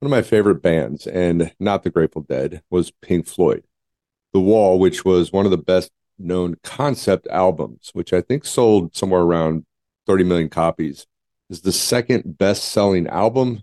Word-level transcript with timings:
One 0.00 0.10
of 0.10 0.16
my 0.16 0.22
favorite 0.22 0.62
bands, 0.62 1.06
and 1.06 1.52
not 1.60 1.82
the 1.82 1.90
Grateful 1.90 2.22
Dead, 2.22 2.62
was 2.70 2.90
Pink 3.02 3.26
Floyd. 3.26 3.64
The 4.32 4.40
Wall, 4.40 4.78
which 4.78 5.04
was 5.04 5.30
one 5.30 5.44
of 5.44 5.50
the 5.50 5.58
best 5.58 5.92
known 6.18 6.56
concept 6.62 7.26
albums, 7.28 7.90
which 7.92 8.14
I 8.14 8.22
think 8.22 8.46
sold 8.46 8.96
somewhere 8.96 9.20
around 9.20 9.66
30 10.06 10.24
million 10.24 10.48
copies, 10.48 11.06
is 11.50 11.60
the 11.60 11.70
second 11.70 12.38
best 12.38 12.64
selling 12.64 13.08
album 13.08 13.62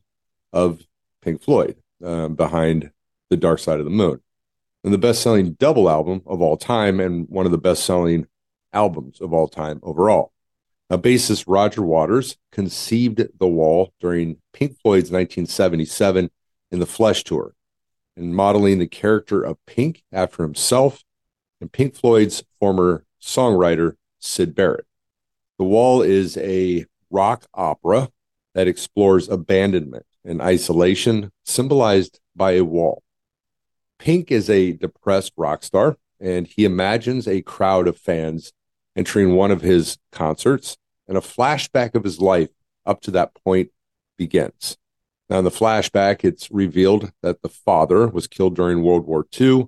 of 0.54 0.86
Pink 1.24 1.42
Floyd 1.42 1.76
um, 2.06 2.36
behind 2.36 2.92
The 3.32 3.38
Dark 3.38 3.58
Side 3.58 3.80
of 3.80 3.86
the 3.86 3.90
Moon. 3.90 4.22
And 4.84 4.94
the 4.94 5.00
best 5.00 5.24
selling 5.24 5.54
double 5.54 5.90
album 5.90 6.22
of 6.28 6.40
all 6.40 6.56
time, 6.56 7.00
and 7.00 7.28
one 7.30 7.48
of 7.48 7.52
the 7.52 7.58
best 7.58 7.84
selling 7.84 8.28
albums 8.74 9.22
of 9.22 9.34
all 9.34 9.48
time 9.48 9.80
overall. 9.82 10.34
A 10.90 10.98
bassist 10.98 11.44
Roger 11.48 11.82
Waters 11.82 12.38
conceived 12.52 13.22
The 13.38 13.48
Wall 13.48 13.92
during 14.00 14.38
Pink 14.54 14.80
Floyd's 14.82 15.12
1977 15.12 16.30
in 16.72 16.80
the 16.80 16.86
Flesh 16.86 17.26
Tour 17.26 17.54
and 18.16 18.34
modeling 18.34 18.80
the 18.80 18.88
character 18.88 19.42
of 19.44 19.58
Pink 19.66 20.04
after 20.14 20.44
himself 20.44 21.04
and 21.60 21.70
Pink 21.70 21.94
Floyd's 21.94 22.44
former 22.58 23.04
songwriter, 23.22 23.98
Syd 24.20 24.56
Barrett. 24.56 24.86
The 25.58 25.66
Wall 25.66 26.02
is 26.02 26.38
a 26.38 26.86
rock 27.10 27.46
opera 27.54 28.10
that 28.54 28.70
explores 28.70 29.28
abandonment 29.28 30.06
and 30.24 30.42
isolation, 30.42 31.32
symbolized 31.46 32.22
by 32.34 32.54
a 32.54 32.64
wall. 32.64 33.04
Pink 34.00 34.32
is 34.32 34.50
a 34.50 34.72
depressed 34.72 35.34
rock 35.36 35.64
star, 35.64 35.98
and 36.20 36.48
he 36.48 36.64
imagines 36.64 37.28
a 37.28 37.42
crowd 37.42 37.88
of 37.90 37.98
fans 37.98 38.54
entering 38.98 39.36
one 39.36 39.52
of 39.52 39.62
his 39.62 39.98
concerts, 40.12 40.78
and 41.08 41.18
a 41.18 41.22
flashback 41.22 41.96
of 41.96 42.04
his 42.04 42.20
life 42.20 42.50
up 42.86 43.00
to 43.02 43.12
that 43.12 43.36
point 43.46 43.70
begins. 44.18 44.78
Now, 45.30 45.40
in 45.40 45.46
the 45.46 45.52
flashback, 45.52 46.24
it's 46.24 46.50
revealed 46.50 47.12
that 47.22 47.42
the 47.42 47.50
father 47.50 48.08
was 48.08 48.28
killed 48.28 48.56
during 48.56 48.82
World 48.82 49.06
War 49.06 49.26
II. 49.40 49.68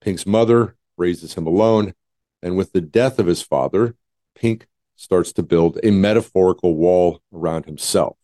Pink's 0.00 0.26
mother 0.26 0.76
raises 0.96 1.34
him 1.34 1.46
alone. 1.46 1.94
And 2.42 2.56
with 2.56 2.72
the 2.72 2.80
death 2.80 3.18
of 3.18 3.26
his 3.26 3.42
father, 3.42 3.94
Pink 4.34 4.66
starts 4.96 5.32
to 5.34 5.42
build 5.42 5.78
a 5.82 5.90
metaphorical 5.90 6.74
wall 6.74 7.20
around 7.32 7.66
himself. 7.66 8.16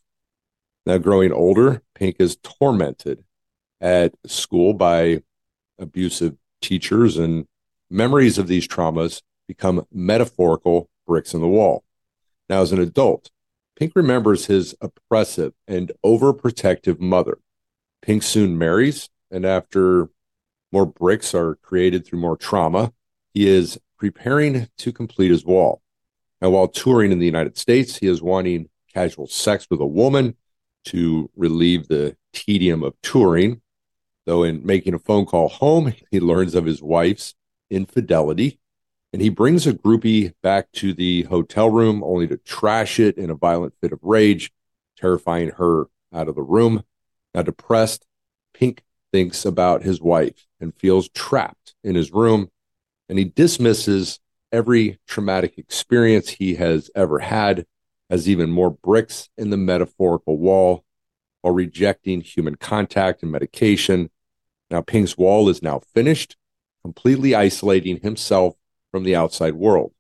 Now, 0.86 0.98
growing 0.98 1.32
older, 1.32 1.82
Pink 1.94 2.16
is 2.18 2.36
tormented 2.36 3.24
at 3.80 4.14
school 4.26 4.72
by 4.72 5.22
abusive 5.78 6.36
teachers, 6.60 7.16
and 7.16 7.46
memories 7.90 8.38
of 8.38 8.48
these 8.48 8.66
traumas 8.66 9.22
become 9.48 9.86
metaphorical 9.90 10.88
bricks 11.06 11.34
in 11.34 11.40
the 11.40 11.48
wall. 11.48 11.82
Now, 12.48 12.62
as 12.62 12.70
an 12.70 12.78
adult, 12.78 13.30
Pink 13.76 13.92
remembers 13.96 14.46
his 14.46 14.76
oppressive 14.80 15.54
and 15.66 15.90
overprotective 16.04 17.00
mother. 17.00 17.38
Pink 18.02 18.22
soon 18.22 18.56
marries, 18.56 19.08
and 19.30 19.44
after 19.44 20.10
more 20.70 20.86
bricks 20.86 21.34
are 21.34 21.56
created 21.56 22.06
through 22.06 22.20
more 22.20 22.36
trauma, 22.36 22.92
he 23.32 23.48
is 23.48 23.78
preparing 23.98 24.68
to 24.78 24.92
complete 24.92 25.30
his 25.30 25.44
wall. 25.44 25.82
And 26.40 26.52
while 26.52 26.68
touring 26.68 27.10
in 27.10 27.18
the 27.18 27.26
United 27.26 27.56
States, 27.58 27.96
he 27.96 28.06
is 28.06 28.22
wanting 28.22 28.68
casual 28.92 29.26
sex 29.26 29.66
with 29.70 29.80
a 29.80 29.86
woman 29.86 30.36
to 30.86 31.30
relieve 31.36 31.88
the 31.88 32.16
tedium 32.32 32.82
of 32.82 32.94
touring. 33.02 33.60
Though, 34.26 34.42
in 34.42 34.64
making 34.64 34.94
a 34.94 34.98
phone 34.98 35.24
call 35.24 35.48
home, 35.48 35.94
he 36.10 36.20
learns 36.20 36.54
of 36.54 36.64
his 36.64 36.82
wife's 36.82 37.34
infidelity 37.70 38.60
and 39.12 39.22
he 39.22 39.28
brings 39.28 39.66
a 39.66 39.72
groupie 39.72 40.34
back 40.42 40.70
to 40.72 40.92
the 40.92 41.22
hotel 41.24 41.70
room 41.70 42.02
only 42.04 42.26
to 42.28 42.36
trash 42.36 43.00
it 43.00 43.16
in 43.16 43.30
a 43.30 43.34
violent 43.34 43.74
fit 43.80 43.92
of 43.92 44.00
rage, 44.02 44.52
terrifying 44.96 45.50
her 45.50 45.86
out 46.12 46.28
of 46.28 46.34
the 46.34 46.42
room. 46.42 46.82
Now, 47.34 47.42
depressed, 47.42 48.06
Pink 48.52 48.82
thinks 49.12 49.44
about 49.44 49.82
his 49.82 50.00
wife 50.00 50.46
and 50.60 50.74
feels 50.74 51.08
trapped 51.08 51.74
in 51.82 51.94
his 51.94 52.12
room, 52.12 52.50
and 53.08 53.18
he 53.18 53.24
dismisses 53.24 54.20
every 54.52 54.98
traumatic 55.06 55.58
experience 55.58 56.30
he 56.30 56.56
has 56.56 56.90
ever 56.94 57.18
had 57.20 57.66
as 58.10 58.28
even 58.28 58.50
more 58.50 58.70
bricks 58.70 59.28
in 59.36 59.50
the 59.50 59.56
metaphorical 59.56 60.36
wall 60.36 60.84
while 61.42 61.54
rejecting 61.54 62.20
human 62.20 62.56
contact 62.56 63.22
and 63.22 63.30
medication. 63.30 64.10
Now, 64.70 64.82
Pink's 64.82 65.16
wall 65.16 65.48
is 65.48 65.62
now 65.62 65.80
finished, 65.94 66.36
completely 66.82 67.34
isolating 67.34 68.00
himself 68.00 68.54
from 68.90 69.04
the 69.04 69.16
outside 69.16 69.54
world. 69.54 69.92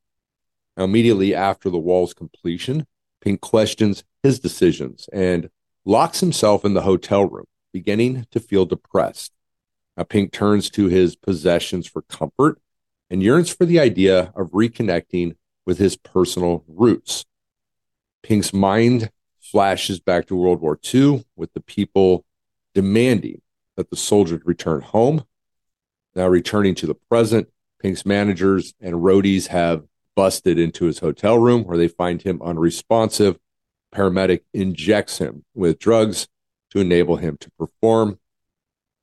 Now, 0.76 0.84
immediately 0.84 1.34
after 1.34 1.70
the 1.70 1.78
wall's 1.78 2.14
completion, 2.14 2.86
Pink 3.20 3.40
questions 3.40 4.04
his 4.22 4.38
decisions 4.38 5.08
and 5.12 5.50
locks 5.84 6.20
himself 6.20 6.64
in 6.64 6.74
the 6.74 6.82
hotel 6.82 7.24
room, 7.24 7.46
beginning 7.72 8.26
to 8.30 8.40
feel 8.40 8.64
depressed. 8.64 9.32
Now, 9.96 10.04
Pink 10.04 10.32
turns 10.32 10.70
to 10.70 10.86
his 10.86 11.16
possessions 11.16 11.86
for 11.86 12.02
comfort 12.02 12.60
and 13.10 13.22
yearns 13.22 13.50
for 13.50 13.64
the 13.64 13.80
idea 13.80 14.32
of 14.36 14.52
reconnecting 14.52 15.34
with 15.66 15.78
his 15.78 15.96
personal 15.96 16.64
roots. 16.68 17.24
Pink's 18.22 18.52
mind 18.52 19.10
flashes 19.40 19.98
back 19.98 20.26
to 20.26 20.36
World 20.36 20.60
War 20.60 20.78
II 20.94 21.24
with 21.36 21.52
the 21.54 21.60
people 21.60 22.24
demanding 22.74 23.40
that 23.76 23.90
the 23.90 23.96
soldiers 23.96 24.42
return 24.44 24.80
home. 24.80 25.24
Now, 26.14 26.28
returning 26.28 26.74
to 26.76 26.86
the 26.86 26.94
present, 26.94 27.48
Pink's 27.80 28.04
managers 28.04 28.74
and 28.80 28.94
roadies 28.96 29.48
have 29.48 29.84
busted 30.16 30.58
into 30.58 30.86
his 30.86 30.98
hotel 30.98 31.38
room 31.38 31.64
where 31.64 31.78
they 31.78 31.88
find 31.88 32.22
him 32.22 32.42
unresponsive. 32.42 33.38
Paramedic 33.94 34.40
injects 34.52 35.18
him 35.18 35.44
with 35.54 35.78
drugs 35.78 36.28
to 36.70 36.80
enable 36.80 37.16
him 37.16 37.36
to 37.38 37.50
perform. 37.52 38.18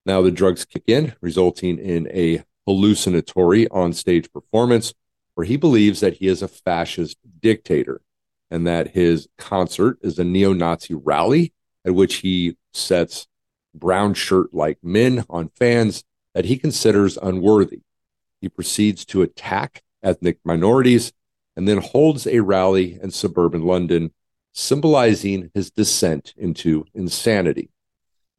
Now 0.05 0.21
the 0.21 0.31
drugs 0.31 0.65
kick 0.65 0.83
in, 0.87 1.15
resulting 1.21 1.79
in 1.79 2.07
a 2.11 2.43
hallucinatory 2.67 3.67
on-stage 3.69 4.31
performance 4.31 4.93
where 5.35 5.45
he 5.45 5.57
believes 5.57 5.99
that 5.99 6.15
he 6.15 6.27
is 6.27 6.41
a 6.41 6.47
fascist 6.47 7.17
dictator 7.41 8.01
and 8.51 8.67
that 8.67 8.89
his 8.89 9.27
concert 9.37 9.97
is 10.01 10.19
a 10.19 10.23
neo-Nazi 10.23 10.93
rally 10.93 11.53
at 11.85 11.95
which 11.95 12.15
he 12.17 12.57
sets 12.73 13.27
brown 13.73 14.13
shirt 14.13 14.53
like 14.53 14.77
men 14.83 15.25
on 15.29 15.49
fans 15.49 16.03
that 16.33 16.45
he 16.45 16.57
considers 16.57 17.17
unworthy. 17.17 17.81
He 18.45 18.49
proceeds 18.49 19.05
to 19.05 19.23
attack 19.23 19.81
ethnic 20.03 20.37
minorities 20.45 21.13
and 21.55 21.67
then 21.67 21.79
holds 21.79 22.27
a 22.27 22.41
rally 22.41 22.99
in 23.01 23.09
suburban 23.09 23.63
London, 23.63 24.11
symbolizing 24.51 25.49
his 25.55 25.71
descent 25.71 26.31
into 26.37 26.85
insanity. 26.93 27.71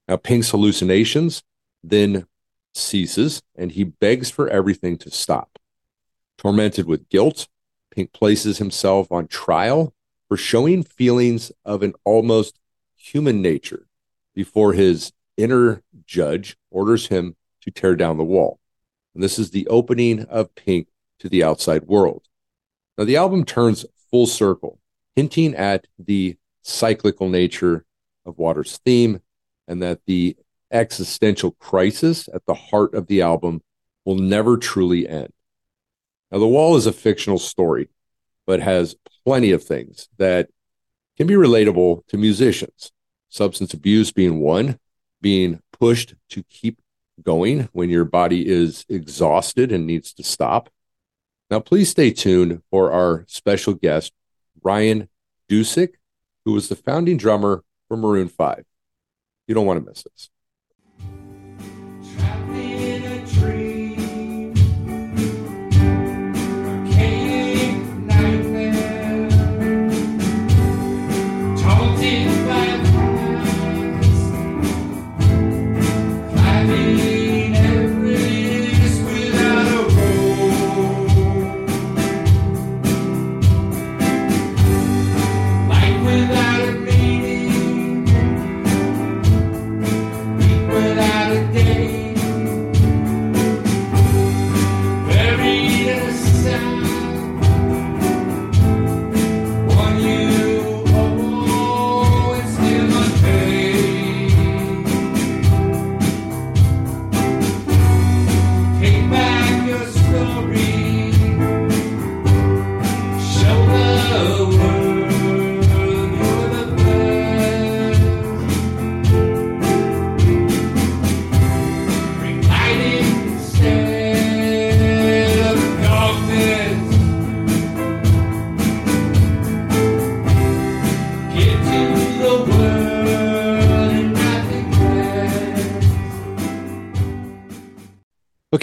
Now, 0.07 0.15
Pink's 0.15 0.51
hallucinations 0.51 1.43
then 1.83 2.29
ceases 2.73 3.43
and 3.57 3.73
he 3.73 3.83
begs 3.83 4.31
for 4.31 4.49
everything 4.49 4.97
to 4.99 5.11
stop. 5.11 5.59
Tormented 6.39 6.87
with 6.87 7.09
guilt, 7.09 7.49
Pink 7.91 8.13
places 8.13 8.59
himself 8.59 9.11
on 9.11 9.27
trial 9.27 9.93
for 10.29 10.37
showing 10.37 10.85
feelings 10.85 11.51
of 11.65 11.83
an 11.83 11.95
almost 12.05 12.61
human 12.95 13.43
nature 13.43 13.89
before 14.37 14.73
his 14.73 15.11
inner 15.37 15.83
judge 16.07 16.57
orders 16.71 17.09
him 17.09 17.35
to 17.63 17.73
tear 17.73 17.97
down 17.97 18.19
the 18.19 18.23
wall. 18.23 18.61
And 19.17 19.23
this 19.23 19.39
is 19.39 19.51
the 19.51 19.67
opening 19.69 20.27
of 20.27 20.55
Pink 20.55 20.89
to 21.21 21.31
the 21.31 21.43
outside 21.43 21.85
world. 21.85 22.25
Now, 22.99 23.05
the 23.05 23.17
album 23.17 23.47
turns 23.47 23.87
full 24.11 24.27
circle, 24.27 24.79
hinting 25.15 25.55
at 25.55 25.87
the 25.99 26.37
cyclical 26.61 27.31
nature 27.31 27.87
of 28.27 28.37
Waters' 28.37 28.79
theme 28.85 29.23
and 29.67 29.81
that 29.81 30.01
the 30.05 30.37
existential 30.71 31.53
crisis 31.53 32.29
at 32.35 32.45
the 32.45 32.53
heart 32.53 32.93
of 32.93 33.07
the 33.07 33.23
album 33.23 33.63
will 34.05 34.17
never 34.17 34.59
truly 34.59 35.09
end. 35.09 35.33
Now, 36.31 36.39
The 36.39 36.47
Wall 36.47 36.77
is 36.77 36.85
a 36.85 36.93
fictional 36.93 37.39
story, 37.39 37.89
but 38.47 38.61
has 38.61 38.97
plenty 39.25 39.51
of 39.51 39.65
things 39.65 40.11
that 40.19 40.51
can 41.17 41.27
be 41.27 41.35
relatable 41.35 42.07
to 42.09 42.19
musicians. 42.19 42.93
Substance 43.31 43.73
abuse 43.73 44.13
being 44.13 44.41
one, 44.41 44.79
being 45.23 45.63
pushed 45.73 46.15
to 46.29 46.43
keep 46.51 46.83
going 47.23 47.69
when 47.73 47.91
your 47.91 48.05
body 48.05 48.47
is 48.49 48.85
exhausted 48.89 49.73
and 49.73 49.87
needs 49.87 50.13
to 50.15 50.23
stop. 50.23 50.71
Now, 51.51 51.61
please 51.61 51.91
stay 51.91 52.11
tuned 52.11 52.63
for 52.71 52.91
our 52.93 53.25
special 53.29 53.75
guest, 53.75 54.13
Ryan 54.63 55.09
Dusick, 55.49 55.95
who 56.45 56.53
was 56.53 56.69
the 56.69 56.77
founding 56.77 57.17
drummer 57.17 57.63
for 57.89 57.97
Maroon 57.97 58.29
5. 58.29 58.65
You 59.47 59.55
don't 59.55 59.67
want 59.67 59.83
to 59.83 59.89
miss 59.89 60.03
this. 60.03 60.31
happy. 76.67 77.16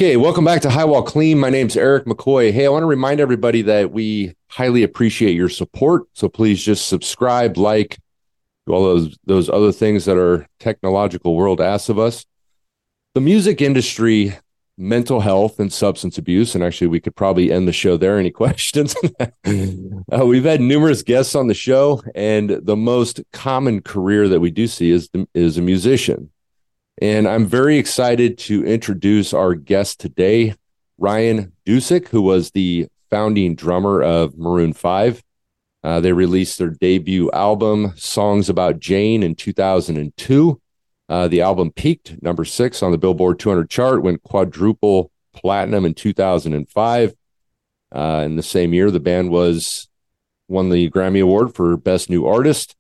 Okay, 0.03 0.17
welcome 0.17 0.43
back 0.43 0.61
to 0.63 0.69
High 0.69 0.83
Wall 0.83 1.01
Clean. 1.01 1.39
My 1.39 1.49
name's 1.49 1.77
Eric 1.77 2.03
McCoy. 2.03 2.51
Hey, 2.51 2.65
I 2.65 2.69
want 2.69 2.83
to 2.83 2.87
remind 2.87 3.21
everybody 3.21 3.61
that 3.61 3.93
we 3.93 4.35
highly 4.49 4.83
appreciate 4.83 5.33
your 5.33 5.47
support. 5.47 6.03
So 6.11 6.27
please 6.27 6.61
just 6.61 6.89
subscribe, 6.89 7.55
like, 7.55 7.97
do 8.67 8.73
all 8.73 8.83
those 8.83 9.17
those 9.25 9.49
other 9.49 9.71
things 9.71 10.03
that 10.03 10.17
our 10.17 10.45
technological 10.59 11.37
world 11.37 11.61
asks 11.61 11.87
of 11.87 11.99
us. 11.99 12.25
The 13.13 13.21
music 13.21 13.61
industry, 13.61 14.37
mental 14.77 15.21
health 15.21 15.57
and 15.57 15.71
substance 15.71 16.17
abuse, 16.17 16.53
and 16.53 16.65
actually 16.65 16.87
we 16.87 16.99
could 16.99 17.15
probably 17.15 17.49
end 17.49 17.65
the 17.65 17.71
show 17.71 17.95
there. 17.95 18.19
Any 18.19 18.31
questions? 18.43 18.97
uh, 19.45 20.25
we've 20.25 20.43
had 20.43 20.59
numerous 20.59 21.01
guests 21.01 21.33
on 21.33 21.47
the 21.47 21.53
show, 21.53 22.03
and 22.13 22.49
the 22.49 22.75
most 22.75 23.21
common 23.31 23.81
career 23.81 24.27
that 24.27 24.41
we 24.41 24.51
do 24.51 24.67
see 24.67 24.91
is 24.91 25.09
is 25.33 25.57
a 25.57 25.61
musician. 25.61 26.29
And 27.01 27.27
I'm 27.27 27.45
very 27.45 27.77
excited 27.77 28.37
to 28.39 28.65
introduce 28.65 29.33
our 29.33 29.55
guest 29.55 29.99
today, 29.99 30.55
Ryan 30.97 31.53
Dusick, 31.65 32.09
who 32.09 32.21
was 32.21 32.51
the 32.51 32.87
founding 33.09 33.55
drummer 33.55 34.01
of 34.01 34.37
Maroon 34.37 34.73
5. 34.73 35.23
Uh, 35.83 35.99
they 35.99 36.13
released 36.13 36.57
their 36.57 36.69
debut 36.69 37.29
album, 37.31 37.93
Songs 37.95 38.47
About 38.47 38.79
Jane, 38.79 39.23
in 39.23 39.35
2002. 39.35 40.61
Uh, 41.09 41.27
the 41.27 41.41
album 41.41 41.71
peaked 41.71 42.21
number 42.21 42.45
six 42.45 42.81
on 42.81 42.91
the 42.91 42.97
Billboard 42.97 43.39
200 43.39 43.69
chart, 43.69 44.01
went 44.01 44.23
quadruple 44.23 45.11
platinum 45.33 45.85
in 45.85 45.93
2005. 45.93 47.13
Uh, 47.93 48.21
in 48.25 48.35
the 48.35 48.43
same 48.43 48.73
year, 48.73 48.89
the 48.89 48.99
band 48.99 49.29
was 49.29 49.89
won 50.47 50.69
the 50.69 50.89
Grammy 50.89 51.21
Award 51.21 51.53
for 51.53 51.75
Best 51.75 52.09
New 52.09 52.25
Artist. 52.25 52.75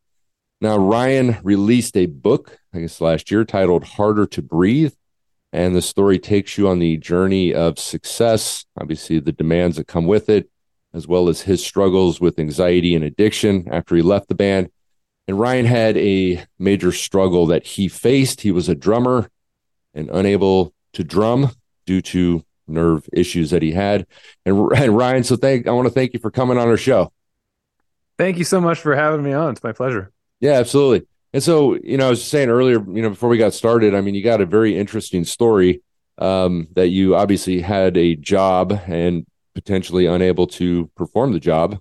Now, 0.63 0.77
Ryan 0.77 1.35
released 1.43 1.97
a 1.97 2.05
book, 2.05 2.57
I 2.73 2.79
guess 2.79 3.01
last 3.01 3.29
year, 3.29 3.43
titled 3.43 3.83
Harder 3.83 4.25
to 4.27 4.41
Breathe. 4.41 4.93
And 5.51 5.75
the 5.75 5.81
story 5.81 6.17
takes 6.17 6.57
you 6.57 6.69
on 6.69 6.79
the 6.79 6.95
journey 6.95 7.53
of 7.53 7.77
success, 7.77 8.63
obviously, 8.79 9.19
the 9.19 9.33
demands 9.33 9.75
that 9.75 9.87
come 9.87 10.07
with 10.07 10.29
it, 10.29 10.49
as 10.93 11.05
well 11.05 11.27
as 11.27 11.41
his 11.41 11.61
struggles 11.65 12.21
with 12.21 12.39
anxiety 12.39 12.95
and 12.95 13.03
addiction 13.03 13.67
after 13.73 13.93
he 13.93 14.01
left 14.01 14.29
the 14.29 14.35
band. 14.35 14.69
And 15.27 15.37
Ryan 15.37 15.65
had 15.65 15.97
a 15.97 16.45
major 16.57 16.93
struggle 16.93 17.45
that 17.47 17.67
he 17.67 17.89
faced. 17.89 18.39
He 18.39 18.51
was 18.51 18.69
a 18.69 18.75
drummer 18.75 19.29
and 19.93 20.09
unable 20.11 20.73
to 20.93 21.03
drum 21.03 21.51
due 21.85 22.01
to 22.03 22.41
nerve 22.69 23.09
issues 23.11 23.49
that 23.49 23.63
he 23.63 23.73
had. 23.73 24.07
And, 24.45 24.71
and 24.77 24.95
Ryan, 24.95 25.25
so 25.25 25.35
thank 25.35 25.67
I 25.67 25.71
want 25.71 25.87
to 25.89 25.93
thank 25.93 26.13
you 26.13 26.21
for 26.21 26.31
coming 26.31 26.57
on 26.57 26.69
our 26.69 26.77
show. 26.77 27.11
Thank 28.17 28.37
you 28.37 28.45
so 28.45 28.61
much 28.61 28.79
for 28.79 28.95
having 28.95 29.23
me 29.23 29.33
on. 29.33 29.51
It's 29.51 29.63
my 29.63 29.73
pleasure. 29.73 30.12
Yeah, 30.43 30.59
absolutely. 30.59 31.07
And 31.31 31.41
so, 31.41 31.75
you 31.85 31.95
know, 31.95 32.07
I 32.07 32.09
was 32.09 32.21
saying 32.21 32.49
earlier, 32.49 32.83
you 32.91 33.01
know, 33.01 33.09
before 33.09 33.29
we 33.29 33.37
got 33.37 33.53
started, 33.53 33.95
I 33.95 34.01
mean, 34.01 34.13
you 34.13 34.21
got 34.21 34.41
a 34.41 34.45
very 34.45 34.77
interesting 34.77 35.23
story 35.23 35.81
um, 36.17 36.67
that 36.75 36.89
you 36.89 37.15
obviously 37.15 37.61
had 37.61 37.95
a 37.95 38.17
job 38.17 38.77
and 38.87 39.25
potentially 39.55 40.05
unable 40.05 40.45
to 40.47 40.91
perform 40.97 41.31
the 41.31 41.39
job, 41.39 41.79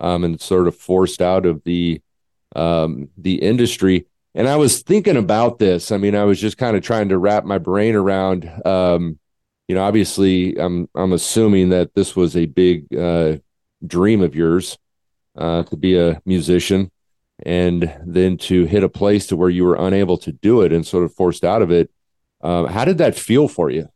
um, 0.00 0.24
and 0.24 0.40
sort 0.40 0.66
of 0.66 0.76
forced 0.76 1.22
out 1.22 1.46
of 1.46 1.62
the 1.62 2.02
um, 2.56 3.08
the 3.16 3.36
industry. 3.36 4.06
And 4.34 4.48
I 4.48 4.56
was 4.56 4.82
thinking 4.82 5.16
about 5.16 5.60
this. 5.60 5.92
I 5.92 5.96
mean, 5.96 6.16
I 6.16 6.24
was 6.24 6.40
just 6.40 6.58
kind 6.58 6.76
of 6.76 6.82
trying 6.82 7.10
to 7.10 7.18
wrap 7.18 7.44
my 7.44 7.58
brain 7.58 7.94
around. 7.94 8.50
Um, 8.66 9.20
you 9.68 9.76
know, 9.76 9.84
obviously, 9.84 10.58
I'm 10.58 10.88
I'm 10.96 11.12
assuming 11.12 11.68
that 11.68 11.94
this 11.94 12.16
was 12.16 12.36
a 12.36 12.46
big 12.46 12.92
uh, 12.96 13.36
dream 13.86 14.22
of 14.22 14.34
yours 14.34 14.76
uh, 15.38 15.62
to 15.62 15.76
be 15.76 15.96
a 15.96 16.20
musician 16.26 16.90
and 17.44 17.92
then 18.04 18.36
to 18.36 18.64
hit 18.64 18.82
a 18.82 18.88
place 18.88 19.26
to 19.28 19.36
where 19.36 19.50
you 19.50 19.64
were 19.64 19.76
unable 19.76 20.16
to 20.18 20.32
do 20.32 20.62
it 20.62 20.72
and 20.72 20.86
sort 20.86 21.04
of 21.04 21.14
forced 21.14 21.44
out 21.44 21.62
of 21.62 21.70
it. 21.70 21.90
Uh, 22.40 22.66
how 22.66 22.84
did 22.84 22.98
that 22.98 23.14
feel 23.14 23.48
for 23.48 23.70
you? 23.70 23.88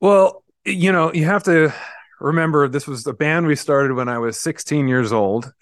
Well, 0.00 0.42
you 0.64 0.92
know, 0.92 1.12
you 1.12 1.24
have 1.24 1.44
to 1.44 1.72
remember 2.20 2.68
this 2.68 2.86
was 2.86 3.06
a 3.06 3.12
band 3.12 3.46
we 3.46 3.56
started 3.56 3.94
when 3.94 4.08
I 4.08 4.18
was 4.18 4.40
16 4.40 4.88
years 4.88 5.12
old 5.12 5.52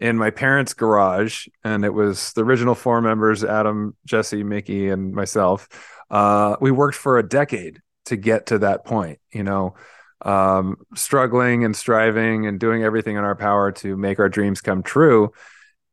in 0.00 0.16
my 0.16 0.30
parents' 0.30 0.74
garage, 0.74 1.46
and 1.64 1.84
it 1.84 1.92
was 1.92 2.32
the 2.32 2.44
original 2.44 2.74
four 2.74 3.00
members 3.00 3.44
Adam, 3.44 3.96
Jesse, 4.06 4.42
Mickey, 4.42 4.88
and 4.88 5.14
myself. 5.14 5.68
Uh, 6.10 6.56
we 6.60 6.70
worked 6.70 6.96
for 6.96 7.18
a 7.18 7.28
decade 7.28 7.80
to 8.06 8.16
get 8.16 8.46
to 8.46 8.58
that 8.58 8.84
point, 8.84 9.18
you 9.32 9.42
know, 9.42 9.74
um, 10.22 10.76
struggling 10.94 11.64
and 11.64 11.76
striving 11.76 12.46
and 12.46 12.58
doing 12.58 12.82
everything 12.82 13.16
in 13.16 13.24
our 13.24 13.36
power 13.36 13.72
to 13.72 13.96
make 13.96 14.18
our 14.18 14.28
dreams 14.28 14.60
come 14.60 14.82
true 14.82 15.32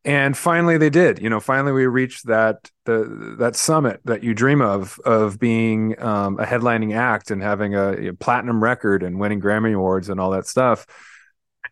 and 0.06 0.38
finally 0.38 0.78
they 0.78 0.90
did 0.90 1.20
you 1.20 1.30
know 1.30 1.40
finally 1.40 1.72
we 1.72 1.86
reached 1.86 2.26
that 2.28 2.72
the 2.86 3.36
that 3.38 3.56
summit 3.56 4.00
that 4.06 4.24
you 4.24 4.34
dream 4.34 4.62
of 4.62 4.98
of 5.06 5.40
being 5.40 6.00
um, 6.02 6.40
a 6.40 6.46
headlining 6.46 6.96
act 6.96 7.32
and 7.32 7.42
having 7.42 7.76
a, 7.76 8.10
a, 8.10 8.14
platinum 8.14 8.64
record 8.64 9.04
and 9.04 9.20
winning 9.20 9.42
grammy 9.42 9.76
awards 9.76 10.10
and 10.10 10.20
all 10.20 10.32
that 10.32 10.48
stuff. 10.48 10.86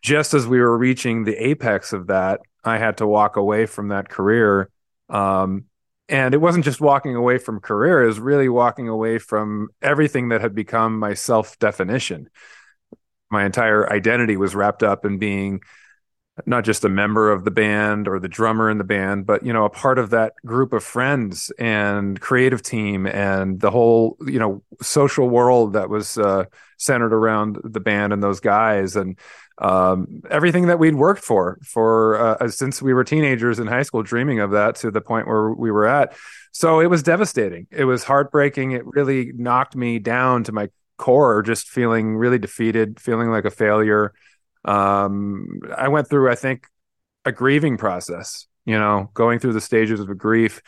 Just 0.02 0.34
as 0.34 0.46
we 0.46 0.60
were 0.60 0.78
reaching 0.78 1.24
the 1.24 1.34
apex 1.34 1.92
of 1.92 2.08
that 2.08 2.40
i 2.64 2.78
had 2.78 2.98
to 2.98 3.06
walk 3.06 3.36
away 3.36 3.66
from 3.66 3.88
that 3.88 4.08
career. 4.08 4.70
Um, 5.08 5.64
and 6.10 6.34
it 6.34 6.38
wasn't 6.38 6.64
just 6.64 6.80
walking 6.80 7.16
away 7.16 7.38
from 7.38 7.60
career 7.60 8.02
it 8.02 8.06
was 8.06 8.20
really 8.20 8.48
walking 8.48 8.88
away 8.88 9.18
from 9.18 9.68
everything 9.80 10.28
that 10.28 10.42
had 10.42 10.54
become 10.54 10.98
my 10.98 11.14
self 11.14 11.58
definition 11.58 12.28
my 13.30 13.44
entire 13.44 13.90
identity 13.90 14.36
was 14.36 14.54
wrapped 14.54 14.82
up 14.82 15.04
in 15.04 15.18
being 15.18 15.60
not 16.46 16.64
just 16.64 16.84
a 16.84 16.88
member 16.88 17.30
of 17.30 17.44
the 17.44 17.50
band 17.50 18.08
or 18.08 18.18
the 18.18 18.28
drummer 18.28 18.70
in 18.70 18.78
the 18.78 18.84
band, 18.84 19.26
but 19.26 19.44
you 19.44 19.52
know, 19.52 19.64
a 19.64 19.70
part 19.70 19.98
of 19.98 20.10
that 20.10 20.34
group 20.44 20.72
of 20.72 20.84
friends 20.84 21.50
and 21.58 22.20
creative 22.20 22.62
team 22.62 23.06
and 23.06 23.60
the 23.60 23.70
whole 23.70 24.16
you 24.26 24.38
know 24.38 24.62
social 24.80 25.28
world 25.28 25.72
that 25.74 25.88
was 25.88 26.18
uh, 26.18 26.44
centered 26.76 27.12
around 27.12 27.58
the 27.64 27.80
band 27.80 28.12
and 28.12 28.22
those 28.22 28.40
guys 28.40 28.96
and 28.96 29.18
um, 29.60 30.22
everything 30.30 30.68
that 30.68 30.78
we'd 30.78 30.94
worked 30.94 31.24
for 31.24 31.58
for 31.64 32.16
uh, 32.20 32.48
since 32.48 32.80
we 32.80 32.94
were 32.94 33.04
teenagers 33.04 33.58
in 33.58 33.66
high 33.66 33.82
school, 33.82 34.02
dreaming 34.02 34.40
of 34.40 34.52
that 34.52 34.76
to 34.76 34.90
the 34.90 35.00
point 35.00 35.26
where 35.26 35.50
we 35.50 35.70
were 35.70 35.86
at. 35.86 36.16
So 36.52 36.80
it 36.80 36.86
was 36.86 37.02
devastating. 37.02 37.66
It 37.70 37.84
was 37.84 38.04
heartbreaking. 38.04 38.72
It 38.72 38.86
really 38.86 39.32
knocked 39.34 39.76
me 39.76 39.98
down 39.98 40.44
to 40.44 40.52
my 40.52 40.68
core, 40.96 41.42
just 41.42 41.68
feeling 41.68 42.16
really 42.16 42.38
defeated, 42.38 43.00
feeling 43.00 43.30
like 43.30 43.44
a 43.44 43.50
failure 43.50 44.12
um, 44.64 45.60
I 45.76 45.88
went 45.88 46.08
through, 46.08 46.30
I 46.30 46.34
think, 46.34 46.66
a 47.24 47.32
grieving 47.32 47.76
process. 47.76 48.46
You 48.64 48.78
know, 48.78 49.10
going 49.14 49.38
through 49.38 49.54
the 49.54 49.62
stages 49.62 49.98
of 49.98 50.18
grief 50.18 50.60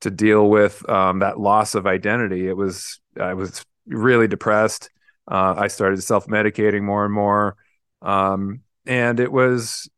to 0.00 0.10
deal 0.10 0.48
with 0.48 0.88
um, 0.88 1.20
that 1.20 1.38
loss 1.38 1.74
of 1.74 1.86
identity. 1.86 2.48
It 2.48 2.56
was 2.56 3.00
I 3.20 3.34
was 3.34 3.64
really 3.86 4.28
depressed. 4.28 4.90
Uh, 5.30 5.54
I 5.56 5.68
started 5.68 6.02
self 6.02 6.26
medicating 6.26 6.82
more 6.82 7.04
and 7.04 7.14
more, 7.14 7.56
um, 8.02 8.60
and 8.84 9.20
it 9.20 9.30
was 9.30 9.88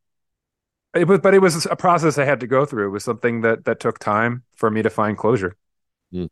it 0.94 1.06
was 1.06 1.20
but 1.20 1.34
it 1.34 1.40
was 1.40 1.66
a 1.66 1.76
process 1.76 2.18
I 2.18 2.24
had 2.24 2.40
to 2.40 2.46
go 2.46 2.64
through. 2.64 2.86
It 2.86 2.90
was 2.90 3.04
something 3.04 3.42
that 3.42 3.64
that 3.64 3.80
took 3.80 3.98
time 3.98 4.44
for 4.56 4.70
me 4.70 4.82
to 4.82 4.90
find 4.90 5.16
closure. 5.16 5.56
Mm. 6.12 6.28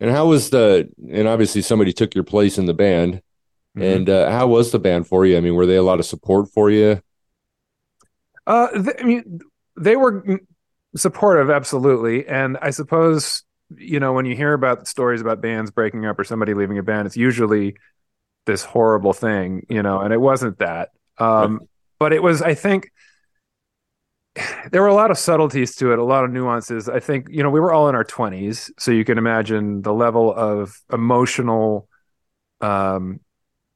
And 0.00 0.10
how 0.10 0.26
was 0.26 0.50
the 0.50 0.88
and 1.10 1.28
obviously 1.28 1.62
somebody 1.62 1.92
took 1.92 2.14
your 2.14 2.24
place 2.24 2.58
in 2.58 2.66
the 2.66 2.74
band. 2.74 3.22
Mm-hmm. 3.76 3.82
And 3.82 4.10
uh, 4.10 4.30
how 4.30 4.48
was 4.48 4.72
the 4.72 4.78
band 4.78 5.06
for 5.06 5.24
you? 5.24 5.36
I 5.36 5.40
mean, 5.40 5.54
were 5.54 5.66
they 5.66 5.76
a 5.76 5.82
lot 5.82 6.00
of 6.00 6.06
support 6.06 6.50
for 6.52 6.70
you? 6.70 7.00
Uh, 8.46 8.68
th- 8.72 8.96
I 8.98 9.04
mean, 9.04 9.40
they 9.78 9.96
were 9.96 10.40
supportive, 10.96 11.50
absolutely. 11.50 12.26
And 12.26 12.58
I 12.60 12.70
suppose 12.70 13.44
you 13.76 14.00
know 14.00 14.12
when 14.12 14.26
you 14.26 14.34
hear 14.34 14.52
about 14.52 14.86
stories 14.86 15.20
about 15.20 15.40
bands 15.40 15.70
breaking 15.70 16.06
up 16.06 16.18
or 16.18 16.24
somebody 16.24 16.54
leaving 16.54 16.78
a 16.78 16.82
band, 16.82 17.06
it's 17.06 17.16
usually 17.16 17.76
this 18.46 18.64
horrible 18.64 19.12
thing, 19.12 19.66
you 19.68 19.82
know. 19.82 20.00
And 20.00 20.12
it 20.12 20.20
wasn't 20.20 20.58
that, 20.58 20.90
um, 21.18 21.58
right. 21.58 21.68
but 21.98 22.12
it 22.12 22.22
was. 22.22 22.42
I 22.42 22.54
think 22.54 22.90
there 24.72 24.82
were 24.82 24.88
a 24.88 24.94
lot 24.94 25.10
of 25.10 25.18
subtleties 25.18 25.76
to 25.76 25.92
it, 25.92 25.98
a 25.98 26.04
lot 26.04 26.24
of 26.24 26.30
nuances. 26.32 26.88
I 26.88 27.00
think 27.00 27.28
you 27.30 27.42
know 27.42 27.50
we 27.50 27.60
were 27.60 27.72
all 27.72 27.88
in 27.88 27.94
our 27.94 28.04
twenties, 28.04 28.70
so 28.78 28.90
you 28.90 29.04
can 29.04 29.18
imagine 29.18 29.82
the 29.82 29.94
level 29.94 30.32
of 30.34 30.80
emotional 30.92 31.88
um, 32.60 33.20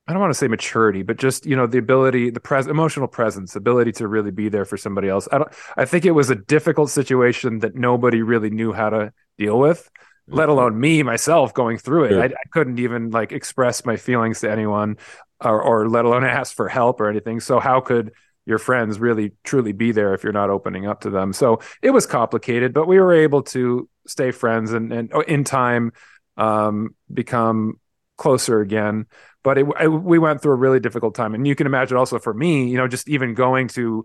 I 0.07 0.13
don't 0.13 0.21
want 0.21 0.33
to 0.33 0.39
say 0.39 0.49
maturity, 0.49 1.03
but 1.03 1.17
just 1.17 1.47
you 1.47 1.57
know 1.57 1.67
the 1.67 1.79
ability, 1.79 2.31
the 2.31 2.41
pres- 2.41 2.67
emotional 2.67 3.09
presence, 3.09 3.57
ability 3.57 3.93
to 3.93 4.09
really 4.09 4.31
be 4.31 4.51
there 4.51 4.67
for 4.67 4.77
somebody 4.77 5.09
else. 5.09 5.29
I 5.33 5.39
don't. 5.39 5.53
I 5.77 5.87
think 5.87 6.05
it 6.05 6.11
was 6.11 6.29
a 6.29 6.35
difficult 6.35 6.91
situation 6.91 7.61
that 7.61 7.75
nobody 7.75 8.21
really 8.21 8.51
knew 8.51 8.73
how 8.73 8.91
to 8.91 9.13
deal 9.39 9.59
with, 9.59 9.91
let 10.29 10.51
alone 10.51 10.79
me 10.79 11.03
myself 11.03 11.55
going 11.55 11.79
through 11.79 12.05
it. 12.05 12.11
Sure. 12.11 12.23
I, 12.23 12.27
I, 12.27 12.49
couldn't 12.51 12.79
even 12.81 13.11
like 13.11 13.33
express 13.33 13.87
my 13.87 13.97
feelings 13.97 14.41
to 14.41 14.51
anyone, 14.51 14.99
or, 15.41 15.63
or 15.63 15.89
let 15.89 16.05
alone 16.05 16.25
ask 16.25 16.55
for 16.55 16.69
help 16.69 17.01
or 17.01 17.09
anything. 17.09 17.41
So 17.41 17.59
how 17.59 17.81
could 17.81 18.13
your 18.45 18.59
friends 18.59 19.01
really 19.01 19.33
truly 19.43 19.73
be 19.73 19.93
there 19.93 20.13
if 20.13 20.23
you're 20.23 20.35
not 20.35 20.51
opening 20.51 20.87
up 20.87 21.01
to 21.03 21.11
them? 21.11 21.33
So 21.33 21.61
it 21.81 21.91
was 21.91 22.05
complicated, 22.05 22.75
but 22.75 22.87
we 22.87 23.01
were 23.01 23.15
able 23.15 23.43
to 23.43 23.89
stay 24.07 24.33
friends 24.33 24.75
and 24.75 24.93
and 24.93 25.11
oh, 25.15 25.23
in 25.23 25.45
time 25.45 25.93
um, 26.37 26.95
become 27.11 27.81
closer 28.19 28.61
again 28.61 29.07
but 29.45 29.59
it, 29.59 29.67
it, 29.81 29.89
we 29.89 30.19
went 30.19 30.43
through 30.43 30.53
a 30.53 30.57
really 30.57 30.81
difficult 30.81 31.15
time 31.15 31.35
and 31.35 31.47
you 31.47 31.55
can 31.55 31.67
imagine 31.67 31.97
also 31.97 32.19
for 32.19 32.35
me 32.35 32.69
you 32.69 32.77
know 32.77 32.89
just 32.89 33.09
even 33.09 33.35
going 33.35 33.69
to 33.69 34.05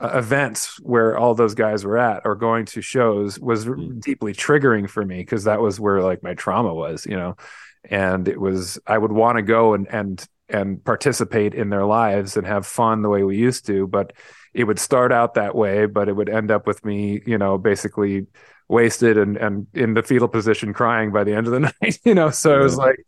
uh, 0.00 0.12
events 0.14 0.80
where 0.80 1.18
all 1.18 1.34
those 1.34 1.54
guys 1.54 1.84
were 1.84 1.98
at 1.98 2.22
or 2.24 2.34
going 2.34 2.64
to 2.64 2.80
shows 2.80 3.38
was 3.38 3.66
mm. 3.66 4.00
deeply 4.00 4.32
triggering 4.32 4.88
for 4.88 5.04
me 5.04 5.18
because 5.18 5.44
that 5.44 5.60
was 5.60 5.78
where 5.78 6.02
like 6.02 6.22
my 6.22 6.34
trauma 6.34 6.72
was, 6.72 7.04
you 7.04 7.16
know. 7.16 7.36
And 7.84 8.26
it 8.26 8.40
was 8.40 8.78
I 8.86 8.96
would 8.96 9.12
want 9.12 9.36
to 9.36 9.42
go 9.42 9.74
and 9.74 9.86
and 9.88 10.26
and 10.48 10.82
participate 10.84 11.54
in 11.54 11.68
their 11.68 11.84
lives 11.84 12.36
and 12.36 12.46
have 12.46 12.66
fun 12.66 13.02
the 13.02 13.08
way 13.08 13.22
we 13.22 13.36
used 13.36 13.66
to, 13.66 13.86
but 13.86 14.14
it 14.54 14.64
would 14.64 14.78
start 14.78 15.12
out 15.12 15.34
that 15.34 15.54
way, 15.54 15.86
but 15.86 16.08
it 16.08 16.14
would 16.14 16.28
end 16.28 16.50
up 16.50 16.66
with 16.66 16.84
me, 16.84 17.22
you 17.26 17.38
know, 17.38 17.58
basically 17.58 18.26
wasted 18.68 19.18
and 19.18 19.36
and 19.36 19.66
in 19.74 19.94
the 19.94 20.02
fetal 20.02 20.28
position 20.28 20.72
crying 20.72 21.12
by 21.12 21.24
the 21.24 21.34
end 21.34 21.46
of 21.46 21.52
the 21.52 21.60
night, 21.82 21.98
you 22.04 22.14
know. 22.14 22.30
So 22.30 22.58
it 22.58 22.62
was 22.62 22.78
like 22.78 23.04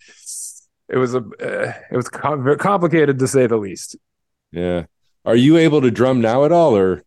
it 0.93 0.99
was 0.99 1.15
a 1.15 1.19
uh, 1.19 1.73
it 1.91 1.97
was 1.97 2.09
com- 2.09 2.59
complicated 2.59 3.19
to 3.19 3.27
say 3.27 3.47
the 3.47 3.57
least. 3.57 3.97
Yeah. 4.53 4.85
Are 5.25 5.37
you 5.37 5.57
able 5.57 5.81
to 5.81 5.91
drum 5.91 6.21
now 6.21 6.45
at 6.45 6.53
all 6.53 6.77
or 6.77 7.03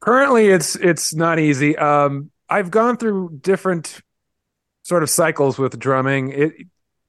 Currently 0.00 0.48
it's 0.48 0.76
it's 0.76 1.14
not 1.14 1.38
easy. 1.38 1.76
Um 1.76 2.30
I've 2.48 2.70
gone 2.70 2.96
through 2.96 3.38
different 3.40 4.00
sort 4.82 5.02
of 5.02 5.10
cycles 5.10 5.58
with 5.58 5.78
drumming. 5.78 6.30
It 6.30 6.52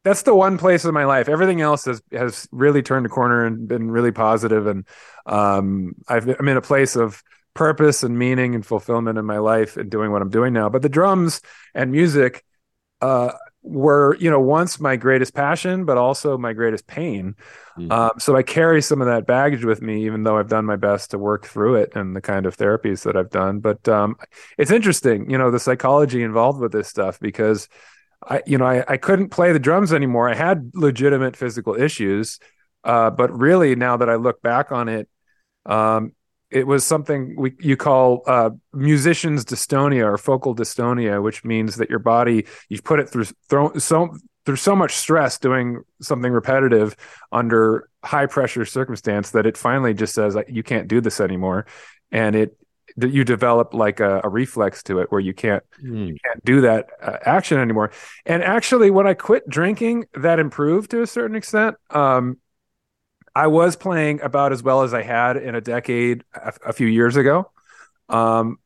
that's 0.04 0.24
the 0.24 0.36
one 0.36 0.58
place 0.58 0.86
in 0.86 0.94
my 0.94 1.06
life. 1.06 1.30
Everything 1.30 1.62
else 1.62 1.86
has 1.86 2.02
has 2.12 2.48
really 2.52 2.82
turned 2.82 3.06
a 3.06 3.10
corner 3.10 3.46
and 3.46 3.68
been 3.68 3.92
really 3.92 4.12
positive 4.12 4.66
and 4.66 4.88
um 5.28 5.94
I've 6.08 6.28
I'm 6.28 6.48
in 6.48 6.58
a 6.58 6.62
place 6.62 6.96
of 6.96 7.22
purpose 7.54 8.02
and 8.04 8.18
meaning 8.18 8.56
and 8.56 8.66
fulfillment 8.66 9.18
in 9.18 9.25
my 9.25 9.38
life 9.38 9.78
and 9.78 9.92
doing 9.92 10.12
what 10.12 10.22
I'm 10.22 10.30
doing 10.30 10.54
now. 10.54 10.70
But 10.70 10.82
the 10.82 10.90
drums 10.90 11.42
and 11.75 11.92
music 11.92 12.44
uh 13.02 13.34
were 13.65 14.15
you 14.19 14.29
know 14.29 14.39
once 14.39 14.79
my 14.79 14.95
greatest 14.95 15.34
passion 15.34 15.86
but 15.86 15.98
also 15.98 16.38
my 16.38 16.53
greatest 16.53 16.86
pain. 16.86 17.36
Mm. 17.77 17.91
um, 17.91 18.12
so 18.19 18.36
i 18.36 18.43
carry 18.43 18.81
some 18.81 19.01
of 19.01 19.07
that 19.07 19.25
baggage 19.25 19.65
with 19.65 19.81
me 19.81 20.05
even 20.05 20.24
though 20.24 20.38
i've 20.38 20.48
done 20.48 20.65
my 20.65 20.75
best 20.75 21.12
to 21.12 21.17
work 21.17 21.45
through 21.45 21.75
it 21.75 21.91
and 21.95 22.15
the 22.15 22.22
kind 22.22 22.45
of 22.45 22.55
therapies 22.55 23.03
that 23.03 23.17
i've 23.17 23.31
done. 23.31 23.60
But 23.60 23.88
um, 23.89 24.15
it's 24.57 24.72
interesting 24.72 25.29
you 25.29 25.38
know 25.38 25.50
the 25.50 25.60
psychology 25.60 26.22
involved 26.22 26.60
with 26.60 26.72
this 26.72 26.88
stuff 26.88 27.19
because 27.19 27.67
i 28.24 28.43
you 28.45 28.57
know 28.57 28.65
i, 28.65 28.84
I 28.88 28.98
couldn't 28.98 29.29
play 29.29 29.51
the 29.51 29.60
drums 29.60 29.91
anymore. 29.91 30.29
I 30.29 30.36
had 30.36 30.72
legitimate 30.75 31.36
physical 31.36 31.75
issues 31.75 32.39
uh, 32.84 33.10
but 33.10 33.36
really 33.36 33.75
now 33.75 33.98
that 33.98 34.10
i 34.10 34.15
look 34.15 34.41
back 34.43 34.72
on 34.72 34.89
it 34.89 35.10
um, 35.65 36.12
it 36.56 36.66
was 36.66 36.86
something 36.86 37.36
we 37.38 37.54
you 37.60 37.76
call 37.76 38.24
uh, 38.28 38.50
musicians 38.72 39.44
dystonia 39.44 40.06
or 40.06 40.18
focal 40.18 40.56
dystonia, 40.56 41.22
which 41.22 41.44
means 41.44 41.76
that 41.76 41.90
your 41.90 42.00
body 42.00 42.46
you've 42.70 42.84
put 42.84 43.02
it 43.02 43.10
through 43.10 43.26
throw, 43.50 43.74
so 43.78 44.16
through 44.46 44.56
so 44.56 44.74
much 44.74 44.96
stress 44.96 45.38
doing 45.38 45.82
something 46.02 46.32
repetitive 46.32 46.96
under 47.34 47.90
high 48.06 48.26
pressure 48.26 48.64
circumstance 48.64 49.32
that 49.32 49.46
it 49.46 49.58
finally 49.58 49.94
just 49.94 50.14
says 50.14 50.38
you 50.48 50.64
can't 50.64 50.88
do 50.88 51.02
this 51.02 51.20
anymore, 51.20 51.66
and 52.10 52.38
it 52.38 52.58
that 52.96 53.12
you 53.12 53.26
develop 53.26 53.74
like 53.74 54.00
a, 54.00 54.22
a, 54.24 54.30
reflex 54.30 54.82
to 54.82 55.00
it 55.00 55.12
where 55.12 55.20
you 55.20 55.34
can't 55.34 55.64
mm. 55.84 56.08
you 56.08 56.18
can't 56.24 56.46
do 56.46 56.62
that 56.62 56.88
uh, 57.02 57.18
action 57.26 57.58
anymore. 57.58 57.92
And 58.26 58.42
actually, 58.42 58.92
when 58.92 59.06
I 59.06 59.14
quit 59.14 59.50
drinking, 59.50 60.06
that 60.14 60.40
improved 60.40 60.92
to 60.92 61.02
a 61.02 61.08
certain 61.08 61.36
extent. 61.36 61.76
Um, 61.90 62.38
I 63.36 63.48
was 63.48 63.75
playing 63.75 64.22
about 64.22 64.54
as 64.54 64.63
well 64.63 64.84
as 64.84 64.94
I 64.94 65.04
had 65.04 65.36
in 65.36 65.56
a 65.56 65.62
decade 65.62 66.24
a, 66.34 66.54
a 66.68 66.74
few 66.74 66.88
years 66.88 67.18
ago. 67.18 67.51
Um, 68.08 68.60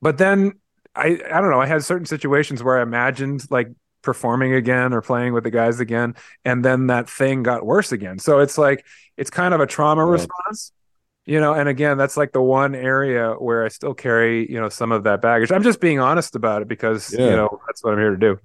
but 0.00 0.18
then 0.18 0.60
I 0.94 1.06
I 1.06 1.40
don't 1.40 1.50
know, 1.50 1.60
I 1.60 1.66
had 1.66 1.84
certain 1.84 2.06
situations 2.06 2.62
where 2.62 2.78
I 2.78 2.82
imagined 2.82 3.50
like 3.50 3.68
performing 4.02 4.54
again 4.54 4.92
or 4.92 5.00
playing 5.00 5.32
with 5.32 5.44
the 5.44 5.50
guys 5.50 5.80
again 5.80 6.14
and 6.44 6.64
then 6.64 6.88
that 6.88 7.08
thing 7.08 7.42
got 7.42 7.64
worse 7.64 7.92
again. 7.92 8.18
So 8.18 8.40
it's 8.40 8.58
like 8.58 8.84
it's 9.16 9.30
kind 9.30 9.54
of 9.54 9.60
a 9.60 9.66
trauma 9.66 10.04
response. 10.04 10.72
You 11.24 11.38
know, 11.38 11.54
and 11.54 11.68
again, 11.68 11.98
that's 11.98 12.16
like 12.16 12.32
the 12.32 12.42
one 12.42 12.74
area 12.74 13.34
where 13.34 13.64
I 13.64 13.68
still 13.68 13.94
carry, 13.94 14.50
you 14.50 14.60
know, 14.60 14.68
some 14.68 14.90
of 14.90 15.04
that 15.04 15.22
baggage. 15.22 15.52
I'm 15.52 15.62
just 15.62 15.80
being 15.80 16.00
honest 16.00 16.34
about 16.34 16.62
it 16.62 16.68
because, 16.68 17.14
yeah. 17.16 17.26
you 17.26 17.36
know, 17.36 17.60
that's 17.64 17.84
what 17.84 17.92
I'm 17.92 18.00
here 18.00 18.10
to 18.10 18.16
do. 18.16 18.40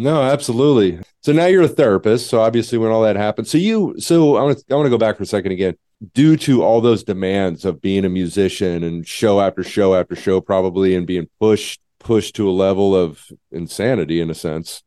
No, 0.00 0.22
absolutely. 0.22 0.98
So 1.20 1.32
now 1.32 1.44
you're 1.44 1.64
a 1.64 1.68
therapist. 1.68 2.30
So 2.30 2.40
obviously, 2.40 2.78
when 2.78 2.90
all 2.90 3.02
that 3.02 3.16
happened, 3.16 3.46
so 3.46 3.58
you, 3.58 3.94
so 3.98 4.36
I 4.36 4.42
want 4.42 4.58
to, 4.58 4.64
I 4.70 4.74
want 4.74 4.86
to 4.86 4.90
go 4.90 4.98
back 4.98 5.16
for 5.16 5.24
a 5.24 5.26
second 5.26 5.52
again. 5.52 5.76
Due 6.14 6.38
to 6.38 6.62
all 6.62 6.80
those 6.80 7.04
demands 7.04 7.66
of 7.66 7.82
being 7.82 8.06
a 8.06 8.08
musician 8.08 8.82
and 8.82 9.06
show 9.06 9.38
after 9.38 9.62
show 9.62 9.94
after 9.94 10.16
show, 10.16 10.40
probably, 10.40 10.94
and 10.94 11.06
being 11.06 11.28
pushed 11.38 11.82
pushed 11.98 12.34
to 12.36 12.48
a 12.48 12.50
level 12.50 12.96
of 12.96 13.22
insanity 13.52 14.22
in 14.22 14.30
a 14.30 14.34
sense. 14.34 14.82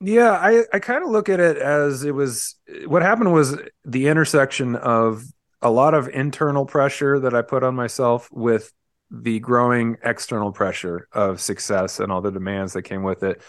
Yeah, 0.00 0.32
I 0.32 0.64
I 0.72 0.80
kind 0.80 1.04
of 1.04 1.10
look 1.10 1.28
at 1.28 1.38
it 1.38 1.56
as 1.56 2.02
it 2.02 2.16
was 2.16 2.56
what 2.86 3.02
happened 3.02 3.32
was 3.32 3.56
the 3.84 4.08
intersection 4.08 4.74
of 4.74 5.22
a 5.62 5.70
lot 5.70 5.94
of 5.94 6.08
internal 6.08 6.66
pressure 6.66 7.20
that 7.20 7.32
I 7.32 7.42
put 7.42 7.62
on 7.62 7.76
myself 7.76 8.28
with 8.32 8.72
the 9.10 9.38
growing 9.38 9.98
external 10.02 10.50
pressure 10.50 11.06
of 11.12 11.40
success 11.40 12.00
and 12.00 12.10
all 12.10 12.20
the 12.20 12.32
demands 12.32 12.72
that 12.72 12.82
came 12.82 13.04
with 13.04 13.22
it 13.22 13.42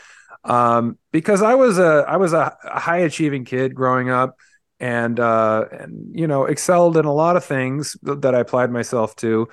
um, 0.43 0.97
because 1.11 1.41
I 1.41 1.55
was 1.55 1.77
a 1.77 2.05
I 2.07 2.17
was 2.17 2.33
a, 2.33 2.55
high 2.63 2.99
achieving 2.99 3.45
kid 3.45 3.75
growing 3.75 4.09
up, 4.09 4.37
and 4.79 5.19
uh, 5.19 5.65
and 5.71 6.17
you 6.17 6.27
know 6.27 6.45
excelled 6.45 6.97
in 6.97 7.05
a 7.05 7.13
lot 7.13 7.37
of 7.37 7.45
things 7.45 7.95
that 8.03 8.33
I 8.35 8.39
applied 8.39 8.71
myself 8.71 9.15
to. 9.17 9.47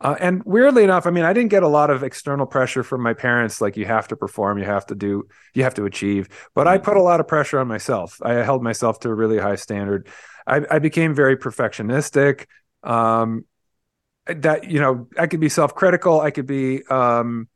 Uh, 0.00 0.16
and 0.20 0.42
weirdly 0.44 0.84
enough, 0.84 1.06
I 1.06 1.10
mean, 1.10 1.24
I 1.24 1.32
didn't 1.32 1.50
get 1.50 1.62
a 1.62 1.68
lot 1.68 1.88
of 1.88 2.02
external 2.02 2.46
pressure 2.46 2.82
from 2.82 3.00
my 3.00 3.14
parents, 3.14 3.60
like 3.60 3.76
you 3.76 3.86
have 3.86 4.08
to 4.08 4.16
perform, 4.16 4.58
you 4.58 4.64
have 4.64 4.84
to 4.86 4.94
do, 4.94 5.28
you 5.54 5.62
have 5.62 5.74
to 5.74 5.86
achieve. 5.86 6.28
But 6.54 6.68
I 6.68 6.76
put 6.76 6.98
a 6.98 7.02
lot 7.02 7.20
of 7.20 7.28
pressure 7.28 7.58
on 7.58 7.68
myself. 7.68 8.20
I 8.22 8.34
held 8.34 8.62
myself 8.62 9.00
to 9.00 9.08
a 9.08 9.14
really 9.14 9.38
high 9.38 9.54
standard. 9.54 10.08
I, 10.46 10.60
I 10.70 10.78
became 10.78 11.14
very 11.14 11.36
perfectionistic. 11.38 12.46
Um, 12.82 13.46
that 14.26 14.70
you 14.70 14.80
know, 14.80 15.08
I 15.18 15.26
could 15.26 15.40
be 15.40 15.48
self-critical. 15.48 16.20
I 16.20 16.30
could 16.30 16.46
be 16.46 16.82
um, 16.86 17.48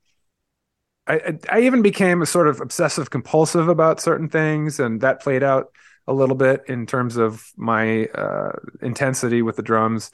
I, 1.08 1.38
I 1.50 1.60
even 1.60 1.82
became 1.82 2.22
a 2.22 2.26
sort 2.26 2.48
of 2.48 2.60
obsessive 2.60 3.10
compulsive 3.10 3.68
about 3.68 4.00
certain 4.00 4.28
things, 4.28 4.78
and 4.78 5.00
that 5.00 5.22
played 5.22 5.42
out 5.42 5.72
a 6.06 6.12
little 6.12 6.36
bit 6.36 6.62
in 6.68 6.86
terms 6.86 7.16
of 7.16 7.44
my 7.56 8.06
uh, 8.06 8.52
intensity 8.82 9.42
with 9.42 9.56
the 9.56 9.62
drums. 9.62 10.10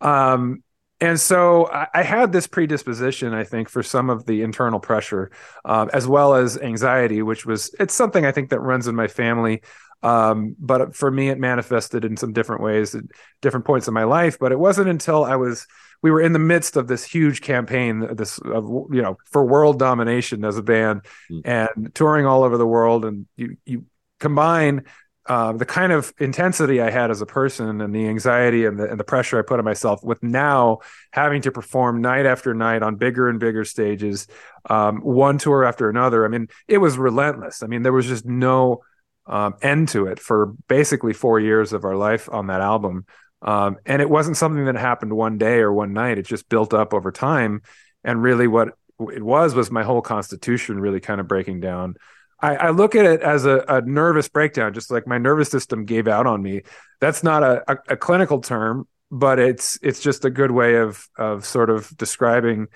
Um, 0.00 0.62
and 1.00 1.18
so 1.18 1.66
I, 1.66 1.88
I, 1.94 2.02
had 2.02 2.32
this 2.32 2.46
predisposition, 2.46 3.34
I 3.34 3.42
think, 3.42 3.68
for 3.68 3.82
some 3.82 4.08
of 4.08 4.24
the 4.24 4.42
internal 4.42 4.78
pressure, 4.78 5.32
uh, 5.64 5.86
as 5.92 6.06
well 6.06 6.34
as 6.34 6.58
anxiety, 6.58 7.22
which 7.22 7.44
was 7.44 7.74
it's 7.80 7.94
something 7.94 8.24
I 8.24 8.30
think 8.30 8.50
that 8.50 8.60
runs 8.60 8.86
in 8.86 8.94
my 8.94 9.08
family. 9.08 9.62
Um, 10.04 10.56
but 10.58 10.94
for 10.94 11.10
me, 11.10 11.28
it 11.28 11.38
manifested 11.38 12.04
in 12.04 12.16
some 12.16 12.32
different 12.32 12.62
ways 12.62 12.94
at 12.94 13.04
different 13.40 13.66
points 13.66 13.88
in 13.88 13.94
my 13.94 14.04
life. 14.04 14.38
But 14.38 14.52
it 14.52 14.58
wasn't 14.58 14.88
until 14.88 15.24
I 15.24 15.36
was 15.36 15.66
we 16.02 16.10
were 16.10 16.20
in 16.20 16.32
the 16.32 16.38
midst 16.38 16.76
of 16.76 16.88
this 16.88 17.04
huge 17.04 17.40
campaign, 17.40 18.14
this 18.14 18.38
of 18.38 18.64
you 18.66 19.02
know 19.02 19.16
for 19.30 19.44
world 19.44 19.78
domination 19.78 20.44
as 20.44 20.58
a 20.58 20.62
band, 20.62 21.02
mm. 21.30 21.42
and 21.44 21.94
touring 21.94 22.26
all 22.26 22.42
over 22.42 22.58
the 22.58 22.66
world, 22.66 23.04
and 23.04 23.26
you 23.36 23.56
you 23.64 23.86
combine 24.20 24.84
uh, 25.26 25.52
the 25.52 25.64
kind 25.64 25.92
of 25.92 26.12
intensity 26.18 26.80
I 26.80 26.90
had 26.90 27.10
as 27.10 27.20
a 27.20 27.26
person 27.26 27.80
and 27.80 27.94
the 27.94 28.08
anxiety 28.08 28.64
and 28.64 28.78
the, 28.78 28.90
and 28.90 28.98
the 28.98 29.04
pressure 29.04 29.38
I 29.38 29.42
put 29.42 29.60
on 29.60 29.64
myself 29.64 30.02
with 30.02 30.20
now 30.22 30.80
having 31.12 31.42
to 31.42 31.52
perform 31.52 32.00
night 32.00 32.26
after 32.26 32.54
night 32.54 32.82
on 32.82 32.96
bigger 32.96 33.28
and 33.28 33.38
bigger 33.38 33.64
stages, 33.64 34.26
um, 34.68 35.00
one 35.00 35.38
tour 35.38 35.64
after 35.64 35.88
another. 35.88 36.24
I 36.24 36.28
mean, 36.28 36.48
it 36.66 36.78
was 36.78 36.98
relentless. 36.98 37.62
I 37.62 37.68
mean, 37.68 37.82
there 37.82 37.92
was 37.92 38.06
just 38.06 38.26
no 38.26 38.82
um, 39.26 39.54
end 39.62 39.88
to 39.90 40.06
it 40.06 40.18
for 40.18 40.54
basically 40.68 41.12
four 41.12 41.38
years 41.38 41.72
of 41.72 41.84
our 41.84 41.96
life 41.96 42.28
on 42.30 42.48
that 42.48 42.60
album. 42.60 43.06
Um, 43.42 43.76
and 43.84 44.00
it 44.00 44.08
wasn't 44.08 44.36
something 44.36 44.64
that 44.66 44.76
happened 44.76 45.12
one 45.12 45.36
day 45.36 45.58
or 45.58 45.72
one 45.72 45.92
night. 45.92 46.18
It 46.18 46.26
just 46.26 46.48
built 46.48 46.72
up 46.72 46.94
over 46.94 47.10
time. 47.10 47.62
And 48.04 48.22
really, 48.22 48.46
what 48.46 48.70
it 48.98 49.22
was 49.22 49.54
was 49.54 49.70
my 49.70 49.82
whole 49.82 50.02
constitution 50.02 50.80
really 50.80 51.00
kind 51.00 51.20
of 51.20 51.28
breaking 51.28 51.60
down. 51.60 51.96
I, 52.40 52.56
I 52.56 52.70
look 52.70 52.94
at 52.94 53.04
it 53.04 53.20
as 53.20 53.44
a, 53.44 53.64
a, 53.68 53.80
nervous 53.82 54.28
breakdown, 54.28 54.74
just 54.74 54.90
like 54.90 55.06
my 55.06 55.18
nervous 55.18 55.48
system 55.48 55.84
gave 55.84 56.08
out 56.08 56.26
on 56.26 56.42
me. 56.42 56.62
That's 57.00 57.22
not 57.22 57.44
a, 57.44 57.62
a, 57.70 57.78
a 57.90 57.96
clinical 57.96 58.40
term, 58.40 58.88
but 59.12 59.38
it's 59.38 59.78
it's 59.82 60.00
just 60.00 60.24
a 60.24 60.30
good 60.30 60.50
way 60.50 60.76
of 60.76 61.06
of 61.16 61.44
sort 61.44 61.70
of 61.70 61.96
describing 61.96 62.68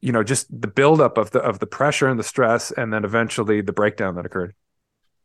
you 0.00 0.10
know 0.10 0.22
just 0.22 0.48
the 0.50 0.68
buildup 0.68 1.18
of 1.18 1.30
the 1.30 1.38
of 1.40 1.58
the 1.58 1.66
pressure 1.66 2.08
and 2.08 2.18
the 2.18 2.24
stress 2.24 2.70
and 2.70 2.92
then 2.92 3.04
eventually 3.04 3.60
the 3.60 3.72
breakdown 3.72 4.14
that 4.14 4.24
occurred 4.24 4.54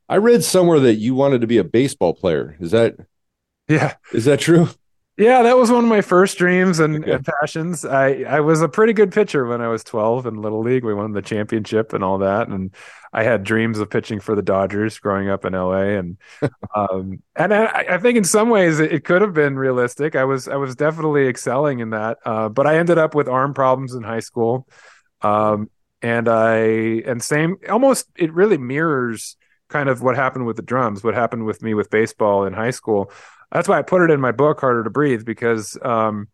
i 0.10 0.18
read 0.18 0.44
somewhere 0.44 0.80
that 0.80 0.96
you 0.96 1.16
wanted 1.16 1.42
to 1.42 1.48
be 1.48 1.58
a 1.58 1.64
baseball 1.64 2.14
player 2.14 2.58
is 2.60 2.72
that 2.72 2.96
yeah. 3.68 3.96
Is 4.14 4.26
that 4.26 4.40
true? 4.40 4.70
Yeah, 5.18 5.44
that 5.44 5.58
was 5.58 5.70
one 5.70 5.84
of 5.84 5.90
my 5.90 6.02
first 6.02 6.38
dreams 6.38 6.80
and, 6.80 7.04
okay. 7.04 7.12
and, 7.12 7.26
passions. 7.26 7.86
I, 7.86 8.24
I 8.24 8.40
was 8.40 8.62
a 8.62 8.70
pretty 8.70 8.94
good 8.94 9.12
pitcher 9.12 9.46
when 9.46 9.62
I 9.62 9.68
was 9.68 9.84
12 9.84 10.26
in 10.26 10.42
Little 10.42 10.62
League. 10.62 10.84
We 10.84 10.94
won 10.94 11.12
the 11.12 11.22
championship 11.22 11.94
and 11.94 12.04
all 12.04 12.20
that. 12.20 12.48
And 12.48 12.74
I 13.14 13.24
had 13.24 13.44
dreams 13.44 13.78
of 13.78 13.90
pitching 13.90 14.20
for 14.20 14.36
the 14.36 14.42
Dodgers 14.42 14.98
growing 15.00 15.30
up 15.30 15.44
in 15.46 15.54
LA. 15.54 16.00
And 16.00 16.18
um, 16.76 17.22
and 17.36 17.54
I, 17.54 17.86
I, 17.90 17.98
think 18.00 18.18
in 18.18 18.24
some 18.24 18.50
ways 18.50 18.80
it, 18.80 18.94
it, 18.94 19.04
could 19.04 19.22
have 19.22 19.34
been 19.34 19.58
realistic. 19.58 20.16
I 20.16 20.24
was 20.24 20.48
I 20.48 20.56
was 20.56 20.76
definitely 20.76 21.28
excelling 21.28 21.82
in 21.82 21.92
that. 21.92 22.18
Uh, 22.26 22.50
but 22.50 22.66
I 22.66 22.78
ended 22.78 22.98
up 22.98 23.14
with 23.14 23.28
arm 23.28 23.54
problems 23.54 23.94
in 23.94 24.02
high 24.02 24.22
school. 24.22 24.68
Um, 25.22 25.70
and 26.02 26.28
I 26.28 26.56
and 27.06 27.22
same 27.22 27.58
almost 27.70 28.08
it 28.16 28.34
really 28.34 28.58
mirrors 28.58 29.36
kind 29.68 29.88
of 29.88 30.02
what 30.02 30.16
happened 30.16 30.48
with 30.48 30.56
the 30.56 30.64
drums, 30.64 31.04
what 31.04 31.14
happened 31.14 31.46
with 31.46 31.62
me 31.62 31.76
with 31.76 31.92
baseball 31.92 32.46
in 32.46 32.54
high 32.54 32.72
school 32.72 33.12
that's 33.52 33.68
why 33.68 33.80
I 33.80 33.82
put 33.82 34.02
it 34.02 34.12
in 34.12 34.22
my 34.22 34.32
book, 34.32 34.62
Harder 34.62 34.84
to 34.84 34.90
Breathe, 34.90 35.26
because 35.26 35.78
um, 35.82 36.28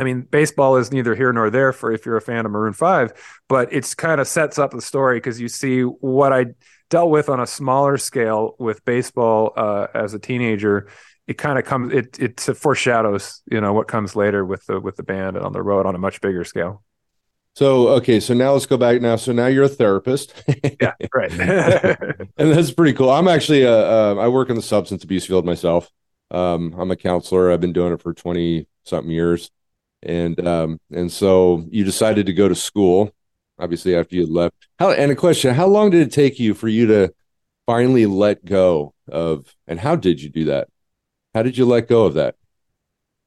I 0.00 0.04
mean, 0.04 0.22
baseball 0.22 0.78
is 0.78 0.90
neither 0.90 1.14
here 1.14 1.30
nor 1.32 1.50
there 1.50 1.72
for 1.72 1.92
if 1.92 2.06
you're 2.06 2.16
a 2.16 2.22
fan 2.22 2.46
of 2.46 2.52
Maroon 2.52 2.72
5, 2.72 3.42
but 3.48 3.70
it's 3.70 3.94
kind 3.94 4.18
of 4.18 4.26
sets 4.26 4.58
up 4.58 4.70
the 4.70 4.80
story 4.80 5.18
because 5.18 5.38
you 5.38 5.48
see 5.48 5.82
what 5.82 6.32
I 6.32 6.46
dealt 6.88 7.10
with 7.10 7.28
on 7.28 7.38
a 7.38 7.46
smaller 7.46 7.98
scale 7.98 8.56
with 8.58 8.82
baseball 8.86 9.52
uh, 9.56 9.88
as 9.92 10.14
a 10.14 10.18
teenager. 10.18 10.88
It 11.26 11.36
kind 11.36 11.58
of 11.58 11.66
comes 11.66 11.92
it 11.92 12.18
it 12.18 12.40
foreshadows, 12.40 13.42
you 13.50 13.60
know, 13.60 13.74
what 13.74 13.88
comes 13.88 14.16
later 14.16 14.44
with 14.44 14.64
the 14.64 14.80
with 14.80 14.96
the 14.96 15.02
band 15.02 15.36
and 15.36 15.44
on 15.44 15.52
the 15.52 15.62
road 15.62 15.84
on 15.84 15.94
a 15.94 15.98
much 15.98 16.22
bigger 16.22 16.44
scale. 16.44 16.82
So 17.54 17.88
okay, 17.88 18.20
so 18.20 18.32
now 18.32 18.52
let's 18.52 18.66
go 18.66 18.78
back 18.78 19.02
now. 19.02 19.16
So 19.16 19.32
now 19.32 19.46
you're 19.46 19.64
a 19.64 19.68
therapist. 19.68 20.32
yeah, 20.80 20.94
right. 21.14 21.30
and 22.38 22.52
that's 22.52 22.70
pretty 22.70 22.94
cool. 22.94 23.10
I'm 23.10 23.28
actually 23.28 23.62
a, 23.62 23.72
uh, 23.72 24.14
I 24.14 24.28
work 24.28 24.48
in 24.48 24.56
the 24.56 24.62
substance 24.62 25.04
abuse 25.04 25.26
field 25.26 25.44
myself. 25.44 25.90
Um, 26.30 26.74
I'm 26.78 26.90
a 26.90 26.96
counselor. 26.96 27.50
I've 27.50 27.60
been 27.60 27.72
doing 27.72 27.92
it 27.92 28.02
for 28.02 28.14
20 28.14 28.66
something 28.84 29.10
years. 29.10 29.50
And 30.02 30.46
um, 30.46 30.80
and 30.90 31.12
so 31.12 31.66
you 31.70 31.84
decided 31.84 32.26
to 32.26 32.32
go 32.32 32.48
to 32.48 32.54
school, 32.54 33.12
obviously 33.58 33.94
after 33.94 34.16
you 34.16 34.26
left. 34.26 34.54
How 34.78 34.92
and 34.92 35.12
a 35.12 35.16
question, 35.16 35.54
how 35.54 35.66
long 35.66 35.90
did 35.90 36.06
it 36.06 36.12
take 36.12 36.38
you 36.40 36.54
for 36.54 36.68
you 36.68 36.86
to 36.86 37.12
finally 37.66 38.06
let 38.06 38.44
go 38.44 38.94
of 39.08 39.54
and 39.66 39.78
how 39.78 39.96
did 39.96 40.22
you 40.22 40.30
do 40.30 40.46
that? 40.46 40.68
How 41.34 41.42
did 41.42 41.58
you 41.58 41.66
let 41.66 41.86
go 41.86 42.06
of 42.06 42.14
that? 42.14 42.36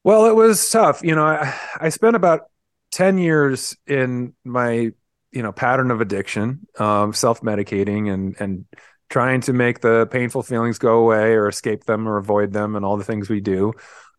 Well, 0.03 0.25
it 0.25 0.36
was 0.36 0.69
tough. 0.69 1.01
You 1.03 1.15
know, 1.15 1.25
I, 1.25 1.53
I 1.79 1.89
spent 1.89 2.15
about 2.15 2.50
10 2.91 3.17
years 3.17 3.77
in 3.88 4.33
my, 4.43 4.91
you 5.31 5.41
know, 5.41 5.51
pattern 5.51 5.91
of 5.91 6.01
addiction, 6.01 6.67
um, 6.79 7.13
self-medicating 7.13 8.12
and 8.12 8.36
and 8.39 8.65
trying 9.13 9.39
to 9.39 9.53
make 9.53 9.79
the 9.79 10.08
painful 10.08 10.41
feelings 10.41 10.79
go 10.79 10.98
away 10.98 11.34
or 11.34 11.48
escape 11.48 11.84
them 11.84 12.08
or 12.08 12.17
avoid 12.17 12.51
them 12.51 12.75
and 12.75 12.84
all 12.84 12.98
the 12.98 13.03
things 13.03 13.29
we 13.29 13.39
do 13.39 13.72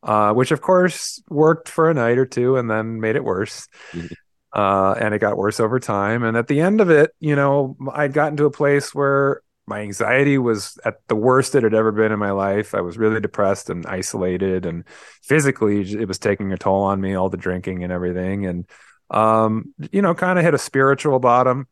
uh, 0.04 0.32
which 0.34 0.50
of 0.50 0.60
course 0.60 1.22
worked 1.28 1.68
for 1.68 1.90
a 1.90 1.94
night 1.94 2.18
or 2.18 2.26
two 2.26 2.56
and 2.56 2.70
then 2.70 3.00
made 3.00 3.16
it 3.16 3.24
worse. 3.24 3.68
Mm-hmm. 3.92 4.14
Uh, 4.52 4.92
and 4.92 5.14
it 5.14 5.18
got 5.18 5.36
worse 5.36 5.58
over 5.58 5.80
time. 5.80 6.22
And 6.22 6.36
at 6.36 6.46
the 6.46 6.60
end 6.60 6.80
of 6.80 6.88
it, 6.88 7.10
you 7.18 7.34
know, 7.34 7.76
I'd 7.92 8.12
gotten 8.12 8.36
to 8.36 8.44
a 8.44 8.52
place 8.52 8.94
where 8.94 9.42
my 9.66 9.80
anxiety 9.80 10.38
was 10.38 10.78
at 10.84 10.98
the 11.08 11.16
worst 11.16 11.56
it 11.56 11.64
had 11.64 11.74
ever 11.74 11.90
been 11.90 12.12
in 12.12 12.20
my 12.20 12.30
life. 12.30 12.72
I 12.72 12.80
was 12.80 12.96
really 12.96 13.20
depressed 13.20 13.68
and 13.68 13.84
isolated, 13.86 14.64
and 14.64 14.84
physically, 15.22 15.80
it 15.80 16.06
was 16.06 16.18
taking 16.20 16.52
a 16.52 16.58
toll 16.58 16.82
on 16.82 17.00
me, 17.00 17.14
all 17.14 17.30
the 17.30 17.36
drinking 17.36 17.82
and 17.82 17.92
everything. 17.92 18.46
And, 18.46 18.68
um, 19.10 19.74
you 19.90 20.02
know, 20.02 20.14
kind 20.14 20.38
of 20.38 20.44
hit 20.44 20.54
a 20.54 20.58
spiritual 20.58 21.18
bottom 21.18 21.66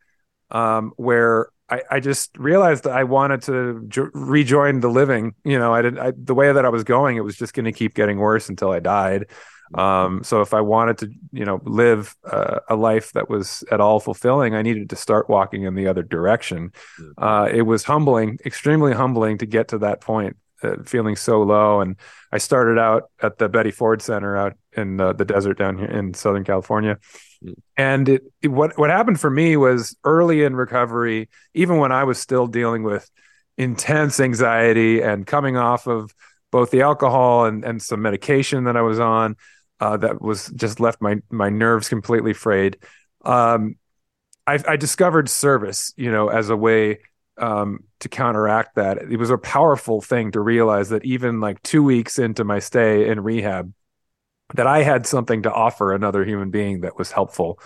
um, 0.51 0.93
where 0.97 1.51
I, 1.73 1.83
I 1.91 2.01
just 2.01 2.37
realized 2.37 2.85
that 2.85 2.93
I 2.93 3.05
wanted 3.05 3.43
to 3.43 3.85
jo- 3.89 4.11
rejoin 4.13 4.81
the 4.81 4.91
living. 4.91 5.35
You 5.43 5.59
know, 5.59 5.73
I 5.73 5.81
didn't 5.81 6.01
I, 6.01 6.13
the 6.15 6.35
way 6.35 6.53
that 6.53 6.65
I 6.67 6.69
was 6.69 6.85
going. 6.85 7.17
It 7.17 7.25
was 7.25 7.37
just 7.37 7.55
going 7.55 7.65
to 7.65 7.73
keep 7.73 7.95
getting 7.95 8.19
worse 8.19 8.51
until 8.51 8.71
I 8.71 8.81
died. 8.81 9.31
Um, 9.75 10.23
so 10.23 10.43
if 10.43 10.53
I 10.53 10.61
wanted 10.61 10.99
to, 10.99 11.11
you 11.33 11.47
know, 11.47 11.63
live 11.65 12.15
uh, 12.31 12.59
a 12.69 12.77
life 12.77 13.13
that 13.13 13.31
was 13.31 13.65
at 13.71 13.81
all 13.81 14.01
fulfilling, 14.01 14.55
I 14.55 14.61
needed 14.61 14.91
to 14.91 14.97
start 14.97 15.31
walking 15.31 15.63
in 15.63 15.75
the 15.75 15.87
other 15.87 16.03
direction. 16.03 16.73
Mm-hmm. 17.01 17.25
Uh, 17.25 17.47
it 17.47 17.63
was 17.63 17.85
humbling, 17.85 18.39
extremely 18.45 18.93
humbling 18.93 19.39
to 19.39 19.47
get 19.47 19.69
to 19.69 19.79
that 19.79 20.03
point, 20.03 20.37
uh, 20.63 20.83
feeling 20.85 21.17
so 21.17 21.43
low. 21.43 21.81
And 21.81 21.97
I 22.31 22.37
started 22.37 22.79
out 22.79 23.05
at 23.23 23.39
the 23.39 23.49
Betty 23.49 23.71
Ford 23.71 24.03
Center 24.03 24.37
out 24.37 24.59
in 24.77 24.99
the 24.99 25.15
desert 25.15 25.57
down 25.57 25.79
here 25.79 25.91
in 25.91 26.13
Southern 26.13 26.45
California 26.45 26.99
and 27.77 28.09
it, 28.09 28.23
it, 28.43 28.49
what 28.49 28.79
what 28.79 28.91
happened 28.91 29.21
for 29.21 29.31
me 29.31 29.57
was 29.57 29.97
early 30.05 30.45
in 30.45 30.55
recovery, 30.57 31.29
even 31.55 31.79
when 31.79 31.93
I 31.93 32.05
was 32.05 32.19
still 32.19 32.47
dealing 32.47 32.83
with 32.83 33.11
intense 33.59 34.21
anxiety 34.21 35.03
and 35.03 35.27
coming 35.27 35.57
off 35.57 35.87
of 35.87 36.15
both 36.51 36.71
the 36.71 36.83
alcohol 36.83 37.47
and, 37.47 37.65
and 37.65 37.81
some 37.81 38.03
medication 38.03 38.65
that 38.65 38.77
I 38.77 38.83
was 38.83 39.01
on, 39.01 39.37
uh, 39.81 39.97
that 39.99 40.21
was 40.21 40.49
just 40.49 40.81
left 40.81 41.01
my 41.01 41.17
my 41.31 41.49
nerves 41.49 41.89
completely 41.89 42.33
frayed. 42.33 42.79
Um, 43.25 43.77
I, 44.47 44.59
I, 44.67 44.77
discovered 44.77 45.29
service, 45.29 45.95
you 45.97 46.11
know, 46.11 46.29
as 46.29 46.51
a 46.51 46.57
way 46.57 46.99
um, 47.39 47.85
to 48.01 48.09
counteract 48.09 48.75
that. 48.75 48.99
It 48.99 49.17
was 49.17 49.31
a 49.31 49.39
powerful 49.39 50.01
thing 50.01 50.33
to 50.33 50.41
realize 50.41 50.89
that 50.89 51.05
even 51.05 51.41
like 51.41 51.63
two 51.63 51.83
weeks 51.83 52.19
into 52.19 52.43
my 52.45 52.59
stay 52.59 53.09
in 53.09 53.21
rehab, 53.21 53.73
that 54.55 54.67
I 54.67 54.83
had 54.83 55.07
something 55.07 55.43
to 55.43 55.53
offer 55.53 55.93
another 55.93 56.25
human 56.25 56.51
being 56.51 56.83
that 56.83 56.99
was 56.99 57.13
helpful 57.13 57.61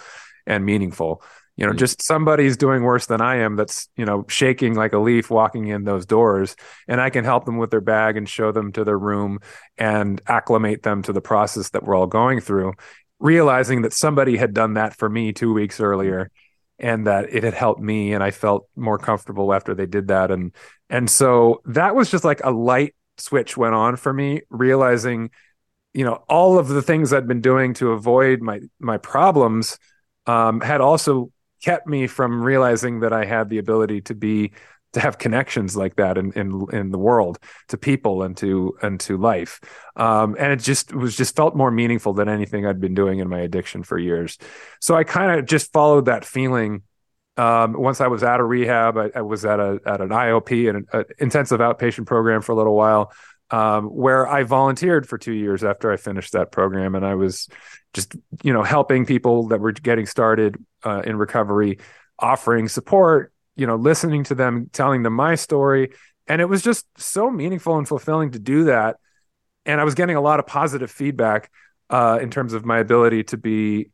and 0.46 0.64
meaningful. 0.64 1.22
You 1.56 1.64
know, 1.64 1.72
mm-hmm. 1.72 1.78
just 1.78 2.02
somebody's 2.02 2.56
doing 2.56 2.82
worse 2.82 3.06
than 3.06 3.20
I 3.20 3.36
am 3.36 3.56
that's, 3.56 3.88
you 3.96 4.04
know, 4.04 4.26
shaking 4.28 4.74
like 4.74 4.92
a 4.92 4.98
leaf 4.98 5.30
walking 5.30 5.68
in 5.68 5.84
those 5.84 6.04
doors. 6.04 6.54
And 6.86 7.00
I 7.00 7.10
can 7.10 7.24
help 7.24 7.46
them 7.46 7.56
with 7.56 7.70
their 7.70 7.80
bag 7.80 8.16
and 8.16 8.28
show 8.28 8.52
them 8.52 8.72
to 8.72 8.84
their 8.84 8.98
room 8.98 9.40
and 9.78 10.20
acclimate 10.26 10.82
them 10.82 11.02
to 11.02 11.12
the 11.12 11.22
process 11.22 11.70
that 11.70 11.82
we're 11.82 11.96
all 11.96 12.06
going 12.06 12.40
through, 12.40 12.74
realizing 13.18 13.82
that 13.82 13.94
somebody 13.94 14.36
had 14.36 14.52
done 14.52 14.74
that 14.74 14.96
for 14.96 15.08
me 15.08 15.32
two 15.32 15.52
weeks 15.52 15.80
earlier 15.80 16.30
and 16.78 17.06
that 17.06 17.32
it 17.32 17.42
had 17.42 17.54
helped 17.54 17.80
me 17.80 18.12
and 18.12 18.22
I 18.22 18.30
felt 18.32 18.68
more 18.76 18.98
comfortable 18.98 19.54
after 19.54 19.74
they 19.74 19.86
did 19.86 20.08
that. 20.08 20.30
And 20.30 20.54
and 20.90 21.08
so 21.08 21.62
that 21.64 21.96
was 21.96 22.10
just 22.10 22.24
like 22.24 22.42
a 22.44 22.50
light 22.50 22.94
switch 23.18 23.56
went 23.56 23.74
on 23.74 23.96
for 23.96 24.12
me, 24.12 24.42
realizing 24.50 25.30
you 25.96 26.04
know 26.04 26.22
all 26.28 26.58
of 26.58 26.68
the 26.68 26.82
things 26.82 27.12
I'd 27.12 27.26
been 27.26 27.40
doing 27.40 27.72
to 27.74 27.92
avoid 27.92 28.42
my 28.42 28.60
my 28.78 28.98
problems 28.98 29.78
um, 30.26 30.60
had 30.60 30.82
also 30.82 31.32
kept 31.64 31.86
me 31.86 32.06
from 32.06 32.42
realizing 32.42 33.00
that 33.00 33.14
I 33.14 33.24
had 33.24 33.48
the 33.48 33.58
ability 33.58 34.02
to 34.02 34.14
be 34.14 34.52
to 34.92 35.00
have 35.00 35.16
connections 35.16 35.74
like 35.74 35.96
that 35.96 36.18
in 36.18 36.32
in 36.32 36.66
in 36.70 36.90
the 36.90 36.98
world 36.98 37.38
to 37.68 37.78
people 37.78 38.22
and 38.22 38.36
to 38.36 38.76
and 38.82 39.00
to 39.00 39.16
life. 39.16 39.58
Um, 39.96 40.36
and 40.38 40.52
it 40.52 40.60
just 40.60 40.90
it 40.90 40.96
was 40.96 41.16
just 41.16 41.34
felt 41.34 41.56
more 41.56 41.70
meaningful 41.70 42.12
than 42.12 42.28
anything 42.28 42.66
I'd 42.66 42.80
been 42.80 42.94
doing 42.94 43.20
in 43.20 43.28
my 43.30 43.40
addiction 43.40 43.82
for 43.82 43.98
years. 43.98 44.36
So 44.82 44.94
I 44.94 45.04
kind 45.04 45.38
of 45.38 45.46
just 45.46 45.72
followed 45.72 46.06
that 46.06 46.26
feeling 46.26 46.82
um, 47.38 47.72
once 47.72 48.02
I 48.02 48.08
was 48.08 48.22
out 48.22 48.40
of 48.40 48.48
rehab. 48.48 48.98
I, 48.98 49.10
I 49.14 49.22
was 49.22 49.46
at 49.46 49.60
a 49.60 49.80
at 49.86 50.02
an 50.02 50.10
IOP 50.10 50.68
and 50.68 50.86
an 50.92 51.04
intensive 51.18 51.60
outpatient 51.60 52.04
program 52.04 52.42
for 52.42 52.52
a 52.52 52.56
little 52.56 52.76
while 52.76 53.12
um, 53.50 53.84
where 53.84 54.26
I 54.26 54.42
volunteered 54.42 55.08
for 55.08 55.18
two 55.18 55.32
years 55.32 55.62
after 55.62 55.92
I 55.92 55.96
finished 55.96 56.32
that 56.32 56.50
program, 56.52 56.94
and 56.94 57.04
I 57.04 57.14
was 57.14 57.48
just 57.94 58.14
you 58.42 58.52
know 58.52 58.62
helping 58.62 59.06
people 59.06 59.48
that 59.48 59.60
were 59.60 59.72
getting 59.72 60.06
started 60.06 60.56
uh, 60.84 61.02
in 61.04 61.16
recovery, 61.16 61.78
offering 62.18 62.68
support, 62.68 63.32
you 63.56 63.66
know, 63.66 63.76
listening 63.76 64.24
to 64.24 64.34
them, 64.34 64.68
telling 64.72 65.02
them 65.02 65.12
my 65.12 65.34
story, 65.34 65.92
and 66.26 66.40
it 66.40 66.46
was 66.46 66.62
just 66.62 66.86
so 66.96 67.30
meaningful 67.30 67.78
and 67.78 67.86
fulfilling 67.86 68.32
to 68.32 68.38
do 68.38 68.64
that. 68.64 68.96
And 69.64 69.80
I 69.80 69.84
was 69.84 69.94
getting 69.94 70.16
a 70.16 70.20
lot 70.20 70.38
of 70.38 70.46
positive 70.46 70.90
feedback 70.90 71.50
uh, 71.90 72.18
in 72.20 72.30
terms 72.30 72.52
of 72.52 72.64
my 72.64 72.78
ability 72.78 73.24
to 73.24 73.36
be 73.36 73.90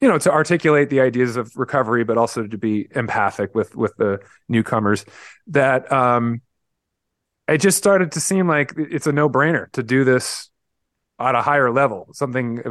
you 0.00 0.08
know 0.08 0.18
to 0.18 0.30
articulate 0.30 0.90
the 0.90 1.00
ideas 1.00 1.36
of 1.36 1.56
recovery 1.56 2.04
but 2.04 2.18
also 2.18 2.46
to 2.46 2.58
be 2.58 2.86
empathic 2.94 3.54
with 3.54 3.74
with 3.74 3.96
the 3.96 4.20
newcomers 4.48 5.04
that 5.46 5.90
um 5.90 6.40
it 7.48 7.58
just 7.58 7.78
started 7.78 8.12
to 8.12 8.20
seem 8.20 8.48
like 8.48 8.72
it's 8.76 9.06
a 9.06 9.12
no 9.12 9.28
brainer 9.28 9.70
to 9.72 9.82
do 9.82 10.04
this 10.04 10.50
at 11.18 11.34
a 11.34 11.42
higher 11.42 11.70
level, 11.70 12.08
something 12.12 12.62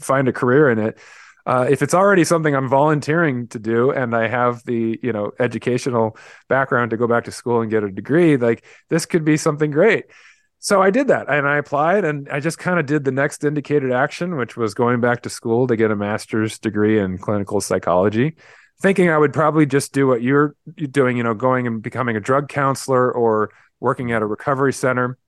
find 0.00 0.28
a 0.28 0.32
career 0.32 0.70
in 0.70 0.78
it. 0.78 0.98
Uh, 1.46 1.66
if 1.68 1.82
it's 1.82 1.94
already 1.94 2.24
something 2.24 2.54
I'm 2.54 2.68
volunteering 2.68 3.48
to 3.48 3.58
do, 3.58 3.90
and 3.90 4.14
I 4.14 4.28
have 4.28 4.64
the 4.64 4.98
you 5.02 5.12
know 5.12 5.32
educational 5.38 6.16
background 6.48 6.90
to 6.90 6.96
go 6.96 7.06
back 7.06 7.24
to 7.24 7.32
school 7.32 7.60
and 7.60 7.70
get 7.70 7.84
a 7.84 7.90
degree, 7.90 8.36
like 8.36 8.64
this 8.88 9.06
could 9.06 9.24
be 9.24 9.36
something 9.36 9.70
great. 9.70 10.06
So 10.58 10.80
I 10.80 10.90
did 10.90 11.08
that, 11.08 11.28
and 11.28 11.46
I 11.46 11.58
applied, 11.58 12.04
and 12.06 12.26
I 12.30 12.40
just 12.40 12.58
kind 12.58 12.80
of 12.80 12.86
did 12.86 13.04
the 13.04 13.12
next 13.12 13.44
indicated 13.44 13.92
action, 13.92 14.36
which 14.36 14.56
was 14.56 14.72
going 14.72 15.02
back 15.02 15.22
to 15.22 15.30
school 15.30 15.66
to 15.66 15.76
get 15.76 15.90
a 15.90 15.96
master's 15.96 16.58
degree 16.58 16.98
in 16.98 17.18
clinical 17.18 17.60
psychology, 17.60 18.36
thinking 18.80 19.10
I 19.10 19.18
would 19.18 19.34
probably 19.34 19.66
just 19.66 19.92
do 19.92 20.06
what 20.06 20.22
you're 20.22 20.56
doing, 20.90 21.18
you 21.18 21.22
know, 21.22 21.34
going 21.34 21.66
and 21.66 21.82
becoming 21.82 22.16
a 22.16 22.20
drug 22.20 22.48
counselor 22.48 23.12
or 23.12 23.50
working 23.84 24.10
at 24.12 24.22
a 24.22 24.26
recovery 24.26 24.72
center. 24.72 25.18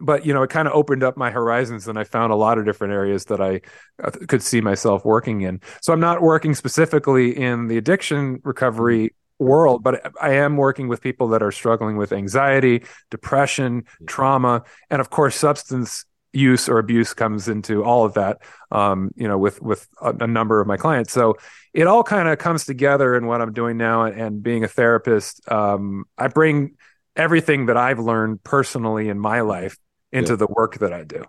But 0.00 0.24
you 0.24 0.32
know 0.32 0.42
it 0.42 0.48
kind 0.48 0.66
of 0.66 0.72
opened 0.72 1.02
up 1.02 1.18
my 1.18 1.30
horizons 1.30 1.86
and 1.86 1.98
i 1.98 2.04
found 2.04 2.32
a 2.32 2.36
lot 2.36 2.56
of 2.56 2.64
different 2.64 2.94
areas 2.94 3.26
that 3.26 3.42
i 3.42 3.60
uh, 4.02 4.10
could 4.26 4.42
see 4.42 4.62
myself 4.62 5.04
working 5.04 5.42
in. 5.42 5.60
So 5.82 5.92
i'm 5.92 6.00
not 6.00 6.22
working 6.22 6.54
specifically 6.54 7.36
in 7.36 7.66
the 7.68 7.76
addiction 7.76 8.40
recovery 8.42 9.14
world 9.38 9.82
but 9.82 9.94
i 10.18 10.32
am 10.32 10.56
working 10.56 10.88
with 10.88 11.02
people 11.02 11.28
that 11.28 11.42
are 11.42 11.52
struggling 11.52 11.98
with 11.98 12.10
anxiety 12.12 12.84
depression 13.10 13.84
trauma 14.06 14.62
and 14.88 15.00
of 15.00 15.10
course 15.10 15.34
substance 15.36 16.06
use 16.32 16.68
or 16.68 16.78
abuse 16.78 17.12
comes 17.12 17.48
into 17.48 17.84
all 17.84 18.04
of 18.04 18.14
that 18.14 18.38
um, 18.70 19.10
you 19.16 19.28
know 19.28 19.38
with 19.38 19.60
with 19.60 19.86
a, 20.00 20.14
a, 20.20 20.26
number 20.26 20.60
of 20.60 20.66
my 20.66 20.76
clients. 20.76 21.12
So 21.12 21.36
it 21.74 21.86
all 21.86 22.02
kind 22.02 22.28
of 22.28 22.38
comes 22.38 22.64
together 22.64 23.14
in 23.14 23.26
what 23.26 23.40
i'm 23.42 23.52
doing 23.52 23.76
now 23.76 24.04
and, 24.04 24.18
and 24.20 24.42
being 24.42 24.64
a 24.64 24.68
therapist. 24.68 25.50
Um, 25.50 26.04
i 26.16 26.28
bring 26.28 26.76
everything 27.16 27.66
that 27.66 27.76
I've 27.76 27.98
learned 27.98 28.42
personally 28.42 29.08
in 29.08 29.18
my 29.18 29.40
life 29.40 29.78
into 30.10 30.32
yeah. 30.32 30.36
the 30.36 30.46
work 30.46 30.78
that 30.78 30.92
I 30.92 31.04
do. 31.04 31.24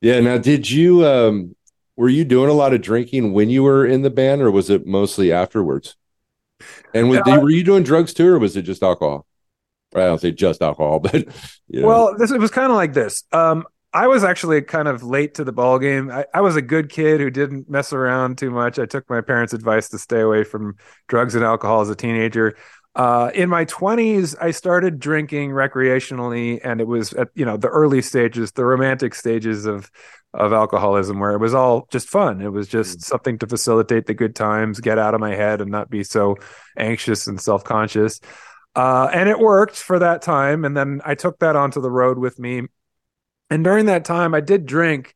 Yeah. 0.00 0.20
Now, 0.20 0.38
did 0.38 0.70
you, 0.70 1.06
um, 1.06 1.56
were 1.96 2.08
you 2.08 2.24
doing 2.24 2.50
a 2.50 2.54
lot 2.54 2.72
of 2.72 2.80
drinking 2.80 3.32
when 3.32 3.50
you 3.50 3.62
were 3.62 3.84
in 3.84 4.02
the 4.02 4.10
band 4.10 4.42
or 4.42 4.50
was 4.50 4.70
it 4.70 4.86
mostly 4.86 5.32
afterwards? 5.32 5.96
And 6.94 7.08
was, 7.08 7.20
uh, 7.20 7.38
were 7.40 7.50
you 7.50 7.64
doing 7.64 7.82
drugs 7.82 8.14
too, 8.14 8.28
or 8.28 8.38
was 8.38 8.56
it 8.56 8.62
just 8.62 8.82
alcohol? 8.82 9.26
I 9.94 10.00
don't 10.00 10.20
say 10.20 10.32
just 10.32 10.62
alcohol, 10.62 11.00
but 11.00 11.14
you 11.68 11.82
know. 11.82 11.86
well, 11.86 12.16
this 12.16 12.30
it 12.30 12.40
was 12.40 12.50
kind 12.50 12.70
of 12.70 12.76
like 12.76 12.92
this. 12.92 13.24
Um, 13.32 13.64
I 13.92 14.06
was 14.06 14.22
actually 14.22 14.60
kind 14.62 14.86
of 14.86 15.02
late 15.02 15.34
to 15.34 15.44
the 15.44 15.52
ball 15.52 15.78
game. 15.78 16.10
I, 16.10 16.26
I, 16.34 16.40
was 16.42 16.56
a 16.56 16.62
good 16.62 16.90
kid 16.90 17.20
who 17.20 17.30
didn't 17.30 17.70
mess 17.70 17.92
around 17.92 18.36
too 18.36 18.50
much. 18.50 18.78
I 18.78 18.84
took 18.84 19.08
my 19.08 19.22
parents' 19.22 19.54
advice 19.54 19.88
to 19.90 19.98
stay 19.98 20.20
away 20.20 20.44
from 20.44 20.76
drugs 21.06 21.34
and 21.34 21.42
alcohol 21.42 21.80
as 21.80 21.88
a 21.88 21.96
teenager. 21.96 22.56
Uh, 22.94 23.30
in 23.34 23.48
my 23.48 23.64
20s, 23.64 24.34
I 24.40 24.50
started 24.50 24.98
drinking 24.98 25.50
recreationally, 25.50 26.60
and 26.64 26.80
it 26.80 26.86
was 26.86 27.12
at 27.12 27.28
you 27.34 27.44
know 27.44 27.56
the 27.56 27.68
early 27.68 28.02
stages, 28.02 28.52
the 28.52 28.64
romantic 28.64 29.14
stages 29.14 29.66
of 29.66 29.90
of 30.34 30.52
alcoholism, 30.52 31.20
where 31.20 31.32
it 31.32 31.38
was 31.38 31.54
all 31.54 31.86
just 31.90 32.08
fun. 32.08 32.40
It 32.40 32.52
was 32.52 32.68
just 32.68 32.98
mm. 32.98 33.02
something 33.02 33.38
to 33.38 33.46
facilitate 33.46 34.06
the 34.06 34.14
good 34.14 34.34
times, 34.34 34.80
get 34.80 34.98
out 34.98 35.14
of 35.14 35.20
my 35.20 35.34
head, 35.34 35.60
and 35.60 35.70
not 35.70 35.90
be 35.90 36.02
so 36.02 36.36
anxious 36.76 37.26
and 37.26 37.40
self 37.40 37.64
conscious. 37.64 38.20
Uh, 38.74 39.10
and 39.12 39.28
it 39.28 39.38
worked 39.38 39.76
for 39.76 39.98
that 39.98 40.22
time. 40.22 40.64
And 40.64 40.76
then 40.76 41.00
I 41.04 41.14
took 41.14 41.38
that 41.40 41.56
onto 41.56 41.80
the 41.80 41.90
road 41.90 42.18
with 42.18 42.38
me 42.38 42.62
and 43.50 43.64
during 43.64 43.86
that 43.86 44.04
time, 44.04 44.34
I 44.34 44.40
did 44.40 44.66
drink, 44.66 45.14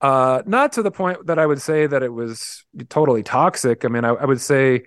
uh, 0.00 0.42
not 0.46 0.72
to 0.72 0.82
the 0.82 0.90
point 0.90 1.26
that 1.26 1.38
I 1.38 1.46
would 1.46 1.60
say 1.60 1.86
that 1.86 2.02
it 2.02 2.12
was 2.12 2.64
totally 2.88 3.22
toxic. 3.22 3.84
I 3.84 3.88
mean, 3.88 4.04
I, 4.04 4.10
I 4.10 4.24
would 4.24 4.40
say, 4.40 4.82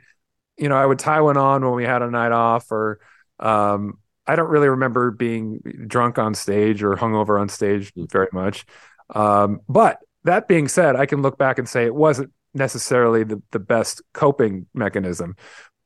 you 0.61 0.69
know, 0.69 0.75
I 0.75 0.85
would 0.85 0.99
tie 0.99 1.21
one 1.21 1.37
on 1.37 1.63
when 1.63 1.73
we 1.73 1.83
had 1.83 2.01
a 2.01 2.09
night 2.09 2.31
off, 2.31 2.71
or 2.71 2.99
um, 3.39 3.99
I 4.27 4.35
don't 4.35 4.49
really 4.49 4.69
remember 4.69 5.11
being 5.11 5.59
drunk 5.87 6.19
on 6.19 6.33
stage 6.33 6.83
or 6.83 6.95
hungover 6.95 7.39
on 7.39 7.49
stage 7.49 7.91
hmm. 7.93 8.05
very 8.09 8.29
much. 8.31 8.65
Um, 9.13 9.61
but 9.67 9.97
that 10.23 10.47
being 10.47 10.67
said, 10.67 10.95
I 10.95 11.05
can 11.05 11.21
look 11.21 11.37
back 11.37 11.59
and 11.59 11.67
say 11.67 11.85
it 11.85 11.95
wasn't 11.95 12.31
necessarily 12.53 13.23
the, 13.23 13.41
the 13.51 13.59
best 13.59 14.01
coping 14.13 14.67
mechanism 14.73 15.35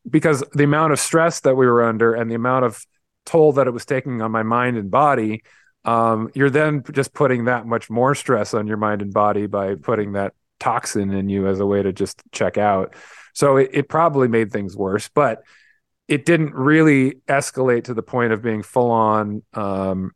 because 0.10 0.44
the 0.54 0.64
amount 0.64 0.94
of 0.94 1.00
stress 1.00 1.40
that 1.42 1.56
we 1.56 1.66
were 1.66 1.84
under 1.84 2.14
and 2.14 2.30
the 2.30 2.36
amount 2.36 2.66
of 2.66 2.86
toll 3.26 3.54
that 3.54 3.68
it 3.68 3.72
was 3.72 3.86
taking 3.86 4.22
on 4.22 4.32
my 4.32 4.44
mind 4.44 4.78
and 4.78 4.92
body 4.92 5.42
um, 5.86 6.32
you're 6.34 6.50
then 6.50 6.84
just 6.92 7.14
putting 7.14 7.46
that 7.46 7.66
much 7.66 7.90
more 7.90 8.16
stress 8.16 8.54
on 8.54 8.68
your 8.68 8.78
mind 8.78 9.02
and 9.02 9.14
body 9.14 9.46
by 9.46 9.76
putting 9.76 10.14
that 10.14 10.34
toxin 10.60 11.14
in 11.14 11.30
you 11.30 11.48
as 11.48 11.60
a 11.60 11.66
way 11.66 11.82
to 11.82 11.94
just 11.94 12.22
check 12.32 12.58
out. 12.58 12.96
So 13.36 13.58
it, 13.58 13.70
it 13.74 13.90
probably 13.90 14.28
made 14.28 14.52
things 14.52 14.76
worse, 14.76 15.10
but 15.14 15.44
it 16.08 16.26
didn't 16.26 16.54
really 16.54 17.16
escalate 17.28 17.86
to 17.86 17.94
the 17.94 18.02
point 18.02 18.34
of 18.34 18.42
being 18.42 18.64
full 18.64 18.92
on, 18.92 19.44
um, 19.54 20.12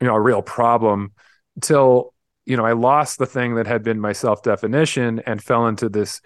you 0.00 0.06
know, 0.06 0.14
a 0.14 0.20
real 0.20 0.42
problem 0.42 1.12
until, 1.56 2.12
you 2.44 2.56
know, 2.56 2.64
I 2.64 2.72
lost 2.72 3.18
the 3.18 3.26
thing 3.26 3.54
that 3.54 3.66
had 3.66 3.82
been 3.82 4.00
my 4.00 4.12
self 4.12 4.42
definition 4.42 5.20
and 5.20 5.42
fell 5.42 5.66
into 5.66 5.88
this 5.88 6.20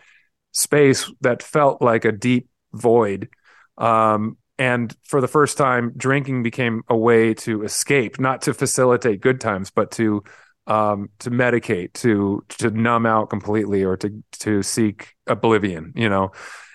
space 0.53 1.11
that 1.21 1.43
felt 1.43 1.83
like 1.83 2.05
a 2.05 2.13
deep 2.13 2.49
void. 2.73 3.29
Um, 3.77 4.39
and 4.59 4.95
for 5.03 5.21
the 5.21 5.29
first 5.29 5.59
time 5.59 5.93
drinking 5.97 6.43
became 6.43 6.83
a 6.89 6.97
way 6.97 7.35
to 7.35 7.65
escape 7.65 8.21
not 8.21 8.43
to 8.43 8.55
facilitate 8.55 9.21
good 9.21 9.41
times 9.41 9.71
but 9.71 9.91
to 9.91 10.23
um, 10.67 11.11
to 11.19 11.31
medicate 11.31 11.93
to 11.95 12.45
to 12.49 12.71
numb 12.71 13.07
out 13.07 13.31
completely 13.31 13.85
or 13.85 13.97
to 13.99 14.23
to 14.41 14.63
seek 14.63 15.15
oblivion 15.27 15.93
you 15.95 16.09
know? 16.09 16.33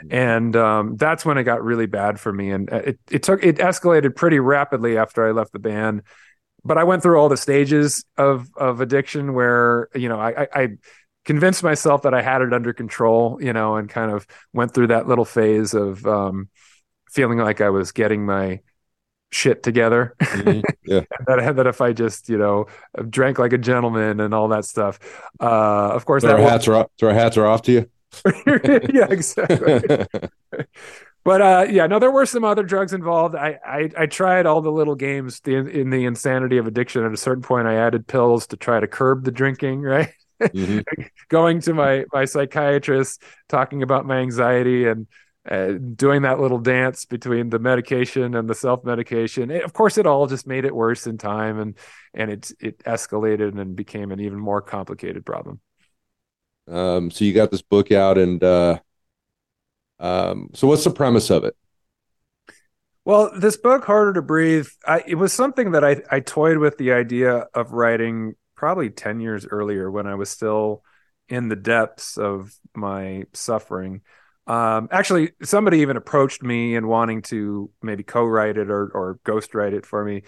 And 0.09 0.55
um, 0.55 0.95
that's 0.95 1.25
when 1.25 1.37
it 1.37 1.43
got 1.43 1.63
really 1.63 1.85
bad 1.85 2.19
for 2.19 2.31
me. 2.31 2.51
And 2.51 2.69
it 2.69 2.99
it 3.11 3.23
took 3.23 3.43
it 3.43 3.57
escalated 3.57 4.15
pretty 4.15 4.39
rapidly 4.39 4.97
after 4.97 5.27
I 5.27 5.31
left 5.31 5.51
the 5.51 5.59
band. 5.59 6.03
But 6.63 6.77
I 6.77 6.83
went 6.83 7.03
through 7.03 7.19
all 7.19 7.29
the 7.29 7.37
stages 7.37 8.05
of 8.17 8.47
of 8.55 8.81
addiction 8.81 9.33
where 9.33 9.89
you 9.95 10.09
know 10.09 10.19
I, 10.19 10.47
I 10.53 10.67
convinced 11.25 11.63
myself 11.63 12.03
that 12.03 12.13
I 12.13 12.21
had 12.21 12.41
it 12.41 12.53
under 12.53 12.73
control 12.73 13.37
you 13.41 13.53
know 13.53 13.75
and 13.75 13.89
kind 13.89 14.11
of 14.11 14.25
went 14.53 14.73
through 14.73 14.87
that 14.87 15.07
little 15.07 15.25
phase 15.25 15.73
of 15.73 16.05
um, 16.05 16.49
feeling 17.11 17.39
like 17.39 17.61
I 17.61 17.69
was 17.69 17.91
getting 17.91 18.25
my 18.25 18.61
shit 19.31 19.63
together. 19.63 20.15
Mm-hmm. 20.19 20.61
Yeah. 20.85 21.01
that, 21.27 21.55
that 21.55 21.67
if 21.67 21.81
I 21.81 21.93
just, 21.93 22.29
you 22.29 22.37
know, 22.37 22.67
drank 23.09 23.39
like 23.39 23.53
a 23.53 23.57
gentleman 23.57 24.19
and 24.19 24.33
all 24.33 24.47
that 24.49 24.65
stuff. 24.65 24.99
Uh, 25.39 25.89
of 25.89 26.05
course, 26.05 26.23
our 26.23 26.37
hats 26.37 26.67
are 26.67 26.75
off, 26.75 26.87
our 27.01 27.13
hats 27.13 27.37
are 27.37 27.45
off 27.45 27.61
to 27.63 27.71
you. 27.71 27.89
yeah, 28.93 29.07
exactly. 29.09 29.81
but 31.23 31.41
uh, 31.41 31.65
yeah, 31.69 31.87
no, 31.87 31.99
there 31.99 32.11
were 32.11 32.25
some 32.25 32.43
other 32.43 32.63
drugs 32.63 32.93
involved. 32.93 33.35
I, 33.35 33.59
I, 33.65 33.89
I 33.97 34.05
tried 34.07 34.45
all 34.45 34.61
the 34.61 34.71
little 34.71 34.95
games 34.95 35.39
the, 35.41 35.57
in 35.57 35.89
the 35.89 36.05
insanity 36.05 36.57
of 36.57 36.67
addiction. 36.67 37.05
At 37.05 37.13
a 37.13 37.17
certain 37.17 37.43
point, 37.43 37.67
I 37.67 37.75
added 37.75 38.07
pills 38.07 38.47
to 38.47 38.57
try 38.57 38.79
to 38.79 38.87
curb 38.87 39.25
the 39.25 39.31
drinking. 39.31 39.81
Right. 39.81 40.09
Mm-hmm. 40.41 41.01
Going 41.27 41.59
to 41.61 41.73
my 41.73 42.05
my 42.13 42.23
psychiatrist, 42.23 43.21
talking 43.49 43.83
about 43.83 44.05
my 44.05 44.19
anxiety 44.19 44.87
and 44.87 45.05
uh, 45.49 45.73
doing 45.95 46.23
that 46.23 46.39
little 46.39 46.59
dance 46.59 47.05
between 47.05 47.49
the 47.49 47.59
medication 47.59 48.35
and 48.35 48.49
the 48.49 48.55
self 48.55 48.83
medication. 48.83 49.51
Of 49.51 49.73
course, 49.73 49.97
it 49.97 50.05
all 50.05 50.27
just 50.27 50.47
made 50.47 50.65
it 50.65 50.75
worse 50.75 51.07
in 51.07 51.17
time, 51.17 51.59
and 51.59 51.77
and 52.13 52.31
it 52.31 52.51
it 52.59 52.79
escalated 52.79 53.59
and 53.59 53.75
became 53.75 54.11
an 54.11 54.19
even 54.19 54.39
more 54.39 54.61
complicated 54.61 55.25
problem. 55.25 55.59
Um, 56.67 57.09
so 57.09 57.25
you 57.25 57.33
got 57.33 57.51
this 57.51 57.61
book 57.61 57.91
out, 57.91 58.17
and 58.17 58.43
uh, 58.43 58.79
um, 59.99 60.49
so 60.53 60.67
what's 60.67 60.83
the 60.83 60.91
premise 60.91 61.29
of 61.29 61.43
it? 61.43 61.55
Well, 63.05 63.31
this 63.35 63.57
book, 63.57 63.85
Harder 63.85 64.13
to 64.13 64.21
Breathe, 64.21 64.67
I, 64.85 65.03
it 65.07 65.15
was 65.15 65.33
something 65.33 65.71
that 65.71 65.83
I, 65.83 66.03
I 66.11 66.19
toyed 66.19 66.57
with 66.57 66.77
the 66.77 66.91
idea 66.91 67.47
of 67.55 67.71
writing 67.71 68.35
probably 68.55 68.89
10 68.89 69.19
years 69.19 69.47
earlier 69.47 69.89
when 69.89 70.05
I 70.05 70.15
was 70.15 70.29
still 70.29 70.83
in 71.27 71.47
the 71.47 71.55
depths 71.55 72.17
of 72.17 72.53
my 72.75 73.23
suffering. 73.33 74.01
Um, 74.49 74.87
actually, 74.91 75.31
somebody 75.43 75.79
even 75.79 75.95
approached 75.95 76.41
me 76.41 76.75
and 76.75 76.87
wanting 76.87 77.21
to 77.23 77.69
maybe 77.83 78.03
co-write 78.03 78.57
it 78.57 78.71
or 78.71 78.87
or 78.87 79.19
ghostwrite 79.23 79.73
it 79.73 79.85
for 79.85 80.03
me. 80.03 80.23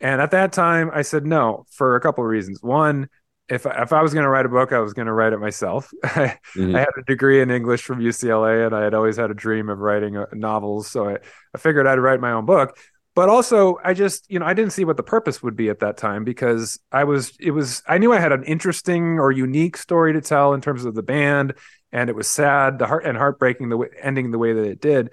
And 0.00 0.20
at 0.20 0.30
that 0.30 0.52
time, 0.52 0.90
I 0.94 1.02
said 1.02 1.26
no 1.26 1.66
for 1.70 1.96
a 1.96 2.00
couple 2.00 2.22
of 2.22 2.30
reasons. 2.30 2.62
One, 2.62 3.08
if 3.48 3.66
if 3.66 3.92
I 3.92 4.00
was 4.00 4.14
going 4.14 4.22
to 4.22 4.30
write 4.30 4.46
a 4.46 4.48
book, 4.48 4.72
I 4.72 4.78
was 4.78 4.92
going 4.92 5.06
to 5.06 5.12
write 5.12 5.32
it 5.32 5.40
myself. 5.40 5.90
mm-hmm. 6.04 6.76
I 6.76 6.78
had 6.78 6.88
a 6.96 7.02
degree 7.02 7.42
in 7.42 7.50
English 7.50 7.82
from 7.82 7.98
UCLA, 7.98 8.64
and 8.64 8.76
I 8.76 8.84
had 8.84 8.94
always 8.94 9.16
had 9.16 9.32
a 9.32 9.34
dream 9.34 9.68
of 9.68 9.80
writing 9.80 10.16
uh, 10.16 10.26
novels. 10.32 10.86
So 10.86 11.08
I, 11.08 11.18
I 11.52 11.58
figured 11.58 11.88
I'd 11.88 11.98
write 11.98 12.20
my 12.20 12.30
own 12.30 12.46
book. 12.46 12.78
But 13.14 13.28
also, 13.28 13.78
I 13.84 13.94
just 13.94 14.28
you 14.30 14.38
know 14.38 14.46
I 14.46 14.54
didn't 14.54 14.72
see 14.72 14.84
what 14.84 14.96
the 14.96 15.02
purpose 15.02 15.42
would 15.42 15.56
be 15.56 15.68
at 15.68 15.80
that 15.80 15.96
time 15.96 16.24
because 16.24 16.80
I 16.90 17.04
was 17.04 17.36
it 17.38 17.52
was 17.52 17.82
I 17.86 17.98
knew 17.98 18.12
I 18.12 18.18
had 18.18 18.32
an 18.32 18.44
interesting 18.44 19.18
or 19.20 19.30
unique 19.30 19.76
story 19.76 20.12
to 20.14 20.20
tell 20.20 20.52
in 20.52 20.60
terms 20.60 20.84
of 20.84 20.94
the 20.94 21.02
band 21.02 21.54
and 21.92 22.10
it 22.10 22.16
was 22.16 22.28
sad, 22.28 22.78
the 22.78 22.86
heart 22.86 23.06
and 23.06 23.16
heartbreaking, 23.16 23.68
the 23.68 23.88
ending 24.02 24.32
the 24.32 24.38
way 24.38 24.52
that 24.52 24.64
it 24.64 24.80
did. 24.80 25.10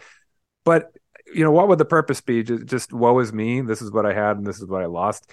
But 0.66 0.92
you 1.34 1.44
know, 1.44 1.52
what 1.52 1.68
would 1.68 1.78
the 1.78 1.86
purpose 1.86 2.22
be? 2.22 2.44
Just, 2.44 2.66
just 2.66 2.94
woe 2.94 3.20
is 3.20 3.32
me. 3.32 3.62
This 3.62 3.82
is 3.82 3.92
what 3.92 4.06
I 4.06 4.14
had, 4.14 4.38
and 4.38 4.46
this 4.46 4.60
is 4.60 4.66
what 4.66 4.82
I 4.82 4.88
lost. 4.88 5.32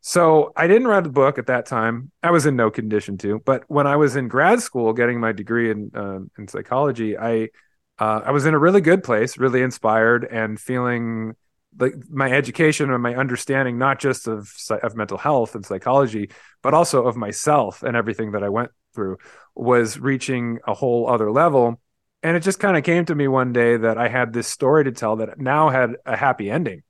So 0.00 0.52
I 0.56 0.66
didn't 0.66 0.88
write 0.88 1.04
the 1.04 1.10
book 1.10 1.38
at 1.38 1.46
that 1.46 1.66
time. 1.66 2.10
I 2.22 2.30
was 2.30 2.46
in 2.46 2.56
no 2.56 2.70
condition 2.70 3.16
to. 3.18 3.40
But 3.44 3.64
when 3.68 3.86
I 3.86 3.96
was 3.96 4.16
in 4.16 4.28
grad 4.28 4.60
school, 4.60 4.92
getting 4.92 5.20
my 5.20 5.32
degree 5.32 5.70
in 5.70 5.90
uh, 5.94 6.20
in 6.36 6.48
psychology, 6.48 7.16
I 7.16 7.50
uh, 7.98 8.22
I 8.24 8.32
was 8.32 8.44
in 8.44 8.54
a 8.54 8.58
really 8.58 8.80
good 8.80 9.02
place, 9.04 9.38
really 9.38 9.62
inspired, 9.62 10.24
and 10.24 10.58
feeling 10.58 11.34
like 11.78 11.94
my 12.10 12.30
education 12.30 12.90
and 12.90 13.02
my 13.02 13.14
understanding, 13.14 13.78
not 13.78 13.98
just 13.98 14.28
of 14.28 14.52
of 14.82 14.96
mental 14.96 15.18
health 15.18 15.54
and 15.54 15.64
psychology, 15.64 16.30
but 16.62 16.74
also 16.74 17.06
of 17.06 17.16
myself 17.16 17.82
and 17.82 17.96
everything 17.96 18.32
that 18.32 18.42
I 18.42 18.48
went 18.48 18.70
through 18.94 19.18
was 19.54 19.98
reaching 19.98 20.58
a 20.66 20.74
whole 20.74 21.08
other 21.08 21.30
level. 21.30 21.80
And 22.22 22.36
it 22.36 22.40
just 22.40 22.58
kind 22.58 22.76
of 22.76 22.82
came 22.82 23.04
to 23.06 23.14
me 23.14 23.28
one 23.28 23.52
day 23.52 23.76
that 23.76 23.96
I 23.96 24.08
had 24.08 24.32
this 24.32 24.48
story 24.48 24.84
to 24.84 24.92
tell 24.92 25.16
that 25.16 25.38
now 25.38 25.68
had 25.68 25.94
a 26.04 26.16
happy 26.16 26.50
ending. 26.50 26.82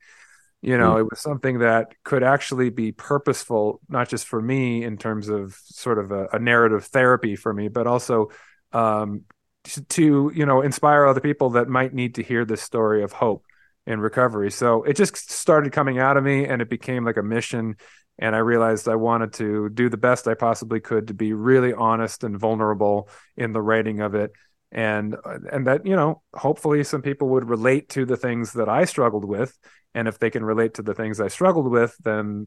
You 0.62 0.76
know, 0.76 0.94
mm. 0.94 1.00
it 1.00 1.10
was 1.10 1.20
something 1.20 1.58
that 1.58 1.92
could 2.02 2.22
actually 2.22 2.70
be 2.70 2.92
purposeful, 2.92 3.80
not 3.88 4.08
just 4.08 4.26
for 4.26 4.40
me 4.40 4.82
in 4.82 4.96
terms 4.96 5.28
of 5.28 5.54
sort 5.64 5.98
of 5.98 6.10
a, 6.10 6.28
a 6.32 6.38
narrative 6.38 6.86
therapy 6.86 7.36
for 7.36 7.52
me, 7.52 7.68
but 7.68 7.86
also 7.86 8.30
um, 8.72 9.22
to, 9.64 9.84
to, 9.84 10.32
you 10.34 10.46
know, 10.46 10.62
inspire 10.62 11.06
other 11.06 11.20
people 11.20 11.50
that 11.50 11.68
might 11.68 11.94
need 11.94 12.16
to 12.16 12.22
hear 12.22 12.44
this 12.44 12.62
story 12.62 13.02
of 13.02 13.12
hope 13.12 13.44
and 13.88 14.02
recovery. 14.02 14.50
So 14.50 14.82
it 14.82 14.94
just 14.94 15.30
started 15.30 15.72
coming 15.72 15.98
out 15.98 16.18
of 16.18 16.22
me 16.22 16.46
and 16.46 16.60
it 16.60 16.68
became 16.68 17.04
like 17.04 17.16
a 17.16 17.22
mission. 17.22 17.76
And 18.18 18.36
I 18.36 18.40
realized 18.40 18.86
I 18.86 18.96
wanted 18.96 19.32
to 19.34 19.70
do 19.70 19.88
the 19.88 19.96
best 19.96 20.28
I 20.28 20.34
possibly 20.34 20.78
could 20.78 21.08
to 21.08 21.14
be 21.14 21.32
really 21.32 21.72
honest 21.72 22.22
and 22.22 22.38
vulnerable 22.38 23.08
in 23.36 23.52
the 23.52 23.62
writing 23.62 24.00
of 24.00 24.14
it. 24.14 24.32
And 24.70 25.16
and 25.50 25.66
that 25.66 25.86
you 25.86 25.96
know 25.96 26.20
hopefully 26.34 26.84
some 26.84 27.00
people 27.00 27.30
would 27.30 27.48
relate 27.48 27.88
to 27.90 28.04
the 28.04 28.18
things 28.18 28.52
that 28.52 28.68
I 28.68 28.84
struggled 28.84 29.24
with. 29.24 29.58
And 29.94 30.06
if 30.06 30.18
they 30.18 30.28
can 30.28 30.44
relate 30.44 30.74
to 30.74 30.82
the 30.82 30.94
things 30.94 31.18
I 31.18 31.28
struggled 31.28 31.70
with 31.70 31.96
then 32.04 32.46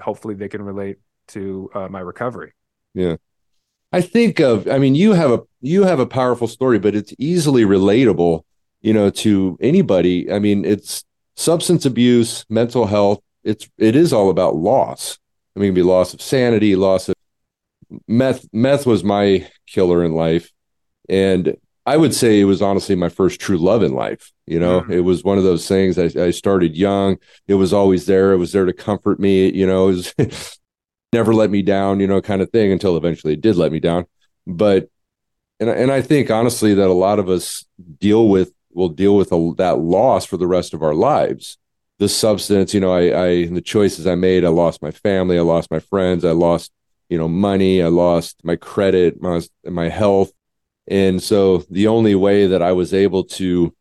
hopefully 0.00 0.34
they 0.34 0.48
can 0.48 0.62
relate 0.62 0.96
to 1.28 1.68
uh, 1.74 1.88
my 1.88 2.00
recovery. 2.00 2.54
Yeah. 2.94 3.16
I 3.92 4.00
think 4.00 4.40
of 4.40 4.66
I 4.66 4.78
mean 4.78 4.94
you 4.94 5.12
have 5.12 5.30
a 5.30 5.40
you 5.60 5.82
have 5.82 6.00
a 6.00 6.06
powerful 6.06 6.48
story 6.48 6.78
but 6.78 6.94
it's 6.94 7.12
easily 7.18 7.64
relatable 7.64 8.44
you 8.80 8.92
know 8.92 9.10
to 9.10 9.58
anybody 9.60 10.30
I 10.30 10.38
mean 10.38 10.64
it's 10.64 11.04
substance 11.36 11.84
abuse 11.86 12.44
mental 12.48 12.86
health 12.86 13.20
it's 13.48 13.68
it 13.78 13.96
is 13.96 14.12
all 14.12 14.30
about 14.30 14.56
loss. 14.56 15.18
I 15.56 15.60
mean, 15.60 15.66
it 15.66 15.68
can 15.68 15.74
be 15.76 15.82
loss 15.82 16.14
of 16.14 16.20
sanity, 16.20 16.76
loss 16.76 17.08
of 17.08 17.14
meth. 18.06 18.46
Meth 18.52 18.86
was 18.86 19.02
my 19.02 19.48
killer 19.66 20.04
in 20.04 20.12
life, 20.12 20.52
and 21.08 21.56
I 21.86 21.96
would 21.96 22.14
say 22.14 22.40
it 22.40 22.44
was 22.44 22.60
honestly 22.60 22.94
my 22.94 23.08
first 23.08 23.40
true 23.40 23.56
love 23.56 23.82
in 23.82 23.94
life. 23.94 24.32
You 24.46 24.60
know, 24.60 24.82
mm-hmm. 24.82 24.92
it 24.92 25.00
was 25.00 25.24
one 25.24 25.38
of 25.38 25.44
those 25.44 25.66
things. 25.66 25.98
I, 25.98 26.10
I, 26.20 26.30
started 26.30 26.76
young. 26.76 27.18
It 27.46 27.54
was 27.54 27.72
always 27.72 28.06
there. 28.06 28.32
It 28.32 28.38
was 28.38 28.52
there 28.52 28.66
to 28.66 28.72
comfort 28.72 29.18
me. 29.18 29.50
You 29.52 29.66
know, 29.66 29.88
it 29.88 30.14
was 30.18 30.58
never 31.12 31.34
let 31.34 31.50
me 31.50 31.62
down, 31.62 32.00
you 32.00 32.06
know, 32.06 32.20
kind 32.20 32.42
of 32.42 32.50
thing 32.50 32.70
until 32.72 32.96
eventually 32.96 33.32
it 33.32 33.40
did 33.40 33.56
let 33.56 33.72
me 33.72 33.80
down. 33.80 34.06
But 34.46 34.90
and 35.58 35.70
and 35.70 35.90
I 35.90 36.02
think 36.02 36.30
honestly 36.30 36.74
that 36.74 36.88
a 36.88 36.92
lot 36.92 37.18
of 37.18 37.30
us 37.30 37.64
deal 37.98 38.28
with 38.28 38.52
will 38.72 38.88
deal 38.88 39.16
with 39.16 39.32
a, 39.32 39.52
that 39.56 39.78
loss 39.78 40.24
for 40.24 40.36
the 40.36 40.46
rest 40.46 40.74
of 40.74 40.82
our 40.82 40.94
lives. 40.94 41.58
The 41.98 42.08
substance, 42.08 42.74
you 42.74 42.80
know, 42.80 42.92
I, 42.92 43.26
I 43.26 43.46
the 43.46 43.60
choices 43.60 44.06
I 44.06 44.14
made, 44.14 44.44
I 44.44 44.48
lost 44.48 44.82
my 44.82 44.92
family, 44.92 45.38
I 45.38 45.42
lost 45.42 45.70
my 45.70 45.80
friends, 45.80 46.24
I 46.24 46.30
lost, 46.30 46.72
you 47.08 47.18
know, 47.18 47.28
money, 47.28 47.82
I 47.82 47.88
lost 47.88 48.44
my 48.44 48.56
credit, 48.56 49.20
my 49.20 49.40
my 49.64 49.88
health, 49.88 50.30
and 50.86 51.22
so 51.22 51.58
the 51.70 51.88
only 51.88 52.14
way 52.14 52.46
that 52.46 52.62
I 52.62 52.72
was 52.72 52.94
able 52.94 53.24
to 53.24 53.74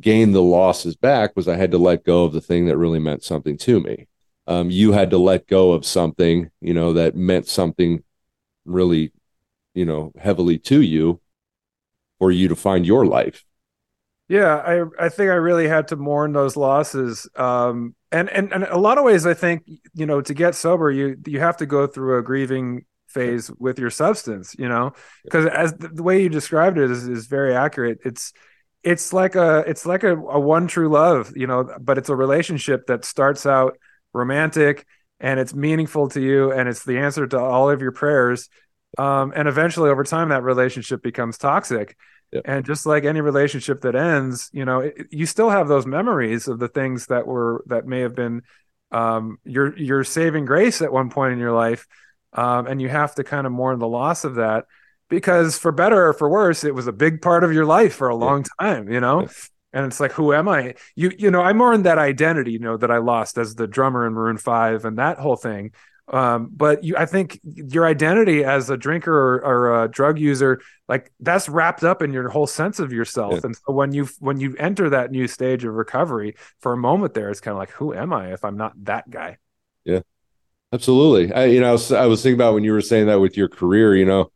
gain 0.00 0.32
the 0.32 0.42
losses 0.42 0.96
back 0.96 1.34
was 1.36 1.48
I 1.48 1.56
had 1.56 1.70
to 1.70 1.78
let 1.78 2.04
go 2.04 2.24
of 2.24 2.32
the 2.32 2.40
thing 2.40 2.66
that 2.66 2.76
really 2.76 2.98
meant 2.98 3.22
something 3.22 3.56
to 3.58 3.80
me. 3.80 4.08
Um, 4.46 4.70
you 4.70 4.92
had 4.92 5.10
to 5.10 5.18
let 5.18 5.46
go 5.46 5.72
of 5.72 5.86
something, 5.86 6.50
you 6.60 6.74
know, 6.74 6.92
that 6.92 7.16
meant 7.16 7.48
something 7.48 8.02
really, 8.64 9.12
you 9.74 9.84
know, 9.84 10.12
heavily 10.18 10.58
to 10.58 10.80
you 10.80 11.20
for 12.18 12.30
you 12.30 12.48
to 12.48 12.56
find 12.56 12.86
your 12.86 13.06
life. 13.06 13.44
Yeah, 14.28 14.56
I 14.56 14.82
I 14.98 15.08
think 15.08 15.30
I 15.30 15.34
really 15.34 15.68
had 15.68 15.88
to 15.88 15.96
mourn 15.96 16.32
those 16.32 16.56
losses. 16.56 17.28
Um, 17.36 17.94
and 18.10 18.28
and 18.30 18.52
and 18.52 18.64
a 18.64 18.78
lot 18.78 18.98
of 18.98 19.04
ways, 19.04 19.24
I 19.24 19.34
think 19.34 19.68
you 19.94 20.06
know 20.06 20.20
to 20.20 20.34
get 20.34 20.56
sober, 20.56 20.90
you 20.90 21.16
you 21.26 21.38
have 21.40 21.58
to 21.58 21.66
go 21.66 21.86
through 21.86 22.18
a 22.18 22.22
grieving 22.22 22.84
phase 23.06 23.50
with 23.58 23.78
your 23.78 23.90
substance. 23.90 24.56
You 24.58 24.68
know, 24.68 24.92
because 25.24 25.46
as 25.46 25.74
the, 25.74 25.88
the, 25.88 26.02
way 26.02 26.22
you 26.22 26.28
described 26.28 26.76
it 26.76 26.90
is 26.90 27.06
is 27.08 27.26
very 27.26 27.54
accurate. 27.54 27.98
It's 28.04 28.32
it's 28.82 29.12
like 29.12 29.36
a 29.36 29.64
it's 29.66 29.86
like 29.86 30.02
a, 30.02 30.16
a 30.16 30.40
one 30.40 30.66
true 30.66 30.88
love. 30.88 31.32
You 31.36 31.46
know, 31.46 31.68
but 31.80 31.96
it's 31.96 32.08
a 32.08 32.16
relationship 32.16 32.86
that 32.88 33.04
starts 33.04 33.46
out 33.46 33.78
romantic 34.12 34.86
and 35.20 35.38
it's 35.38 35.54
meaningful 35.54 36.08
to 36.08 36.20
you 36.20 36.52
and 36.52 36.68
it's 36.68 36.84
the 36.84 36.98
answer 36.98 37.26
to 37.28 37.38
all 37.38 37.70
of 37.70 37.80
your 37.80 37.92
prayers. 37.92 38.48
Um, 38.98 39.32
and 39.36 39.46
eventually, 39.46 39.90
over 39.90 40.02
time, 40.02 40.30
that 40.30 40.42
relationship 40.42 41.02
becomes 41.02 41.38
toxic 41.38 41.96
Yep. 42.32 42.42
And 42.44 42.64
just 42.64 42.86
like 42.86 43.04
any 43.04 43.20
relationship 43.20 43.82
that 43.82 43.94
ends, 43.94 44.50
you 44.52 44.64
know, 44.64 44.80
it, 44.80 45.06
you 45.10 45.26
still 45.26 45.48
have 45.48 45.68
those 45.68 45.86
memories 45.86 46.48
of 46.48 46.58
the 46.58 46.68
things 46.68 47.06
that 47.06 47.26
were 47.26 47.62
that 47.66 47.86
may 47.86 48.00
have 48.00 48.14
been 48.14 48.42
um, 48.90 49.38
your 49.44 49.76
your 49.78 50.04
saving 50.04 50.44
grace 50.44 50.82
at 50.82 50.92
one 50.92 51.10
point 51.10 51.32
in 51.32 51.38
your 51.38 51.52
life, 51.52 51.86
um, 52.32 52.66
and 52.66 52.82
you 52.82 52.88
have 52.88 53.14
to 53.14 53.24
kind 53.24 53.46
of 53.46 53.52
mourn 53.52 53.78
the 53.78 53.88
loss 53.88 54.24
of 54.24 54.36
that 54.36 54.66
because, 55.08 55.56
for 55.56 55.72
better 55.72 56.08
or 56.08 56.12
for 56.12 56.28
worse, 56.28 56.64
it 56.64 56.74
was 56.74 56.86
a 56.86 56.92
big 56.92 57.22
part 57.22 57.44
of 57.44 57.52
your 57.52 57.64
life 57.64 57.94
for 57.94 58.08
a 58.08 58.16
long 58.16 58.44
time. 58.60 58.90
You 58.90 59.00
know. 59.00 59.28
And 59.72 59.84
it's 59.84 60.00
like, 60.00 60.12
who 60.12 60.32
am 60.32 60.48
I? 60.48 60.74
You, 60.94 61.12
you 61.18 61.30
know, 61.30 61.42
I 61.42 61.52
mourn 61.52 61.82
that 61.82 61.98
identity, 61.98 62.52
you 62.52 62.60
know, 62.60 62.78
that 62.78 62.90
I 62.90 62.96
lost 62.96 63.36
as 63.36 63.56
the 63.56 63.66
drummer 63.66 64.06
in 64.06 64.14
Maroon 64.14 64.38
Five, 64.38 64.86
and 64.86 64.96
that 64.96 65.18
whole 65.18 65.36
thing. 65.36 65.72
Um, 66.08 66.50
but 66.52 66.84
you, 66.84 66.96
I 66.96 67.04
think 67.04 67.40
your 67.42 67.84
identity 67.84 68.44
as 68.44 68.70
a 68.70 68.76
drinker 68.76 69.12
or, 69.12 69.44
or, 69.44 69.84
a 69.84 69.88
drug 69.88 70.20
user, 70.20 70.60
like 70.88 71.10
that's 71.18 71.48
wrapped 71.48 71.82
up 71.82 72.00
in 72.00 72.12
your 72.12 72.28
whole 72.28 72.46
sense 72.46 72.78
of 72.78 72.92
yourself. 72.92 73.34
Yeah. 73.34 73.40
And 73.44 73.56
so 73.56 73.72
when 73.72 73.92
you 73.92 74.08
when 74.20 74.38
you 74.38 74.54
enter 74.56 74.88
that 74.90 75.10
new 75.10 75.26
stage 75.26 75.64
of 75.64 75.74
recovery, 75.74 76.36
for 76.60 76.72
a 76.72 76.76
moment 76.76 77.14
there, 77.14 77.28
it's 77.28 77.40
kind 77.40 77.52
of 77.52 77.58
like, 77.58 77.70
who 77.70 77.92
am 77.92 78.12
I 78.12 78.32
if 78.32 78.44
I'm 78.44 78.56
not 78.56 78.72
that 78.84 79.10
guy? 79.10 79.38
Yeah, 79.84 80.00
absolutely. 80.72 81.32
I, 81.32 81.46
you 81.46 81.60
know, 81.60 81.70
I 81.70 81.72
was, 81.72 81.90
I 81.90 82.06
was 82.06 82.22
thinking 82.22 82.38
about 82.38 82.54
when 82.54 82.62
you 82.62 82.72
were 82.72 82.80
saying 82.80 83.06
that 83.06 83.20
with 83.20 83.36
your 83.36 83.48
career. 83.48 83.96
You 83.96 84.06
know, 84.06 84.30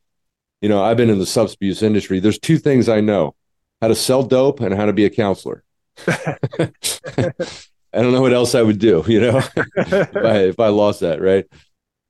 you 0.60 0.68
know, 0.68 0.82
I've 0.82 0.96
been 0.96 1.10
in 1.10 1.20
the 1.20 1.26
substance 1.26 1.54
abuse 1.54 1.82
industry. 1.84 2.18
There's 2.18 2.40
two 2.40 2.58
things 2.58 2.88
I 2.88 3.00
know: 3.00 3.36
how 3.80 3.86
to 3.86 3.94
sell 3.94 4.24
dope 4.24 4.58
and 4.58 4.74
how 4.74 4.86
to 4.86 4.92
be 4.92 5.04
a 5.04 5.10
counselor. 5.10 5.62
I 7.92 8.02
don't 8.02 8.12
know 8.12 8.20
what 8.20 8.32
else 8.32 8.54
I 8.54 8.62
would 8.62 8.78
do, 8.78 9.04
you 9.08 9.20
know, 9.20 9.38
if, 9.56 10.16
I, 10.16 10.38
if 10.38 10.60
I 10.60 10.68
lost 10.68 11.00
that, 11.00 11.20
right? 11.20 11.46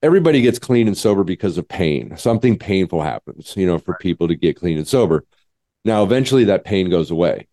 Everybody 0.02 0.40
gets 0.40 0.58
clean 0.58 0.86
and 0.86 0.96
sober 0.96 1.24
because 1.24 1.58
of 1.58 1.68
pain. 1.68 2.16
Something 2.16 2.58
painful 2.58 3.02
happens, 3.02 3.54
you 3.56 3.66
know, 3.66 3.78
for 3.78 3.96
people 4.00 4.28
to 4.28 4.34
get 4.34 4.56
clean 4.56 4.78
and 4.78 4.88
sober. 4.88 5.24
Now, 5.84 6.02
eventually 6.02 6.44
that 6.44 6.64
pain 6.64 6.88
goes 6.88 7.10
away, 7.10 7.48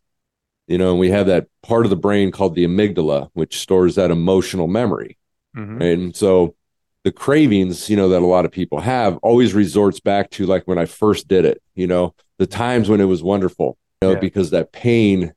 you 0.68 0.78
know, 0.78 0.92
and 0.92 1.00
we 1.00 1.10
have 1.10 1.28
that 1.28 1.48
part 1.63 1.86
of 1.86 1.90
the 1.90 1.96
brain 1.98 2.32
called 2.32 2.56
the 2.56 2.66
amygdala, 2.66 3.30
which 3.34 3.60
stores 3.60 3.96
that 3.96 4.12
emotional 4.12 4.68
memory. 4.68 5.18
Mm-hmm. 5.56 5.78
Right? 5.78 5.98
And 5.98 6.16
so 6.16 6.56
the 7.04 7.12
cravings, 7.12 7.90
you 7.90 7.96
know, 7.96 8.10
that 8.10 8.22
a 8.22 8.26
lot 8.26 8.46
of 8.46 8.52
people 8.52 8.80
have 8.82 9.18
always 9.18 9.54
resorts 9.54 10.00
back 10.00 10.30
to 10.32 10.46
like 10.46 10.68
when 10.68 10.78
I 10.78 10.86
first 10.86 11.28
did 11.28 11.46
it, 11.46 11.62
you 11.76 11.88
know, 11.88 12.13
the 12.38 12.48
times 12.48 12.90
when 12.90 13.02
it 13.02 13.06
was 13.06 13.24
wonderful, 13.24 13.78
you 14.02 14.10
know, 14.10 14.13
yeah. 14.16 14.20
because 14.20 14.52
that 14.52 14.72
pain 14.72 15.34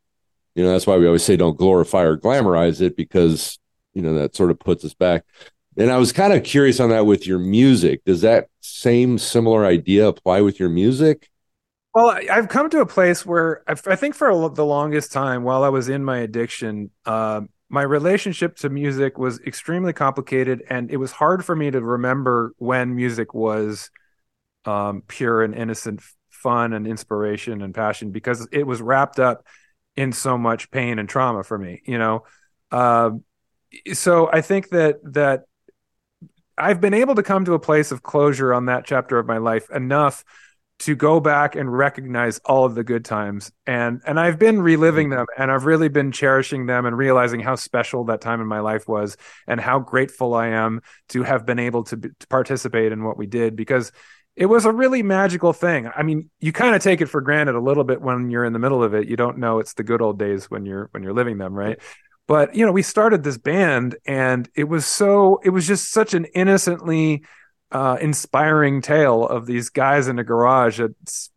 you 0.55 0.65
know, 0.65 0.73
that's 0.73 0.87
why 0.87 0.97
we 0.97 1.07
always 1.07 1.23
say 1.23 1.37
don't 1.37 1.57
glorify 1.57 2.03
or 2.03 2.17
glamorize 2.17 2.81
it 2.81 2.97
because, 2.97 3.59
you 3.95 4.03
know, 4.03 4.15
that 4.15 4.35
sort 4.35 4.51
of 4.51 4.59
puts 4.59 4.85
us 4.85 4.95
back. 4.95 5.25
And 5.77 5.91
I 5.91 5.99
was 5.99 6.13
kind 6.13 6.33
of 6.33 6.43
curious 6.43 6.81
on 6.81 6.91
that 6.91 7.07
with 7.07 7.27
your 7.27 7.39
music. 7.39 8.05
Does 8.05 8.23
that 8.23 8.49
same 8.61 9.19
similar 9.19 9.65
idea 9.65 10.09
apply 10.09 10.41
with 10.41 10.59
your 10.59 10.69
music? 10.69 11.31
Well, 11.95 12.19
I've 12.31 12.49
come 12.49 12.71
to 12.71 12.81
a 12.81 12.87
place 12.87 13.27
where 13.27 13.63
I 13.67 13.97
think 13.97 14.15
for 14.15 14.49
the 14.49 14.65
longest 14.65 15.13
time 15.13 15.43
while 15.43 15.65
I 15.65 15.69
was 15.69 15.89
in 15.89 16.05
my 16.05 16.19
addiction, 16.19 16.91
uh, 17.05 17.43
my 17.69 17.83
relationship 17.83 18.57
to 18.59 18.69
music 18.69 19.19
was 19.19 19.41
extremely 19.41 19.93
complicated, 19.93 20.63
and 20.69 20.91
it 20.91 20.99
was 20.99 21.13
hard 21.13 21.45
for 21.45 21.55
me 21.55 21.71
to 21.71 21.81
remember 21.81 22.53
when 22.59 22.95
music 22.95 23.33
was 23.33 23.91
um, 24.65 25.03
pure 25.07 25.43
and 25.43 25.55
innocent 25.55 26.01
fun 26.29 26.73
and 26.73 26.87
inspiration 26.87 27.63
and 27.63 27.75
passion 27.75 28.11
because 28.11 28.47
it 28.53 28.67
was 28.67 28.81
wrapped 28.81 29.19
up 29.19 29.45
in 30.01 30.13
so 30.13 30.39
much 30.39 30.71
pain 30.71 30.99
and 30.99 31.09
trauma 31.09 31.43
for 31.43 31.59
me 31.59 31.83
you 31.85 31.99
know? 31.99 32.25
Uh, 32.71 33.11
so 33.93 34.29
i 34.33 34.41
think 34.41 34.69
that 34.71 34.97
that 35.03 35.43
i've 36.59 36.81
been 36.81 36.95
able 36.95 37.15
to 37.15 37.23
come 37.23 37.45
to 37.45 37.55
a 37.55 37.59
place 37.59 37.93
of 37.93 38.03
closure 38.03 38.53
on 38.53 38.67
that 38.67 38.85
chapter 38.85 39.19
of 39.19 39.27
my 39.27 39.39
life 39.39 39.71
enough 39.71 40.25
to 40.81 40.95
go 40.95 41.21
back 41.21 41.57
and 41.57 41.71
recognize 41.71 42.39
all 42.39 42.65
of 42.65 42.75
the 42.75 42.83
good 42.83 43.05
times. 43.05 43.53
And 43.67 44.01
and 44.07 44.19
I've 44.19 44.39
been 44.39 44.63
reliving 44.63 45.11
them 45.11 45.27
and 45.37 45.53
I've 45.53 45.67
really 45.67 45.89
been 45.89 46.11
cherishing 46.11 46.67
them 46.67 46.87
and 46.87 46.97
realizing 46.97 47.41
how 47.41 47.55
special 47.55 48.05
that 48.05 48.23
time 48.23 48.41
in 48.41 48.47
my 48.47 48.61
life 48.61 48.89
was 48.89 49.17
and 49.47 49.61
how 49.61 49.79
grateful 49.79 50.35
I 50.35 50.49
am 50.49 50.81
to 51.11 51.23
have 51.23 51.45
been 51.45 51.59
able 51.59 51.85
to, 51.85 51.97
to 51.97 52.27
participate 52.29 52.93
in 52.93 53.05
what 53.05 53.19
we 53.19 53.27
did 53.27 53.57
because 53.57 53.93
it 54.41 54.47
was 54.47 54.65
a 54.65 54.73
really 54.73 55.03
magical 55.03 55.53
thing. 55.53 55.91
I 55.95 56.03
mean, 56.03 56.31
you 56.41 56.51
kind 56.51 56.75
of 56.75 56.83
take 56.83 57.03
it 57.03 57.07
for 57.07 57.21
granted 57.21 57.57
a 57.57 57.61
little 57.61 57.85
bit 57.85 58.01
when 58.01 58.31
you're 58.31 58.47
in 58.47 58.55
the 58.55 58.59
middle 58.59 58.83
of 58.83 58.95
it. 58.95 59.07
You 59.07 59.15
don't 59.15 59.37
know 59.37 59.59
it's 59.59 59.75
the 59.75 59.83
good 59.83 60.01
old 60.01 60.19
days 60.19 60.51
when 60.51 60.65
you're 60.65 60.89
when 60.93 61.03
you're 61.03 61.13
living 61.13 61.37
them, 61.37 61.53
right? 61.53 61.79
But 62.27 62.55
you 62.55 62.65
know, 62.65 62.73
we 62.73 62.81
started 62.81 63.23
this 63.23 63.37
band 63.37 63.97
and 64.07 64.49
it 64.55 64.65
was 64.65 64.87
so 64.87 65.41
it 65.45 65.51
was 65.51 65.67
just 65.67 65.93
such 65.93 66.15
an 66.15 66.25
innocently 66.25 67.23
uh, 67.71 67.99
inspiring 68.01 68.81
tale 68.81 69.27
of 69.27 69.45
these 69.45 69.69
guys 69.69 70.09
in 70.09 70.19
a 70.19 70.25
garage 70.25 70.81
at 70.81 70.93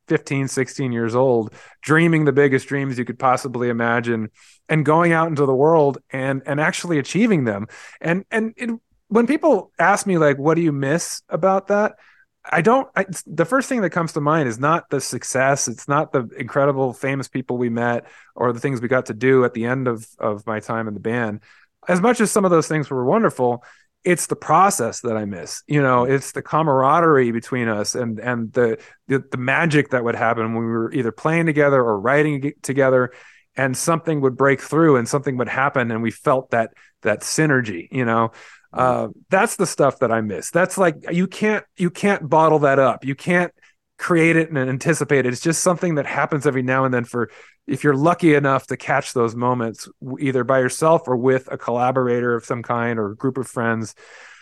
15, 0.07 0.47
16 0.47 0.93
years 0.93 1.13
old, 1.13 1.53
dreaming 1.81 2.23
the 2.23 2.31
biggest 2.31 2.69
dreams 2.69 2.97
you 2.97 3.03
could 3.03 3.19
possibly 3.19 3.67
imagine 3.67 4.31
and 4.69 4.85
going 4.85 5.11
out 5.11 5.27
into 5.27 5.45
the 5.45 5.53
world 5.53 5.97
and 6.11 6.41
and 6.45 6.61
actually 6.61 6.99
achieving 6.99 7.43
them. 7.43 7.67
And 7.99 8.23
and 8.31 8.53
it, 8.55 8.69
when 9.09 9.27
people 9.27 9.73
ask 9.77 10.07
me 10.07 10.17
like 10.17 10.37
what 10.37 10.55
do 10.55 10.61
you 10.61 10.71
miss 10.71 11.21
about 11.27 11.67
that? 11.67 11.95
I 12.45 12.61
don't. 12.61 12.89
I, 12.95 13.05
the 13.25 13.45
first 13.45 13.69
thing 13.69 13.81
that 13.81 13.91
comes 13.91 14.13
to 14.13 14.21
mind 14.21 14.49
is 14.49 14.59
not 14.59 14.89
the 14.89 14.99
success. 14.99 15.67
It's 15.67 15.87
not 15.87 16.11
the 16.11 16.27
incredible, 16.37 16.93
famous 16.93 17.27
people 17.27 17.57
we 17.57 17.69
met 17.69 18.05
or 18.35 18.51
the 18.51 18.59
things 18.59 18.81
we 18.81 18.89
got 18.89 19.05
to 19.05 19.13
do 19.13 19.45
at 19.45 19.53
the 19.53 19.65
end 19.65 19.87
of 19.87 20.05
of 20.19 20.45
my 20.45 20.59
time 20.59 20.87
in 20.87 20.93
the 20.93 20.99
band. 20.99 21.41
As 21.87 22.01
much 22.01 22.19
as 22.19 22.31
some 22.31 22.43
of 22.43 22.51
those 22.51 22.67
things 22.67 22.89
were 22.89 23.05
wonderful, 23.05 23.63
it's 24.03 24.27
the 24.27 24.35
process 24.35 25.01
that 25.01 25.15
I 25.15 25.25
miss. 25.25 25.63
You 25.67 25.81
know, 25.81 26.03
it's 26.03 26.33
the 26.33 26.41
camaraderie 26.41 27.31
between 27.31 27.69
us 27.69 27.95
and 27.95 28.19
and 28.19 28.51
the 28.51 28.77
the, 29.07 29.23
the 29.31 29.37
magic 29.37 29.91
that 29.91 30.03
would 30.03 30.15
happen 30.15 30.53
when 30.53 30.65
we 30.65 30.69
were 30.69 30.91
either 30.93 31.11
playing 31.13 31.45
together 31.45 31.81
or 31.81 31.97
writing 31.97 32.53
together, 32.61 33.11
and 33.55 33.75
something 33.77 34.19
would 34.21 34.35
break 34.35 34.59
through 34.59 34.97
and 34.97 35.07
something 35.07 35.37
would 35.37 35.47
happen, 35.47 35.91
and 35.91 36.03
we 36.03 36.11
felt 36.11 36.51
that 36.51 36.73
that 37.03 37.21
synergy. 37.21 37.87
You 37.91 38.03
know, 38.03 38.31
uh, 38.73 39.09
that's 39.29 39.55
the 39.55 39.67
stuff 39.67 39.99
that 39.99 40.11
I 40.11 40.21
miss. 40.21 40.49
That's 40.49 40.77
like 40.77 41.11
you 41.11 41.27
can't 41.27 41.63
you 41.77 41.89
can't 41.89 42.27
bottle 42.27 42.59
that 42.59 42.79
up. 42.79 43.05
You 43.05 43.15
can't 43.15 43.53
create 43.99 44.35
it 44.35 44.49
and 44.49 44.57
anticipate 44.57 45.25
it. 45.25 45.33
It's 45.33 45.41
just 45.41 45.61
something 45.61 45.95
that 45.95 46.05
happens 46.05 46.47
every 46.47 46.63
now 46.63 46.83
and 46.83 46.93
then. 46.93 47.05
For 47.05 47.29
if 47.67 47.83
you're 47.83 47.95
lucky 47.95 48.33
enough 48.33 48.67
to 48.67 48.77
catch 48.77 49.13
those 49.13 49.35
moments, 49.35 49.87
either 50.19 50.43
by 50.43 50.59
yourself 50.59 51.03
or 51.07 51.15
with 51.15 51.47
a 51.51 51.57
collaborator 51.57 52.35
of 52.35 52.45
some 52.45 52.63
kind 52.63 52.97
or 52.97 53.11
a 53.11 53.15
group 53.15 53.37
of 53.37 53.47
friends. 53.47 53.93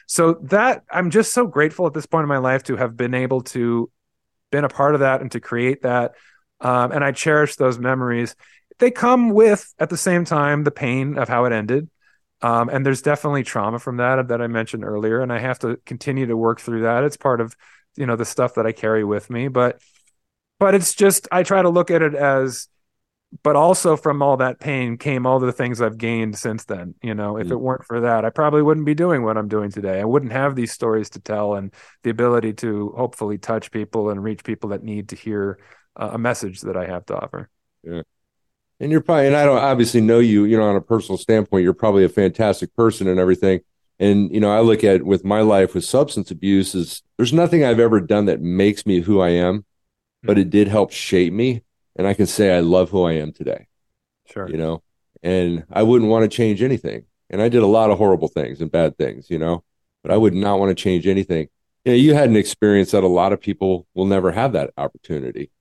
So 0.07 0.33
that 0.43 0.83
I'm 0.89 1.09
just 1.09 1.33
so 1.33 1.45
grateful 1.45 1.87
at 1.87 1.93
this 1.93 2.05
point 2.05 2.23
in 2.23 2.29
my 2.29 2.37
life 2.37 2.63
to 2.63 2.77
have 2.77 2.95
been 2.95 3.13
able 3.13 3.41
to 3.43 3.91
been 4.51 4.63
a 4.63 4.69
part 4.69 4.93
of 4.93 5.01
that 5.01 5.21
and 5.21 5.31
to 5.31 5.39
create 5.39 5.81
that. 5.81 6.13
Um, 6.59 6.91
and 6.91 7.03
I 7.03 7.11
cherish 7.11 7.55
those 7.55 7.79
memories. 7.79 8.35
They 8.79 8.91
come 8.91 9.29
with 9.29 9.73
at 9.77 9.89
the 9.89 9.97
same 9.97 10.25
time 10.25 10.63
the 10.63 10.71
pain 10.71 11.17
of 11.17 11.27
how 11.27 11.45
it 11.45 11.53
ended 11.53 11.89
um, 12.41 12.69
and 12.69 12.86
there's 12.86 13.01
definitely 13.01 13.43
trauma 13.43 13.80
from 13.80 13.97
that 13.97 14.27
that 14.30 14.41
I 14.41 14.47
mentioned 14.47 14.84
earlier, 14.84 15.21
and 15.21 15.32
I 15.32 15.39
have 15.39 15.60
to 15.60 15.77
continue 15.86 16.25
to 16.27 16.38
work 16.38 16.60
through 16.60 16.84
that. 16.84 17.04
It's 17.04 17.17
part 17.17 17.41
of 17.41 17.56
you 17.95 18.06
know 18.06 18.15
the 18.15 18.25
stuff 18.25 18.56
that 18.56 18.65
I 18.65 18.71
carry 18.71 19.04
with 19.04 19.30
me, 19.30 19.47
but 19.47 19.82
but 20.60 20.75
it's 20.75 20.93
just 20.93 21.27
I 21.32 21.43
try 21.43 21.62
to 21.62 21.69
look 21.69 21.91
at 21.91 22.01
it 22.01 22.15
as 22.15 22.67
but 23.43 23.56
also 23.56 23.95
from 23.95 24.21
all 24.21 24.38
that 24.38 24.60
pain 24.60 24.97
came 24.97 25.25
all 25.25 25.39
the 25.39 25.54
things 25.54 25.82
I've 25.82 25.97
gained 25.97 26.38
since 26.38 26.65
then. 26.65 26.95
You 27.01 27.15
know, 27.15 27.38
if 27.38 27.47
mm. 27.47 27.51
it 27.51 27.62
weren't 27.62 27.86
for 27.86 28.01
that, 28.01 28.25
I 28.25 28.30
probably 28.30 28.62
wouldn't 28.62 28.86
be 28.86 28.93
doing 28.93 29.23
what 29.23 29.38
I'm 29.38 29.47
doing 29.47 29.71
today. 29.71 30.01
I 30.01 30.06
wouldn't 30.06 30.34
have 30.34 30.56
these 30.56 30.71
stories 30.73 31.12
to 31.12 31.19
tell 31.19 31.56
and 31.56 31.73
the 32.04 32.10
ability 32.10 32.54
to 32.56 32.93
hopefully 32.97 33.38
touch 33.38 33.71
people 33.71 34.10
and 34.10 34.21
reach 34.21 34.43
people 34.43 34.69
that 34.69 34.84
need 34.84 35.10
to 35.10 35.15
hear 35.15 35.60
uh, 35.95 36.12
a 36.13 36.17
message 36.17 36.62
that 36.62 36.75
I 36.75 36.86
have 36.88 37.06
to 37.06 37.15
offer. 37.15 37.49
Yeah. 37.84 38.01
And 38.81 38.91
you're 38.91 39.01
probably, 39.01 39.27
and 39.27 39.35
I 39.35 39.45
don't 39.45 39.59
obviously 39.59 40.01
know 40.01 40.17
you, 40.17 40.45
you 40.45 40.57
know, 40.57 40.63
on 40.63 40.75
a 40.75 40.81
personal 40.81 41.19
standpoint, 41.19 41.63
you're 41.63 41.71
probably 41.71 42.03
a 42.03 42.09
fantastic 42.09 42.75
person 42.75 43.07
and 43.07 43.19
everything. 43.19 43.61
And, 43.99 44.33
you 44.33 44.39
know, 44.39 44.51
I 44.51 44.61
look 44.61 44.83
at 44.83 45.03
with 45.03 45.23
my 45.23 45.41
life 45.41 45.75
with 45.75 45.85
substance 45.85 46.31
abuse 46.31 46.73
is 46.73 47.03
there's 47.17 47.31
nothing 47.31 47.63
I've 47.63 47.79
ever 47.79 48.01
done 48.01 48.25
that 48.25 48.41
makes 48.41 48.87
me 48.87 48.99
who 48.99 49.21
I 49.21 49.29
am, 49.29 49.65
but 50.23 50.39
it 50.39 50.49
did 50.49 50.67
help 50.67 50.91
shape 50.91 51.31
me 51.31 51.61
and 51.95 52.07
I 52.07 52.15
can 52.15 52.25
say 52.25 52.57
I 52.57 52.61
love 52.61 52.89
who 52.89 53.03
I 53.03 53.13
am 53.13 53.31
today. 53.31 53.67
Sure. 54.25 54.49
You 54.49 54.57
know, 54.57 54.81
and 55.21 55.63
I 55.71 55.83
wouldn't 55.83 56.09
want 56.09 56.23
to 56.23 56.35
change 56.35 56.63
anything. 56.63 57.05
And 57.29 57.39
I 57.39 57.49
did 57.49 57.61
a 57.61 57.67
lot 57.67 57.91
of 57.91 57.99
horrible 57.99 58.29
things 58.29 58.61
and 58.61 58.71
bad 58.71 58.97
things, 58.97 59.29
you 59.29 59.37
know, 59.37 59.63
but 60.01 60.11
I 60.11 60.17
would 60.17 60.33
not 60.33 60.59
want 60.59 60.75
to 60.75 60.83
change 60.83 61.05
anything. 61.05 61.49
You 61.85 61.91
know, 61.91 61.97
you 61.97 62.15
had 62.15 62.29
an 62.29 62.35
experience 62.35 62.91
that 62.91 63.03
a 63.03 63.07
lot 63.07 63.31
of 63.31 63.39
people 63.39 63.85
will 63.93 64.05
never 64.05 64.31
have 64.31 64.53
that 64.53 64.71
opportunity. 64.75 65.51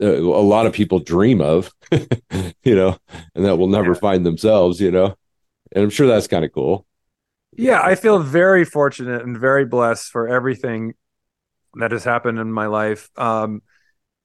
Uh, 0.00 0.06
a 0.06 0.42
lot 0.42 0.66
of 0.66 0.72
people 0.72 1.00
dream 1.00 1.40
of, 1.40 1.72
you 1.92 2.74
know, 2.74 2.96
and 3.34 3.44
that 3.44 3.56
will 3.56 3.68
never 3.68 3.92
yeah. 3.92 3.98
find 3.98 4.24
themselves, 4.24 4.80
you 4.80 4.90
know. 4.90 5.16
And 5.72 5.84
I'm 5.84 5.90
sure 5.90 6.06
that's 6.06 6.28
kind 6.28 6.44
of 6.44 6.52
cool. 6.52 6.86
Yeah, 7.56 7.80
I 7.82 7.96
feel 7.96 8.20
very 8.20 8.64
fortunate 8.64 9.22
and 9.22 9.36
very 9.36 9.64
blessed 9.64 10.10
for 10.10 10.28
everything 10.28 10.94
that 11.74 11.90
has 11.92 12.04
happened 12.04 12.38
in 12.38 12.52
my 12.52 12.66
life. 12.66 13.10
Um, 13.16 13.62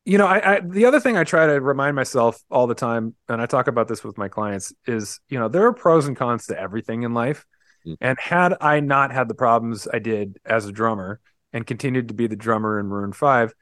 you 0.06 0.18
know, 0.18 0.28
I, 0.28 0.56
I, 0.56 0.60
the 0.60 0.86
other 0.86 1.00
thing 1.00 1.18
I 1.18 1.24
try 1.24 1.48
to 1.48 1.62
remind 1.62 1.96
myself 1.96 2.42
all 2.52 2.68
the 2.68 2.76
time, 2.76 3.16
and 3.30 3.42
I 3.42 3.46
talk 3.46 3.68
about 3.68 3.88
this 3.88 4.04
with 4.04 4.18
my 4.18 4.28
clients, 4.28 4.74
is 4.86 5.20
you 5.30 5.40
know 5.40 5.48
there 5.48 5.66
are 5.66 5.74
pros 5.74 6.08
and 6.08 6.18
cons 6.18 6.48
to 6.48 6.60
everything 6.60 7.04
in 7.04 7.14
life. 7.14 7.46
Mm. 7.88 7.98
And 8.02 8.20
had 8.20 8.56
I 8.60 8.82
not 8.82 9.12
had 9.12 9.28
the 9.28 9.34
problems 9.34 9.88
I 9.92 10.00
did 10.00 10.38
as 10.46 10.66
a 10.66 10.72
drummer 10.72 11.20
and 11.54 11.66
continued 11.66 12.10
to 12.10 12.14
be 12.14 12.28
the 12.28 12.36
drummer 12.36 12.80
in 12.80 12.88
Maroon 12.88 13.14
Five, 13.14 13.54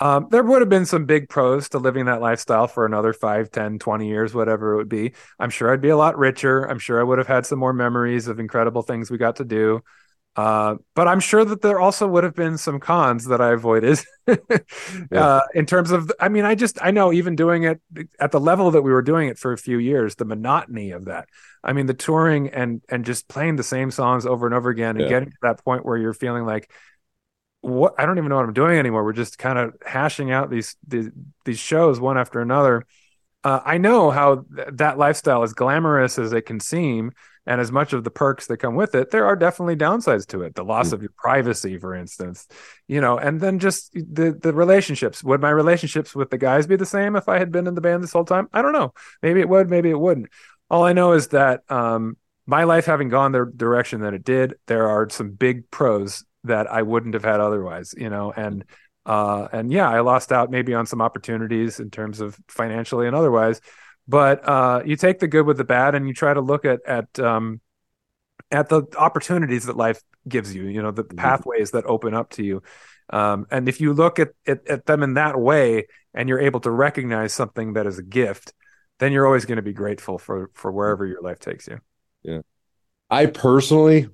um, 0.00 0.26
there 0.30 0.42
would 0.42 0.60
have 0.60 0.68
been 0.68 0.86
some 0.86 1.06
big 1.06 1.28
pros 1.28 1.68
to 1.68 1.78
living 1.78 2.06
that 2.06 2.20
lifestyle 2.20 2.66
for 2.66 2.84
another 2.84 3.12
5 3.12 3.50
10 3.50 3.78
20 3.78 4.08
years 4.08 4.34
whatever 4.34 4.74
it 4.74 4.76
would 4.76 4.88
be 4.88 5.14
i'm 5.38 5.50
sure 5.50 5.72
i'd 5.72 5.80
be 5.80 5.90
a 5.90 5.96
lot 5.96 6.18
richer 6.18 6.64
i'm 6.64 6.78
sure 6.78 7.00
i 7.00 7.04
would 7.04 7.18
have 7.18 7.26
had 7.26 7.46
some 7.46 7.58
more 7.58 7.72
memories 7.72 8.28
of 8.28 8.40
incredible 8.40 8.82
things 8.82 9.10
we 9.10 9.18
got 9.18 9.36
to 9.36 9.44
do 9.44 9.82
uh, 10.36 10.76
but 10.96 11.06
I'm 11.06 11.20
sure 11.20 11.44
that 11.44 11.62
there 11.62 11.78
also 11.78 12.08
would 12.08 12.24
have 12.24 12.34
been 12.34 12.58
some 12.58 12.80
cons 12.80 13.26
that 13.26 13.40
I 13.40 13.52
avoided 13.52 14.00
yeah. 14.26 14.36
uh, 15.12 15.40
in 15.54 15.64
terms 15.64 15.92
of, 15.92 16.10
I 16.18 16.28
mean, 16.28 16.44
I 16.44 16.56
just, 16.56 16.76
I 16.82 16.90
know 16.90 17.12
even 17.12 17.36
doing 17.36 17.62
it 17.62 17.80
at 18.18 18.32
the 18.32 18.40
level 18.40 18.72
that 18.72 18.82
we 18.82 18.90
were 18.90 19.02
doing 19.02 19.28
it 19.28 19.38
for 19.38 19.52
a 19.52 19.58
few 19.58 19.78
years, 19.78 20.16
the 20.16 20.24
monotony 20.24 20.90
of 20.90 21.04
that. 21.04 21.28
I 21.62 21.72
mean, 21.72 21.86
the 21.86 21.94
touring 21.94 22.48
and, 22.48 22.82
and 22.88 23.04
just 23.04 23.28
playing 23.28 23.56
the 23.56 23.62
same 23.62 23.92
songs 23.92 24.26
over 24.26 24.46
and 24.46 24.54
over 24.54 24.70
again 24.70 24.96
and 24.96 25.02
yeah. 25.02 25.08
getting 25.08 25.30
to 25.30 25.36
that 25.42 25.64
point 25.64 25.86
where 25.86 25.96
you're 25.96 26.12
feeling 26.12 26.44
like, 26.44 26.68
what, 27.64 27.94
I 27.98 28.06
don't 28.06 28.18
even 28.18 28.28
know 28.28 28.36
what 28.36 28.44
I'm 28.44 28.52
doing 28.52 28.78
anymore. 28.78 29.04
We're 29.04 29.12
just 29.12 29.38
kind 29.38 29.58
of 29.58 29.74
hashing 29.84 30.30
out 30.30 30.50
these, 30.50 30.76
these, 30.86 31.10
these 31.44 31.58
shows 31.58 32.00
one 32.00 32.18
after 32.18 32.40
another. 32.40 32.86
Uh, 33.42 33.60
I 33.64 33.78
know 33.78 34.10
how 34.10 34.44
th- 34.54 34.68
that 34.72 34.98
lifestyle, 34.98 35.42
as 35.42 35.52
glamorous 35.52 36.18
as 36.18 36.32
it 36.32 36.42
can 36.42 36.60
seem, 36.60 37.12
and 37.46 37.60
as 37.60 37.70
much 37.70 37.92
of 37.92 38.04
the 38.04 38.10
perks 38.10 38.46
that 38.46 38.58
come 38.58 38.74
with 38.74 38.94
it 38.94 39.10
there 39.10 39.26
are 39.26 39.36
definitely 39.36 39.76
downsides 39.76 40.26
to 40.28 40.42
it. 40.42 40.54
The 40.54 40.64
loss 40.64 40.90
mm. 40.90 40.92
of 40.94 41.02
your 41.02 41.12
privacy 41.16 41.78
for 41.78 41.94
instance 41.94 42.46
you 42.88 43.00
know 43.00 43.18
and 43.18 43.40
then 43.40 43.58
just 43.58 43.92
the 43.92 44.36
the 44.40 44.52
relationships. 44.52 45.22
Would 45.22 45.40
my 45.40 45.50
relationships 45.50 46.14
with 46.14 46.30
the 46.30 46.38
guys 46.38 46.66
be 46.66 46.76
the 46.76 46.86
same 46.86 47.16
if 47.16 47.28
i 47.28 47.38
had 47.38 47.52
been 47.52 47.66
in 47.66 47.74
the 47.74 47.80
band 47.80 48.02
this 48.02 48.12
whole 48.12 48.24
time? 48.24 48.48
I 48.52 48.62
don't 48.62 48.72
know. 48.72 48.94
Maybe 49.22 49.40
it 49.40 49.48
would 49.48 49.68
maybe 49.68 49.90
it 49.90 49.98
wouldn't. 49.98 50.28
All 50.70 50.84
i 50.84 50.92
know 50.92 51.12
is 51.12 51.28
that 51.28 51.62
um, 51.68 52.16
my 52.46 52.64
life 52.64 52.86
having 52.86 53.08
gone 53.08 53.32
the 53.32 53.50
direction 53.54 54.00
that 54.02 54.14
it 54.14 54.24
did 54.24 54.54
there 54.66 54.88
are 54.88 55.08
some 55.10 55.30
big 55.30 55.70
pros 55.70 56.24
that 56.44 56.70
i 56.70 56.82
wouldn't 56.82 57.14
have 57.14 57.24
had 57.24 57.40
otherwise 57.40 57.94
you 57.96 58.08
know 58.08 58.32
and 58.32 58.64
uh, 59.06 59.48
and 59.52 59.70
yeah 59.70 59.88
i 59.88 60.00
lost 60.00 60.32
out 60.32 60.50
maybe 60.50 60.72
on 60.72 60.86
some 60.86 61.02
opportunities 61.02 61.80
in 61.80 61.90
terms 61.90 62.20
of 62.20 62.38
financially 62.48 63.06
and 63.06 63.16
otherwise 63.16 63.60
but 64.06 64.46
uh, 64.46 64.82
you 64.84 64.96
take 64.96 65.18
the 65.18 65.28
good 65.28 65.46
with 65.46 65.56
the 65.56 65.64
bad 65.64 65.94
and 65.94 66.06
you 66.06 66.14
try 66.14 66.32
to 66.32 66.40
look 66.40 66.64
at 66.64 66.80
at 66.86 67.18
um, 67.18 67.60
at 68.50 68.68
the 68.68 68.82
opportunities 68.96 69.66
that 69.66 69.76
life 69.76 70.00
gives 70.26 70.54
you 70.54 70.64
you 70.64 70.82
know 70.82 70.90
the, 70.90 71.02
the 71.02 71.08
mm-hmm. 71.08 71.18
pathways 71.18 71.72
that 71.72 71.84
open 71.86 72.14
up 72.14 72.30
to 72.30 72.42
you 72.42 72.62
um, 73.10 73.46
and 73.50 73.68
if 73.68 73.82
you 73.82 73.92
look 73.92 74.18
at, 74.18 74.30
at, 74.46 74.66
at 74.66 74.86
them 74.86 75.02
in 75.02 75.14
that 75.14 75.38
way 75.38 75.86
and 76.14 76.28
you're 76.28 76.40
able 76.40 76.60
to 76.60 76.70
recognize 76.70 77.34
something 77.34 77.74
that 77.74 77.86
is 77.86 77.98
a 77.98 78.02
gift 78.02 78.52
then 78.98 79.12
you're 79.12 79.26
always 79.26 79.44
going 79.44 79.56
to 79.56 79.62
be 79.62 79.72
grateful 79.72 80.18
for 80.18 80.50
for 80.54 80.72
wherever 80.72 81.04
your 81.04 81.20
life 81.20 81.38
takes 81.38 81.66
you 81.66 81.78
yeah 82.22 82.40
i 83.10 83.26
personally 83.26 84.08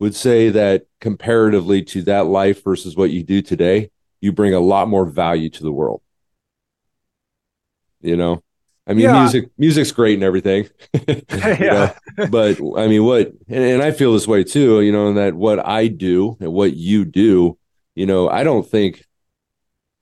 would 0.00 0.14
say 0.14 0.50
that 0.50 0.86
comparatively 1.00 1.82
to 1.82 2.02
that 2.02 2.26
life 2.26 2.64
versus 2.64 2.96
what 2.96 3.10
you 3.10 3.22
do 3.22 3.40
today 3.40 3.90
you 4.20 4.32
bring 4.32 4.54
a 4.54 4.60
lot 4.60 4.88
more 4.88 5.06
value 5.06 5.48
to 5.48 5.62
the 5.62 5.72
world 5.72 6.02
you 8.00 8.16
know 8.16 8.42
I 8.90 8.92
mean, 8.92 9.04
yeah. 9.04 9.20
music 9.20 9.50
music's 9.56 9.92
great 9.92 10.14
and 10.14 10.24
everything. 10.24 10.68
yeah. 11.30 11.94
Know? 12.18 12.26
But 12.26 12.58
I 12.76 12.88
mean, 12.88 13.04
what 13.04 13.32
and, 13.48 13.64
and, 13.64 13.82
I 13.82 13.92
feel 13.92 14.12
this 14.12 14.26
way 14.26 14.42
too, 14.42 14.80
you 14.80 14.90
know, 14.90 15.06
and 15.06 15.16
that 15.16 15.34
what 15.34 15.64
I 15.64 15.86
do 15.86 16.36
and 16.40 16.52
what 16.52 16.74
you 16.74 17.04
do, 17.04 17.56
you 17.94 18.06
know, 18.06 18.28
I 18.28 18.42
don't 18.42 18.68
think, 18.68 19.04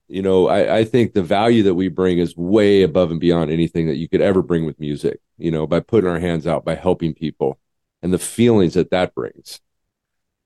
you 0.07 0.23
know, 0.23 0.47
I, 0.47 0.77
I 0.77 0.83
think 0.85 1.13
the 1.13 1.21
value 1.21 1.63
that 1.63 1.75
we 1.75 1.87
bring 1.87 2.17
is 2.17 2.35
way 2.35 2.81
above 2.81 3.11
and 3.11 3.19
beyond 3.19 3.51
anything 3.51 3.87
that 3.87 3.97
you 3.97 4.09
could 4.09 4.21
ever 4.21 4.41
bring 4.41 4.65
with 4.65 4.79
music, 4.79 5.19
you 5.37 5.51
know, 5.51 5.67
by 5.67 5.81
putting 5.81 6.09
our 6.09 6.19
hands 6.19 6.47
out, 6.47 6.65
by 6.65 6.73
helping 6.73 7.13
people 7.13 7.59
and 8.01 8.11
the 8.11 8.17
feelings 8.17 8.73
that 8.73 8.89
that 8.89 9.13
brings. 9.13 9.59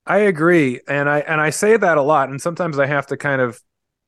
I 0.06 0.20
agree. 0.20 0.82
And 0.88 1.10
I 1.10 1.20
and 1.20 1.39
I 1.39 1.50
say 1.50 1.78
that 1.78 1.98
a 1.98 2.02
lot. 2.02 2.30
And 2.30 2.42
sometimes 2.42 2.78
I 2.80 2.86
have 2.86 3.08
to 3.08 3.18
kind 3.18 3.42
of 3.42 3.60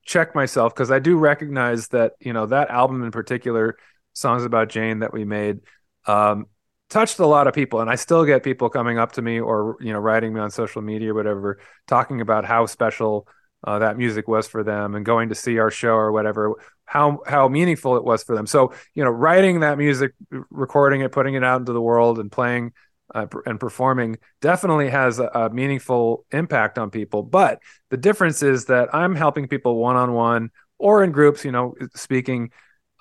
check 0.05 0.35
myself 0.35 0.73
because 0.73 0.91
I 0.91 0.99
do 0.99 1.17
recognize 1.17 1.87
that, 1.89 2.13
you 2.19 2.33
know, 2.33 2.45
that 2.47 2.69
album 2.69 3.03
in 3.03 3.11
particular 3.11 3.77
songs 4.13 4.43
about 4.43 4.69
Jane 4.69 4.99
that 4.99 5.13
we 5.13 5.25
made 5.25 5.59
um, 6.05 6.47
touched 6.89 7.19
a 7.19 7.25
lot 7.25 7.47
of 7.47 7.53
people, 7.53 7.79
and 7.81 7.89
I 7.89 7.95
still 7.95 8.25
get 8.25 8.43
people 8.43 8.69
coming 8.69 8.99
up 8.99 9.13
to 9.13 9.21
me 9.21 9.39
or 9.39 9.77
you 9.79 9.93
know 9.93 9.99
writing 9.99 10.33
me 10.33 10.39
on 10.41 10.51
social 10.51 10.81
media 10.81 11.11
or 11.11 11.15
whatever, 11.15 11.59
talking 11.87 12.21
about 12.21 12.45
how 12.45 12.65
special 12.65 13.27
uh, 13.63 13.79
that 13.79 13.97
music 13.97 14.27
was 14.27 14.47
for 14.47 14.63
them 14.63 14.95
and 14.95 15.05
going 15.05 15.29
to 15.29 15.35
see 15.35 15.57
our 15.57 15.71
show 15.71 15.95
or 15.95 16.11
whatever 16.11 16.53
how 16.85 17.19
how 17.25 17.47
meaningful 17.47 17.97
it 17.97 18.03
was 18.03 18.23
for 18.23 18.35
them 18.35 18.45
so 18.45 18.71
you 18.93 19.03
know 19.03 19.09
writing 19.09 19.61
that 19.61 19.75
music 19.77 20.13
recording 20.51 21.01
it 21.01 21.11
putting 21.11 21.33
it 21.33 21.43
out 21.43 21.59
into 21.59 21.73
the 21.73 21.81
world 21.81 22.19
and 22.19 22.31
playing 22.31 22.71
uh, 23.13 23.27
and 23.45 23.59
performing 23.59 24.17
definitely 24.41 24.89
has 24.89 25.19
a, 25.19 25.27
a, 25.27 25.49
meaningful 25.49 26.25
impact 26.31 26.79
on 26.79 26.89
people 26.89 27.21
but 27.21 27.59
the 27.89 27.97
difference 27.97 28.41
is 28.41 28.65
that 28.65 28.93
i'm 28.93 29.15
helping 29.15 29.47
people 29.47 29.77
one-on-one 29.77 30.49
or 30.79 31.03
in 31.03 31.11
groups 31.11 31.45
you 31.45 31.51
know 31.51 31.75
speaking 31.93 32.51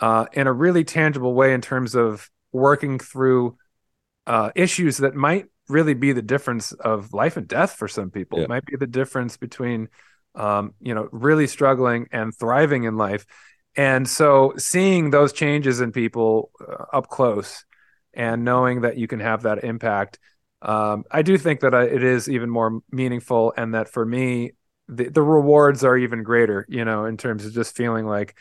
uh, 0.00 0.26
in 0.32 0.46
a 0.46 0.52
really 0.52 0.84
tangible 0.84 1.34
way 1.34 1.55
in 1.55 1.61
terms 1.61 1.94
of 1.94 2.28
working 2.52 2.98
through 2.98 3.57
uh, 4.26 4.50
issues 4.55 4.98
that 4.98 5.14
might 5.14 5.46
really 5.68 5.94
be 5.94 6.12
the 6.12 6.22
difference 6.22 6.72
of 6.72 7.12
life 7.12 7.36
and 7.36 7.48
death 7.48 7.72
for 7.72 7.88
some 7.88 8.11
people. 8.11 8.38
Yeah. 8.38 8.44
It 8.44 8.48
might 8.48 8.66
be 8.66 8.76
the 8.76 8.86
difference 8.86 9.36
between, 9.36 9.88
um, 10.34 10.74
you 10.80 10.94
know, 10.94 11.09
really 11.12 11.46
struggling 11.46 12.09
and 12.12 12.34
thriving 12.34 12.84
in 12.84 12.96
life. 12.96 13.26
And 13.76 14.09
so 14.09 14.55
seeing 14.57 15.11
those 15.11 15.32
changes 15.32 15.80
in 15.80 15.92
people 15.92 16.50
uh, 16.61 16.84
up 16.92 17.09
close 17.09 17.64
and 18.16 18.44
knowing 18.44 18.82
that 18.82 18.96
you 18.96 19.06
can 19.06 19.20
have 19.20 19.42
that 19.42 19.64
impact, 19.64 20.18
um, 20.62 21.04
I 21.10 21.22
do 21.22 21.36
think 21.38 21.60
that 21.60 21.74
I, 21.74 21.84
it 21.84 22.02
is 22.02 22.28
even 22.28 22.50
more 22.50 22.80
meaningful. 22.90 23.52
And 23.56 23.74
that 23.74 23.88
for 23.88 24.04
me, 24.04 24.52
the, 24.88 25.08
the 25.08 25.22
rewards 25.22 25.84
are 25.84 25.96
even 25.96 26.22
greater, 26.22 26.66
you 26.68 26.84
know, 26.84 27.04
in 27.04 27.16
terms 27.16 27.44
of 27.44 27.52
just 27.52 27.76
feeling 27.76 28.06
like 28.06 28.36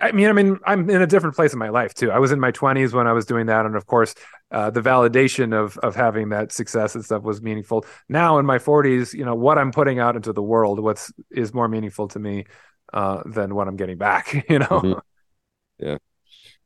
I 0.00 0.12
mean, 0.12 0.28
I 0.28 0.32
mean, 0.32 0.58
I'm 0.64 0.88
in 0.90 1.02
a 1.02 1.06
different 1.06 1.34
place 1.34 1.52
in 1.52 1.58
my 1.58 1.70
life 1.70 1.94
too. 1.94 2.10
I 2.10 2.18
was 2.18 2.30
in 2.30 2.38
my 2.38 2.52
20s 2.52 2.92
when 2.92 3.06
I 3.06 3.12
was 3.12 3.26
doing 3.26 3.46
that, 3.46 3.66
and 3.66 3.74
of 3.74 3.86
course, 3.86 4.14
uh, 4.50 4.70
the 4.70 4.80
validation 4.80 5.52
of 5.52 5.76
of 5.78 5.96
having 5.96 6.28
that 6.28 6.52
success 6.52 6.94
and 6.94 7.04
stuff 7.04 7.22
was 7.22 7.42
meaningful. 7.42 7.84
Now 8.08 8.38
in 8.38 8.46
my 8.46 8.58
40s, 8.58 9.12
you 9.12 9.24
know, 9.24 9.34
what 9.34 9.58
I'm 9.58 9.72
putting 9.72 9.98
out 9.98 10.14
into 10.14 10.32
the 10.32 10.42
world, 10.42 10.78
what's 10.78 11.12
is 11.30 11.52
more 11.52 11.68
meaningful 11.68 12.08
to 12.08 12.18
me 12.18 12.44
uh, 12.92 13.22
than 13.26 13.54
what 13.54 13.66
I'm 13.66 13.76
getting 13.76 13.98
back. 13.98 14.46
You 14.48 14.60
know. 14.60 14.66
Mm-hmm. 14.66 14.98
Yeah. 15.78 15.98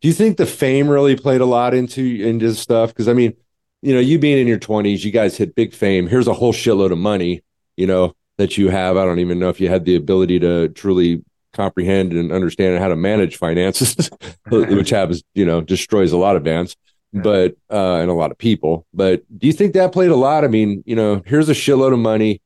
Do 0.01 0.09
you 0.09 0.15
think 0.15 0.37
the 0.37 0.47
fame 0.47 0.89
really 0.89 1.17
played 1.17 1.41
a 1.41 1.47
lot 1.47 1.75
into 1.75 2.03
into 2.03 2.55
stuff? 2.55 2.91
Because 2.91 3.09
I 3.09 3.13
mean, 3.13 3.35
you 3.83 3.95
know, 3.95 4.01
you 4.01 4.19
being 4.19 4.39
in 4.39 4.47
your 4.47 4.59
20s, 4.59 5.05
you 5.05 5.11
guys 5.11 5.37
hit 5.37 5.55
big 5.55 5.73
fame. 5.73 6.07
Here's 6.07 6.29
a 6.29 6.35
whole 6.35 6.53
shitload 6.53 6.93
of 6.93 6.99
money. 6.99 7.43
You 7.77 7.87
know 7.87 8.15
that 8.39 8.59
you 8.59 8.69
have. 8.69 8.97
I 8.97 9.05
don't 9.05 9.19
even 9.19 9.39
know 9.39 9.49
if 9.49 9.61
you 9.61 9.69
had 9.69 9.85
the 9.85 9.97
ability 9.97 10.39
to 10.41 10.69
truly 10.69 11.23
comprehend 11.57 12.13
and 12.13 12.31
understand 12.31 12.79
how 12.79 12.89
to 12.89 12.97
manage 12.97 13.37
finances, 13.37 14.11
which 14.49 14.91
happens, 14.91 15.23
you 15.35 15.45
know, 15.45 15.61
destroys 15.61 16.13
a 16.13 16.17
lot 16.17 16.37
of 16.37 16.45
bands, 16.45 16.77
but 17.13 17.57
uh, 17.71 17.97
and 17.97 18.11
a 18.11 18.15
lot 18.15 18.31
of 18.31 18.39
people. 18.39 18.87
But 18.93 19.23
do 19.37 19.47
you 19.47 19.53
think 19.53 19.73
that 19.75 19.93
played 19.93 20.11
a 20.11 20.17
lot? 20.17 20.45
I 20.45 20.49
mean, 20.49 20.85
you 20.87 20.95
know, 20.95 21.23
here's 21.25 21.49
a 21.49 21.55
shitload 21.55 21.93
of 21.93 21.99
money, 21.99 22.43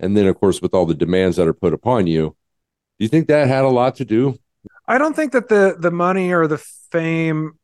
and 0.00 0.16
then 0.16 0.26
of 0.26 0.40
course 0.40 0.62
with 0.62 0.74
all 0.74 0.86
the 0.86 0.94
demands 0.94 1.36
that 1.36 1.46
are 1.46 1.54
put 1.54 1.74
upon 1.74 2.06
you, 2.06 2.36
do 2.98 3.04
you 3.04 3.08
think 3.08 3.28
that 3.28 3.48
had 3.48 3.64
a 3.64 3.68
lot 3.68 3.96
to 3.96 4.04
do? 4.04 4.38
I 4.86 4.98
don't 4.98 5.14
think 5.14 5.32
that 5.32 5.48
the 5.48 5.76
the 5.78 5.90
money 5.90 6.32
or 6.32 6.46
the 6.46 6.64
fame 6.94 7.58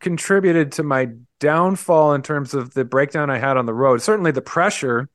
contributed 0.00 0.72
to 0.72 0.82
my 0.82 1.08
downfall 1.40 2.14
in 2.14 2.22
terms 2.22 2.54
of 2.54 2.74
the 2.74 2.84
breakdown 2.84 3.30
I 3.30 3.38
had 3.38 3.56
on 3.56 3.66
the 3.66 3.74
road. 3.74 4.02
Certainly 4.02 4.32
the 4.32 4.42
pressure 4.42 5.08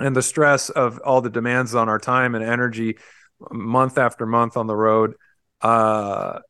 and 0.00 0.14
the 0.14 0.22
stress 0.22 0.70
of 0.70 0.98
all 0.98 1.20
the 1.20 1.30
demands 1.30 1.74
on 1.74 1.88
our 1.88 1.98
time 1.98 2.34
and 2.34 2.44
energy 2.44 2.96
month 3.50 3.98
after 3.98 4.26
month 4.26 4.56
on 4.56 4.66
the 4.66 4.76
road 4.76 5.14
uh, 5.60 6.40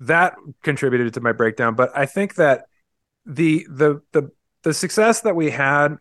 that 0.00 0.34
contributed 0.62 1.14
to 1.14 1.20
my 1.20 1.32
breakdown 1.32 1.74
but 1.74 1.90
i 1.96 2.06
think 2.06 2.34
that 2.34 2.64
the 3.26 3.66
the 3.70 4.00
the 4.12 4.30
the 4.62 4.74
success 4.74 5.20
that 5.22 5.36
we 5.36 5.50
had 5.50 5.96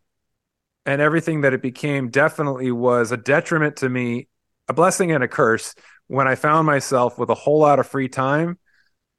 and 0.85 1.01
everything 1.01 1.41
that 1.41 1.53
it 1.53 1.61
became 1.61 2.09
definitely 2.09 2.71
was 2.71 3.11
a 3.11 3.17
detriment 3.17 3.77
to 3.77 3.87
me 3.89 4.27
a 4.67 4.73
blessing 4.73 5.11
and 5.11 5.23
a 5.23 5.27
curse 5.27 5.75
when 6.07 6.27
i 6.27 6.35
found 6.35 6.65
myself 6.65 7.17
with 7.17 7.29
a 7.29 7.35
whole 7.35 7.59
lot 7.59 7.79
of 7.79 7.87
free 7.87 8.09
time 8.09 8.57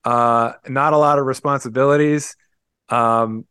uh, 0.04 0.52
not 0.68 0.92
a 0.92 0.98
lot 0.98 1.18
of 1.18 1.26
responsibilities 1.26 2.36
um, 2.88 3.46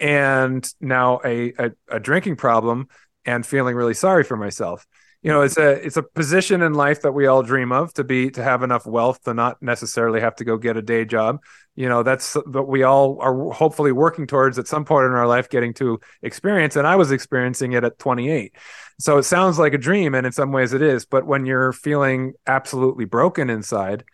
and 0.00 0.68
now 0.80 1.20
a, 1.24 1.52
a, 1.58 1.70
a 1.88 2.00
drinking 2.00 2.36
problem 2.36 2.88
and 3.24 3.44
feeling 3.44 3.76
really 3.76 3.94
sorry 3.94 4.24
for 4.24 4.36
myself. 4.36 4.86
You 5.20 5.32
know, 5.32 5.42
it's 5.42 5.58
a 5.58 5.70
it's 5.72 5.96
a 5.96 6.02
position 6.04 6.62
in 6.62 6.74
life 6.74 7.02
that 7.02 7.10
we 7.10 7.26
all 7.26 7.42
dream 7.42 7.72
of 7.72 7.92
to 7.94 8.04
be 8.04 8.30
to 8.30 8.42
have 8.42 8.62
enough 8.62 8.86
wealth 8.86 9.20
to 9.24 9.34
not 9.34 9.60
necessarily 9.60 10.20
have 10.20 10.36
to 10.36 10.44
go 10.44 10.56
get 10.56 10.76
a 10.76 10.82
day 10.82 11.04
job. 11.04 11.40
You 11.74 11.88
know, 11.88 12.04
that's 12.04 12.34
what 12.34 12.68
we 12.68 12.84
all 12.84 13.18
are 13.20 13.50
hopefully 13.50 13.90
working 13.90 14.28
towards 14.28 14.60
at 14.60 14.68
some 14.68 14.84
point 14.84 15.06
in 15.06 15.12
our 15.12 15.26
life 15.26 15.48
getting 15.48 15.74
to 15.74 15.98
experience. 16.22 16.76
And 16.76 16.86
I 16.86 16.94
was 16.94 17.10
experiencing 17.10 17.72
it 17.72 17.82
at 17.82 17.98
28. 17.98 18.54
So 19.00 19.18
it 19.18 19.24
sounds 19.24 19.58
like 19.58 19.74
a 19.74 19.78
dream, 19.78 20.14
and 20.14 20.24
in 20.24 20.32
some 20.32 20.52
ways 20.52 20.72
it 20.72 20.82
is. 20.82 21.04
But 21.04 21.26
when 21.26 21.46
you're 21.46 21.72
feeling 21.72 22.34
absolutely 22.46 23.04
broken 23.04 23.50
inside, 23.50 24.04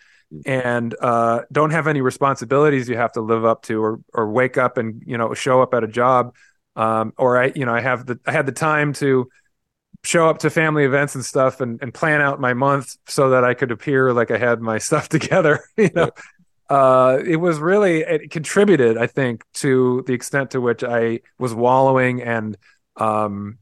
and 0.46 0.94
uh, 1.00 1.42
don't 1.52 1.70
have 1.70 1.86
any 1.86 2.00
responsibilities 2.00 2.88
you 2.88 2.96
have 2.96 3.12
to 3.12 3.20
live 3.20 3.44
up 3.44 3.62
to 3.62 3.82
or 3.82 4.00
or 4.12 4.30
wake 4.30 4.58
up 4.58 4.78
and 4.78 5.02
you 5.06 5.18
know 5.18 5.34
show 5.34 5.62
up 5.62 5.74
at 5.74 5.84
a 5.84 5.88
job 5.88 6.34
um, 6.76 7.12
or 7.16 7.40
I, 7.42 7.52
you 7.54 7.64
know, 7.64 7.74
I 7.74 7.80
have 7.80 8.06
the 8.06 8.18
I 8.26 8.32
had 8.32 8.46
the 8.46 8.52
time 8.52 8.92
to 8.94 9.28
show 10.02 10.28
up 10.28 10.38
to 10.38 10.50
family 10.50 10.84
events 10.84 11.14
and 11.14 11.24
stuff 11.24 11.60
and, 11.60 11.80
and 11.80 11.94
plan 11.94 12.20
out 12.20 12.40
my 12.40 12.52
month 12.52 12.96
so 13.06 13.30
that 13.30 13.44
I 13.44 13.54
could 13.54 13.70
appear 13.70 14.12
like 14.12 14.30
I 14.30 14.38
had 14.38 14.60
my 14.60 14.78
stuff 14.88 15.08
together. 15.08 15.64
You 15.76 15.90
know, 15.94 16.10
yeah. 16.70 16.76
uh, 16.76 17.22
it 17.24 17.36
was 17.36 17.58
really 17.58 18.00
it 18.00 18.30
contributed, 18.30 18.96
I 18.96 19.06
think, 19.06 19.44
to 19.54 20.02
the 20.06 20.14
extent 20.14 20.50
to 20.52 20.60
which 20.60 20.82
I 20.82 21.20
was 21.38 21.54
wallowing 21.54 22.22
and, 22.22 22.56
um, 22.96 23.58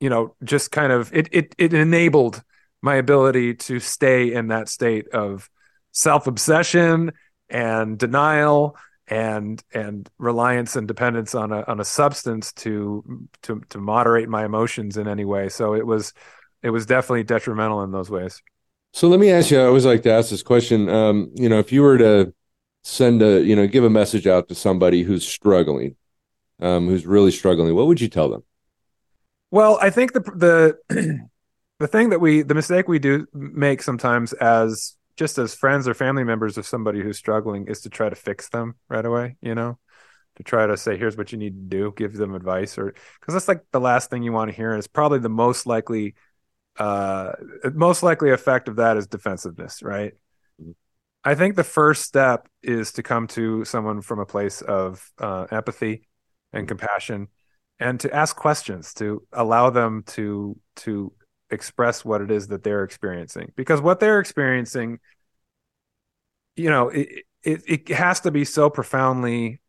you 0.00 0.10
know, 0.10 0.34
just 0.42 0.70
kind 0.70 0.92
of 0.92 1.12
it 1.14 1.28
it 1.32 1.54
it 1.58 1.74
enabled 1.74 2.42
my 2.82 2.96
ability 2.96 3.54
to 3.54 3.78
stay 3.78 4.32
in 4.32 4.48
that 4.48 4.68
state 4.68 5.08
of 5.08 5.48
self 5.92 6.26
obsession 6.26 7.12
and 7.48 7.98
denial 7.98 8.76
and 9.08 9.62
and 9.74 10.08
reliance 10.18 10.76
and 10.76 10.86
dependence 10.86 11.34
on 11.34 11.52
a 11.52 11.62
on 11.62 11.80
a 11.80 11.84
substance 11.84 12.52
to 12.52 13.28
to 13.42 13.60
to 13.68 13.78
moderate 13.78 14.28
my 14.28 14.44
emotions 14.44 14.96
in 14.96 15.08
any 15.08 15.24
way. 15.24 15.48
So 15.48 15.74
it 15.74 15.86
was 15.86 16.12
it 16.62 16.70
was 16.70 16.86
definitely 16.86 17.24
detrimental 17.24 17.82
in 17.82 17.90
those 17.90 18.10
ways. 18.10 18.40
So 18.92 19.08
let 19.08 19.20
me 19.20 19.30
ask 19.30 19.50
you. 19.50 19.60
I 19.60 19.64
always 19.64 19.86
like 19.86 20.02
to 20.02 20.12
ask 20.12 20.30
this 20.30 20.42
question. 20.42 20.88
Um, 20.88 21.30
you 21.34 21.48
know, 21.48 21.58
if 21.58 21.72
you 21.72 21.82
were 21.82 21.98
to 21.98 22.32
send 22.82 23.22
a 23.22 23.42
you 23.42 23.56
know 23.56 23.66
give 23.66 23.84
a 23.84 23.90
message 23.90 24.26
out 24.26 24.48
to 24.48 24.54
somebody 24.54 25.02
who's 25.02 25.26
struggling, 25.26 25.96
um, 26.60 26.88
who's 26.88 27.06
really 27.06 27.32
struggling, 27.32 27.74
what 27.74 27.86
would 27.86 28.00
you 28.00 28.08
tell 28.08 28.28
them? 28.28 28.44
Well, 29.50 29.78
I 29.82 29.90
think 29.90 30.12
the 30.12 30.20
the 30.20 31.28
the 31.80 31.88
thing 31.88 32.10
that 32.10 32.20
we 32.20 32.42
the 32.42 32.54
mistake 32.54 32.86
we 32.86 33.00
do 33.00 33.26
make 33.32 33.82
sometimes 33.82 34.32
as 34.34 34.96
just 35.20 35.36
as 35.36 35.54
friends 35.54 35.86
or 35.86 35.92
family 35.92 36.24
members 36.24 36.56
of 36.56 36.66
somebody 36.66 37.02
who's 37.02 37.18
struggling 37.18 37.66
is 37.66 37.82
to 37.82 37.90
try 37.90 38.08
to 38.08 38.16
fix 38.16 38.48
them 38.48 38.74
right 38.88 39.04
away 39.04 39.36
you 39.42 39.54
know 39.54 39.78
to 40.36 40.42
try 40.42 40.66
to 40.66 40.78
say 40.78 40.96
here's 40.96 41.14
what 41.14 41.30
you 41.30 41.36
need 41.36 41.54
to 41.54 41.76
do 41.76 41.92
give 41.94 42.14
them 42.14 42.34
advice 42.34 42.78
or 42.78 42.94
because 43.20 43.34
that's 43.34 43.46
like 43.46 43.62
the 43.70 43.78
last 43.78 44.08
thing 44.08 44.22
you 44.22 44.32
want 44.32 44.50
to 44.50 44.56
hear 44.56 44.70
and 44.70 44.78
it's 44.78 44.86
probably 44.86 45.18
the 45.18 45.28
most 45.28 45.66
likely 45.66 46.14
uh 46.78 47.32
most 47.74 48.02
likely 48.02 48.30
effect 48.30 48.66
of 48.66 48.76
that 48.76 48.96
is 48.96 49.06
defensiveness 49.06 49.82
right 49.82 50.14
mm-hmm. 50.58 50.70
i 51.22 51.34
think 51.34 51.54
the 51.54 51.64
first 51.64 52.00
step 52.02 52.48
is 52.62 52.92
to 52.92 53.02
come 53.02 53.26
to 53.26 53.62
someone 53.66 54.00
from 54.00 54.20
a 54.20 54.26
place 54.26 54.62
of 54.62 55.06
uh, 55.18 55.46
empathy 55.50 56.08
and 56.54 56.62
mm-hmm. 56.62 56.68
compassion 56.68 57.28
and 57.78 58.00
to 58.00 58.14
ask 58.14 58.34
questions 58.34 58.94
to 58.94 59.22
allow 59.34 59.68
them 59.68 60.02
to 60.06 60.58
to 60.76 61.12
express 61.50 62.04
what 62.04 62.20
it 62.20 62.30
is 62.30 62.48
that 62.48 62.62
they're 62.62 62.84
experiencing 62.84 63.52
because 63.56 63.80
what 63.80 64.00
they're 64.00 64.20
experiencing 64.20 64.98
you 66.56 66.70
know 66.70 66.88
it, 66.88 67.24
it, 67.42 67.62
it 67.66 67.88
has 67.88 68.20
to 68.20 68.30
be 68.30 68.44
so 68.44 68.70
profoundly 68.70 69.60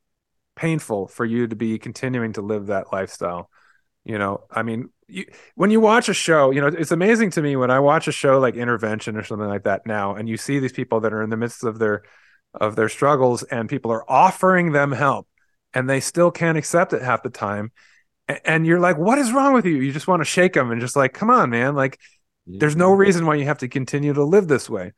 painful 0.55 1.07
for 1.07 1.25
you 1.25 1.47
to 1.47 1.55
be 1.55 1.79
continuing 1.79 2.33
to 2.33 2.41
live 2.41 2.67
that 2.67 2.91
lifestyle 2.91 3.49
you 4.03 4.17
know? 4.17 4.41
I 4.49 4.63
mean 4.63 4.89
you, 5.07 5.25
when 5.55 5.69
you 5.71 5.79
watch 5.79 6.09
a 6.09 6.13
show 6.13 6.51
you 6.51 6.61
know 6.61 6.67
it's 6.67 6.91
amazing 6.91 7.31
to 7.31 7.41
me 7.41 7.55
when 7.55 7.69
i 7.69 7.79
watch 7.79 8.07
a 8.07 8.11
show 8.11 8.39
like 8.39 8.55
intervention 8.55 9.17
or 9.17 9.23
something 9.23 9.47
like 9.47 9.63
that 9.63 9.85
now 9.85 10.15
and 10.15 10.29
you 10.29 10.37
see 10.37 10.59
these 10.59 10.71
people 10.71 11.01
that 11.01 11.13
are 11.13 11.21
in 11.21 11.29
the 11.29 11.37
midst 11.37 11.63
of 11.63 11.79
their 11.79 12.03
of 12.53 12.75
their 12.75 12.89
struggles 12.89 13.43
and 13.43 13.69
people 13.69 13.91
are 13.91 14.09
offering 14.09 14.71
them 14.71 14.91
help 14.91 15.27
and 15.73 15.89
they 15.89 15.99
still 15.99 16.31
can't 16.31 16.57
accept 16.57 16.93
it 16.93 17.01
half 17.01 17.23
the 17.23 17.29
time 17.29 17.71
and 18.45 18.65
you're 18.65 18.79
like, 18.79 18.97
what 18.97 19.17
is 19.17 19.31
wrong 19.31 19.53
with 19.53 19.65
you? 19.65 19.75
You 19.75 19.91
just 19.91 20.07
want 20.07 20.21
to 20.21 20.25
shake 20.25 20.53
them 20.53 20.71
and 20.71 20.81
just 20.81 20.95
like, 20.95 21.13
come 21.13 21.29
on, 21.29 21.49
man. 21.49 21.75
Like, 21.75 21.99
there's 22.45 22.75
no 22.75 22.91
mm-hmm. 22.91 22.99
reason 22.99 23.25
why 23.25 23.35
you 23.35 23.45
have 23.45 23.59
to 23.59 23.67
continue 23.67 24.13
to 24.13 24.23
live 24.23 24.47
this 24.47 24.69
way. 24.69 24.93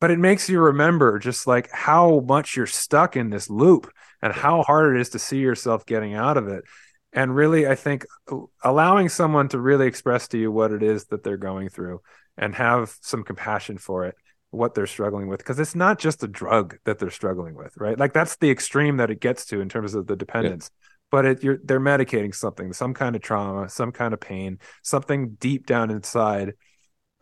But 0.00 0.10
it 0.10 0.18
makes 0.18 0.48
you 0.48 0.60
remember 0.60 1.18
just 1.18 1.46
like 1.46 1.70
how 1.70 2.20
much 2.20 2.56
you're 2.56 2.66
stuck 2.66 3.16
in 3.16 3.30
this 3.30 3.50
loop 3.50 3.92
and 4.22 4.32
how 4.32 4.62
hard 4.62 4.96
it 4.96 5.00
is 5.00 5.10
to 5.10 5.18
see 5.18 5.38
yourself 5.38 5.84
getting 5.84 6.14
out 6.14 6.36
of 6.36 6.48
it. 6.48 6.64
And 7.12 7.34
really, 7.34 7.66
I 7.66 7.74
think 7.74 8.06
uh, 8.30 8.38
allowing 8.64 9.08
someone 9.08 9.48
to 9.48 9.58
really 9.58 9.86
express 9.86 10.28
to 10.28 10.38
you 10.38 10.50
what 10.50 10.72
it 10.72 10.82
is 10.82 11.06
that 11.06 11.22
they're 11.22 11.36
going 11.36 11.68
through 11.68 12.00
and 12.38 12.54
have 12.54 12.94
some 13.02 13.24
compassion 13.24 13.76
for 13.76 14.06
it, 14.06 14.14
what 14.50 14.74
they're 14.74 14.86
struggling 14.86 15.28
with, 15.28 15.38
because 15.38 15.58
it's 15.58 15.74
not 15.74 15.98
just 15.98 16.22
a 16.22 16.28
drug 16.28 16.78
that 16.84 16.98
they're 16.98 17.10
struggling 17.10 17.54
with, 17.54 17.76
right? 17.76 17.98
Like 17.98 18.14
that's 18.14 18.36
the 18.36 18.50
extreme 18.50 18.98
that 18.98 19.10
it 19.10 19.20
gets 19.20 19.44
to 19.46 19.60
in 19.60 19.68
terms 19.68 19.94
of 19.94 20.06
the 20.06 20.16
dependence. 20.16 20.70
Yeah 20.72 20.86
but 21.10 21.24
it, 21.24 21.66
they're 21.66 21.80
medicating 21.80 22.34
something, 22.34 22.72
some 22.72 22.94
kind 22.94 23.16
of 23.16 23.22
trauma, 23.22 23.68
some 23.68 23.92
kind 23.92 24.14
of 24.14 24.20
pain, 24.20 24.58
something 24.82 25.30
deep 25.40 25.66
down 25.66 25.90
inside 25.90 26.54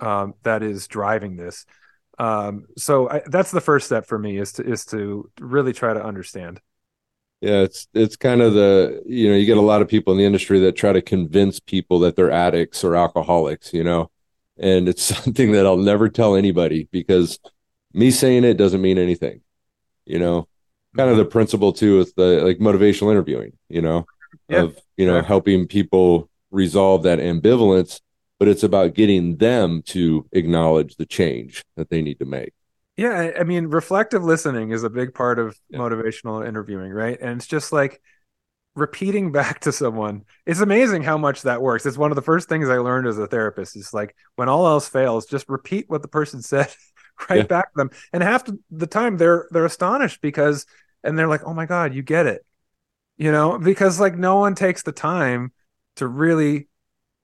um, 0.00 0.34
that 0.42 0.62
is 0.62 0.86
driving 0.86 1.36
this. 1.36 1.64
Um, 2.18 2.66
so 2.76 3.08
I, 3.08 3.22
that's 3.26 3.50
the 3.50 3.60
first 3.60 3.86
step 3.86 4.06
for 4.06 4.18
me 4.18 4.38
is 4.38 4.52
to 4.52 4.64
is 4.64 4.84
to 4.86 5.30
really 5.40 5.72
try 5.72 5.94
to 5.94 6.04
understand. 6.04 6.60
Yeah, 7.40 7.60
it's 7.60 7.86
it's 7.94 8.16
kind 8.16 8.42
of 8.42 8.54
the 8.54 9.02
you 9.06 9.28
know 9.28 9.36
you 9.36 9.46
get 9.46 9.56
a 9.56 9.62
lot 9.62 9.80
of 9.80 9.88
people 9.88 10.12
in 10.12 10.18
the 10.18 10.24
industry 10.24 10.58
that 10.60 10.72
try 10.72 10.92
to 10.92 11.00
convince 11.00 11.60
people 11.60 12.00
that 12.00 12.16
they're 12.16 12.32
addicts 12.32 12.82
or 12.82 12.96
alcoholics, 12.96 13.72
you 13.72 13.84
know, 13.84 14.10
and 14.58 14.88
it's 14.88 15.02
something 15.16 15.52
that 15.52 15.64
I'll 15.64 15.76
never 15.76 16.08
tell 16.08 16.34
anybody 16.34 16.88
because 16.90 17.38
me 17.94 18.10
saying 18.10 18.44
it 18.44 18.54
doesn't 18.54 18.82
mean 18.82 18.98
anything, 18.98 19.42
you 20.04 20.18
know 20.18 20.48
kind 20.96 21.10
of 21.10 21.16
the 21.16 21.24
principle 21.24 21.72
too 21.72 21.98
with 21.98 22.14
the 22.14 22.42
like 22.44 22.58
motivational 22.58 23.10
interviewing 23.10 23.52
you 23.68 23.82
know 23.82 24.06
yeah. 24.48 24.62
of 24.62 24.78
you 24.96 25.06
know 25.06 25.22
helping 25.22 25.66
people 25.66 26.28
resolve 26.50 27.02
that 27.02 27.18
ambivalence 27.18 28.00
but 28.38 28.48
it's 28.48 28.62
about 28.62 28.94
getting 28.94 29.36
them 29.36 29.82
to 29.82 30.26
acknowledge 30.32 30.96
the 30.96 31.06
change 31.06 31.64
that 31.76 31.90
they 31.90 32.00
need 32.00 32.20
to 32.20 32.24
make. 32.24 32.52
Yeah 32.96 33.32
i 33.38 33.44
mean 33.44 33.66
reflective 33.66 34.24
listening 34.24 34.70
is 34.70 34.84
a 34.84 34.90
big 34.90 35.14
part 35.14 35.38
of 35.38 35.58
yeah. 35.68 35.78
motivational 35.78 36.46
interviewing 36.46 36.92
right? 36.92 37.18
And 37.20 37.38
it's 37.38 37.46
just 37.46 37.72
like 37.72 38.00
repeating 38.74 39.32
back 39.40 39.60
to 39.60 39.72
someone. 39.72 40.24
It's 40.46 40.60
amazing 40.60 41.02
how 41.02 41.18
much 41.18 41.42
that 41.42 41.60
works. 41.60 41.84
It's 41.84 41.98
one 41.98 42.10
of 42.10 42.16
the 42.16 42.22
first 42.22 42.48
things 42.48 42.68
i 42.68 42.78
learned 42.78 43.06
as 43.06 43.18
a 43.18 43.26
therapist 43.26 43.76
is 43.76 43.92
like 43.92 44.16
when 44.36 44.48
all 44.48 44.66
else 44.66 44.88
fails 44.88 45.26
just 45.26 45.48
repeat 45.48 45.84
what 45.88 46.02
the 46.02 46.08
person 46.08 46.42
said 46.42 46.68
right 47.30 47.38
yeah. 47.38 47.42
back 47.44 47.72
to 47.72 47.76
them 47.76 47.90
and 48.12 48.22
half 48.22 48.48
the 48.70 48.86
time 48.86 49.16
they're 49.16 49.48
they're 49.50 49.64
astonished 49.64 50.20
because 50.20 50.66
and 51.02 51.18
they're 51.18 51.28
like 51.28 51.44
oh 51.44 51.54
my 51.54 51.66
god 51.66 51.94
you 51.94 52.02
get 52.02 52.26
it 52.26 52.44
you 53.16 53.30
know 53.30 53.58
because 53.58 54.00
like 54.00 54.16
no 54.16 54.36
one 54.36 54.54
takes 54.54 54.82
the 54.82 54.92
time 54.92 55.52
to 55.96 56.06
really 56.06 56.68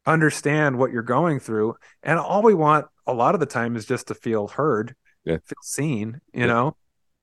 understand 0.07 0.79
what 0.79 0.91
you're 0.91 1.03
going 1.03 1.41
through 1.41 1.75
and 2.03 2.19
all 2.19 2.43
we 2.43 2.55
want 2.55 2.87
a 3.07 3.15
lot 3.15 3.35
of 3.35 3.41
the 3.41 3.47
time 3.47 3.77
is 3.77 3.87
just 3.87 4.09
to 4.09 4.15
feel 4.15 4.49
heard 4.49 4.95
yeah. 5.25 5.39
feel 5.45 5.57
seen 5.63 6.21
you 6.33 6.41
yeah. 6.41 6.47
know 6.47 6.77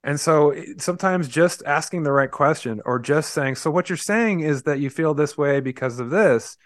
and 0.04 0.20
so 0.20 0.56
sometimes 0.78 1.28
just 1.28 1.62
asking 1.66 2.02
the 2.02 2.12
right 2.12 2.32
question 2.32 2.82
or 2.86 2.98
just 2.98 3.34
saying 3.34 3.56
so 3.56 3.70
what 3.70 3.90
you're 3.90 3.98
saying 3.98 4.40
is 4.40 4.64
that 4.64 4.80
you 4.80 4.90
feel 4.90 5.14
this 5.14 5.38
way 5.38 5.60
because 5.60 6.00
of 6.00 6.10
this 6.10 6.58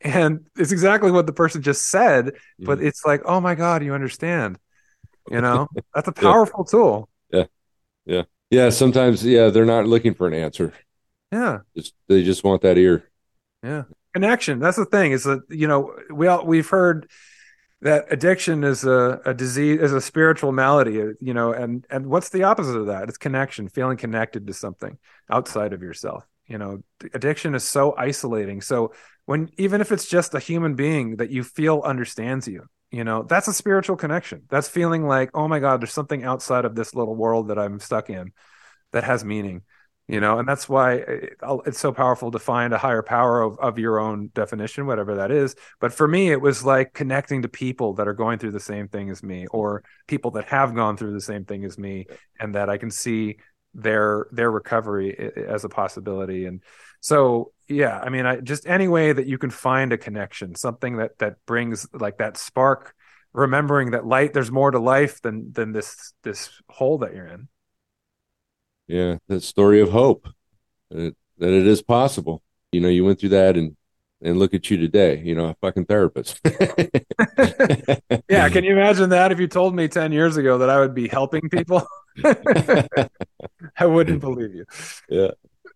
and 0.00 0.46
it's 0.56 0.72
exactly 0.72 1.12
what 1.12 1.26
the 1.26 1.32
person 1.32 1.62
just 1.62 1.88
said 1.88 2.32
but 2.58 2.78
mm-hmm. 2.78 2.86
it's 2.88 3.04
like 3.06 3.22
oh 3.24 3.40
my 3.40 3.54
god 3.54 3.84
you 3.84 3.94
understand 3.94 4.58
you 5.30 5.40
know? 5.40 5.68
That's 5.94 6.08
a 6.08 6.12
powerful 6.12 6.64
yeah. 6.66 6.70
tool. 6.70 7.08
Yeah. 7.32 7.44
Yeah. 8.04 8.22
Yeah 8.50 8.70
sometimes 8.70 9.24
yeah 9.24 9.48
they're 9.48 9.64
not 9.64 9.86
looking 9.86 10.14
for 10.14 10.26
an 10.26 10.34
answer. 10.34 10.72
Yeah. 11.30 11.60
Just 11.76 11.94
they 12.08 12.22
just 12.22 12.44
want 12.44 12.62
that 12.62 12.78
ear. 12.78 13.10
Yeah. 13.62 13.84
Connection 14.14 14.58
that's 14.58 14.76
the 14.76 14.84
thing 14.84 15.12
is 15.12 15.24
that 15.24 15.40
you 15.48 15.66
know 15.66 15.94
we 16.10 16.26
all 16.26 16.44
we've 16.44 16.68
heard 16.68 17.08
that 17.80 18.06
addiction 18.10 18.62
is 18.62 18.84
a, 18.84 19.20
a 19.24 19.34
disease 19.34 19.80
is 19.80 19.92
a 19.92 20.00
spiritual 20.00 20.52
malady 20.52 21.14
you 21.20 21.34
know 21.34 21.52
and 21.52 21.86
and 21.90 22.06
what's 22.06 22.28
the 22.28 22.42
opposite 22.42 22.76
of 22.76 22.86
that? 22.86 23.08
It's 23.08 23.18
connection 23.18 23.68
feeling 23.68 23.96
connected 23.96 24.46
to 24.48 24.52
something 24.52 24.98
outside 25.30 25.72
of 25.72 25.82
yourself 25.82 26.26
you 26.46 26.58
know? 26.58 26.82
Addiction 27.14 27.54
is 27.54 27.64
so 27.64 27.94
isolating. 27.96 28.60
So 28.60 28.92
when 29.24 29.50
even 29.56 29.80
if 29.80 29.92
it's 29.92 30.06
just 30.06 30.34
a 30.34 30.38
human 30.38 30.74
being 30.74 31.16
that 31.16 31.30
you 31.30 31.42
feel 31.42 31.82
understands 31.84 32.46
you 32.46 32.66
you 32.92 33.04
know 33.04 33.22
that's 33.22 33.48
a 33.48 33.52
spiritual 33.52 33.96
connection. 33.96 34.42
That's 34.48 34.68
feeling 34.68 35.06
like 35.06 35.30
oh 35.34 35.48
my 35.48 35.58
god 35.58 35.80
there's 35.80 35.92
something 35.92 36.22
outside 36.22 36.64
of 36.64 36.74
this 36.74 36.94
little 36.94 37.16
world 37.16 37.48
that 37.48 37.58
i'm 37.58 37.80
stuck 37.80 38.10
in 38.10 38.32
that 38.92 39.04
has 39.04 39.24
meaning 39.24 39.62
you 40.08 40.20
know? 40.20 40.40
And 40.40 40.48
that's 40.48 40.68
why 40.68 40.96
eh, 40.96 41.02
it, 41.06 41.36
it's 41.64 41.78
so 41.78 41.92
powerful 41.92 42.32
to 42.32 42.38
find 42.38 42.74
a 42.74 42.78
higher 42.78 43.02
power 43.02 43.40
of, 43.40 43.58
of 43.60 43.78
your 43.78 44.00
own 44.00 44.30
definition 44.34 44.84
whatever 44.86 45.14
that 45.16 45.30
is. 45.30 45.54
But 45.80 45.92
for 45.92 46.06
me 46.06 46.30
it 46.30 46.40
was 46.40 46.64
like 46.64 46.92
connecting 46.92 47.42
to 47.42 47.48
people 47.48 47.94
that 47.94 48.08
are 48.08 48.12
going 48.12 48.38
through 48.38 48.50
the 48.50 48.60
same 48.60 48.88
thing 48.88 49.10
as 49.10 49.22
me 49.22 49.46
or 49.46 49.84
people 50.08 50.32
that 50.32 50.46
have 50.46 50.74
gone 50.74 50.96
through 50.96 51.12
the 51.12 51.20
same 51.20 51.44
thing 51.44 51.64
as 51.64 51.78
me 51.78 52.06
and 52.38 52.54
that 52.56 52.68
i 52.68 52.78
can 52.78 52.90
see 52.90 53.36
their 53.74 54.26
their 54.32 54.50
recovery 54.50 55.16
eh, 55.18 55.30
eh, 55.36 55.44
as 55.48 55.64
a 55.64 55.68
possibility. 55.68 56.46
And 56.46 56.62
so 57.02 57.52
yeah 57.68 58.00
i 58.00 58.08
mean 58.08 58.24
I, 58.24 58.40
just 58.40 58.66
any 58.66 58.88
way 58.88 59.12
that 59.12 59.26
you 59.26 59.36
can 59.36 59.50
find 59.50 59.92
a 59.92 59.98
connection 59.98 60.54
something 60.54 60.96
that 60.96 61.18
that 61.18 61.36
brings 61.44 61.86
like 61.92 62.16
that 62.18 62.38
spark 62.38 62.94
remembering 63.34 63.90
that 63.90 64.06
light 64.06 64.32
there's 64.32 64.50
more 64.50 64.70
to 64.70 64.78
life 64.78 65.20
than 65.20 65.52
than 65.52 65.72
this 65.72 66.14
this 66.22 66.50
hole 66.70 66.98
that 66.98 67.14
you're 67.14 67.26
in 67.26 67.48
yeah, 68.92 69.16
that 69.28 69.42
story 69.42 69.80
of 69.80 69.90
hope 69.90 70.28
that, 70.90 71.16
that 71.38 71.52
it 71.52 71.66
is 71.66 71.82
possible. 71.82 72.42
You 72.72 72.80
know, 72.80 72.88
you 72.88 73.04
went 73.04 73.20
through 73.20 73.30
that 73.30 73.56
and 73.56 73.76
and 74.24 74.38
look 74.38 74.54
at 74.54 74.70
you 74.70 74.76
today, 74.76 75.20
you 75.24 75.34
know, 75.34 75.46
a 75.46 75.54
fucking 75.60 75.86
therapist. 75.86 76.40
yeah, 78.28 78.48
can 78.50 78.62
you 78.62 78.72
imagine 78.72 79.10
that 79.10 79.32
if 79.32 79.40
you 79.40 79.48
told 79.48 79.74
me 79.74 79.88
10 79.88 80.12
years 80.12 80.36
ago 80.36 80.58
that 80.58 80.70
I 80.70 80.78
would 80.78 80.94
be 80.94 81.08
helping 81.08 81.48
people? 81.48 81.84
I 82.24 83.86
wouldn't 83.86 84.20
believe 84.20 84.54
you. 84.54 84.64
Yeah. 85.08 85.30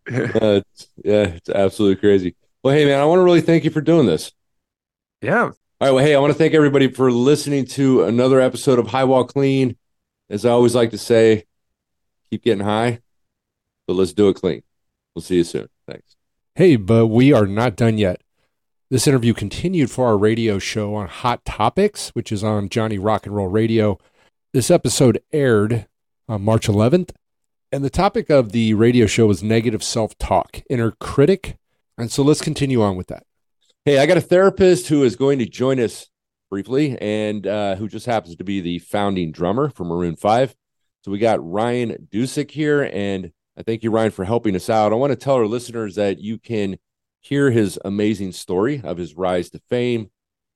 Uh, 0.09 0.61
it's, 0.63 0.89
yeah, 1.05 1.23
it's 1.25 1.49
absolutely 1.49 1.97
crazy. 1.97 2.37
Well, 2.63 2.75
hey 2.75 2.85
man, 2.85 3.01
I 3.01 3.05
want 3.05 3.19
to 3.19 3.25
really 3.25 3.41
thank 3.41 3.65
you 3.65 3.71
for 3.71 3.81
doing 3.81 4.07
this. 4.07 4.33
Yeah. 5.21 5.43
All 5.45 5.53
right, 5.81 5.91
well, 5.91 6.05
hey, 6.05 6.15
I 6.15 6.21
want 6.21 6.33
to 6.33 6.39
thank 6.39 6.55
everybody 6.55 6.91
for 6.91 7.11
listening 7.11 7.67
to 7.67 8.05
another 8.05 8.41
episode 8.41 8.79
of 8.79 8.89
High 8.89 9.05
Wall 9.05 9.25
Clean. 9.25 9.77
As 10.31 10.45
I 10.45 10.51
always 10.51 10.75
like 10.75 10.91
to 10.91 10.99
say, 10.99 11.45
keep 12.31 12.45
getting 12.45 12.65
high, 12.65 13.01
but 13.87 13.95
let's 13.95 14.13
do 14.13 14.29
it 14.29 14.35
clean. 14.35 14.63
We'll 15.15 15.23
see 15.23 15.37
you 15.37 15.45
soon. 15.45 15.69
Thanks. 15.89 16.17
Hey, 16.55 16.77
but 16.77 17.09
we 17.09 17.33
are 17.33 17.47
not 17.47 17.77
done 17.77 17.99
yet. 17.99 18.23
This 18.91 19.07
interview 19.07 19.35
continued 19.35 19.91
for 19.91 20.07
our 20.07 20.17
radio 20.17 20.59
show 20.59 20.95
on 20.95 21.09
Hot 21.09 21.45
Topics, 21.45 22.11
which 22.11 22.31
is 22.31 22.45
on 22.45 22.69
Johnny 22.69 22.99
Rock 22.99 23.27
and 23.27 23.35
Roll 23.35 23.49
Radio. 23.49 23.99
This 24.53 24.71
episode 24.71 25.21
aired 25.33 25.87
on 26.29 26.43
March 26.43 26.69
11th, 26.69 27.11
and 27.73 27.85
the 27.85 27.91
topic 27.91 28.31
of 28.31 28.53
the 28.53 28.75
radio 28.75 29.07
show 29.07 29.27
was 29.27 29.43
negative 29.43 29.83
self 29.83 30.17
talk, 30.19 30.63
inner 30.71 30.93
critic. 30.93 31.57
And 31.99 32.11
so 32.11 32.23
let's 32.23 32.41
continue 32.41 32.83
on 32.83 32.97
with 32.97 33.09
that. 33.09 33.25
Hey, 33.85 33.99
I 33.99 34.07
got 34.07 34.17
a 34.17 34.23
therapist 34.23 34.89
who 34.89 35.03
is 35.03 35.17
going 35.17 35.39
to 35.39 35.47
join 35.47 35.81
us 35.81 36.09
briefly 36.51 36.97
and 37.01 37.47
uh, 37.47 37.77
who 37.77 37.89
just 37.89 38.07
happens 38.07 38.37
to 38.37 38.45
be 38.45 38.61
the 38.61 38.79
founding 38.79 39.33
drummer 39.33 39.71
for 39.71 39.85
Maroon 39.85 40.17
5. 40.17 40.55
So 41.03 41.11
we 41.11 41.19
got 41.19 41.45
Ryan 41.45 42.09
Dusick 42.13 42.51
here, 42.51 42.83
and 42.93 43.31
I 43.57 43.63
thank 43.63 43.83
you, 43.83 43.91
Ryan, 43.91 44.11
for 44.11 44.25
helping 44.25 44.57
us 44.57 44.69
out. 44.69 44.93
I 44.93 44.97
want 44.97 45.13
to 45.13 45.17
tell 45.17 45.37
our 45.37 45.47
listeners 45.47 45.95
that 45.95 46.19
you 46.19 46.39
can 46.39 46.79
hear 47.21 47.51
his 47.51 47.79
amazing 47.85 48.33
story 48.33 48.81
of 48.83 48.97
his 48.97 49.15
rise 49.15 49.51
to 49.51 49.61
fame. 49.69 50.11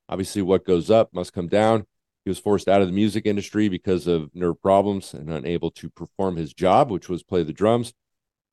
Obviously, 0.09 0.41
what 0.41 0.65
goes 0.65 0.91
up 0.91 1.13
must 1.13 1.33
come 1.33 1.47
down. 1.47 1.85
He 2.23 2.29
was 2.29 2.39
forced 2.39 2.67
out 2.67 2.81
of 2.81 2.87
the 2.87 2.93
music 2.93 3.25
industry 3.25 3.67
because 3.67 4.05
of 4.07 4.29
nerve 4.35 4.61
problems 4.61 5.13
and 5.13 5.29
unable 5.31 5.71
to 5.71 5.89
perform 5.89 6.35
his 6.35 6.53
job, 6.53 6.91
which 6.91 7.09
was 7.09 7.23
play 7.23 7.43
the 7.43 7.53
drums. 7.53 7.93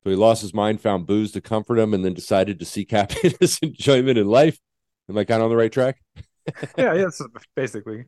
So 0.03 0.09
he 0.09 0.15
lost 0.15 0.41
his 0.41 0.53
mind, 0.53 0.81
found 0.81 1.05
booze 1.05 1.31
to 1.33 1.41
comfort 1.41 1.77
him, 1.77 1.93
and 1.93 2.03
then 2.03 2.13
decided 2.13 2.59
to 2.59 2.65
seek 2.65 2.91
happiness, 2.91 3.59
and 3.61 3.71
enjoyment 3.71 4.17
in 4.17 4.27
life. 4.27 4.59
Am 5.09 5.17
I 5.17 5.23
kind 5.23 5.41
of 5.41 5.45
on 5.45 5.49
the 5.49 5.57
right 5.57 5.71
track? 5.71 6.01
yeah, 6.77 6.93
yes, 6.93 7.21
basically. 7.55 8.05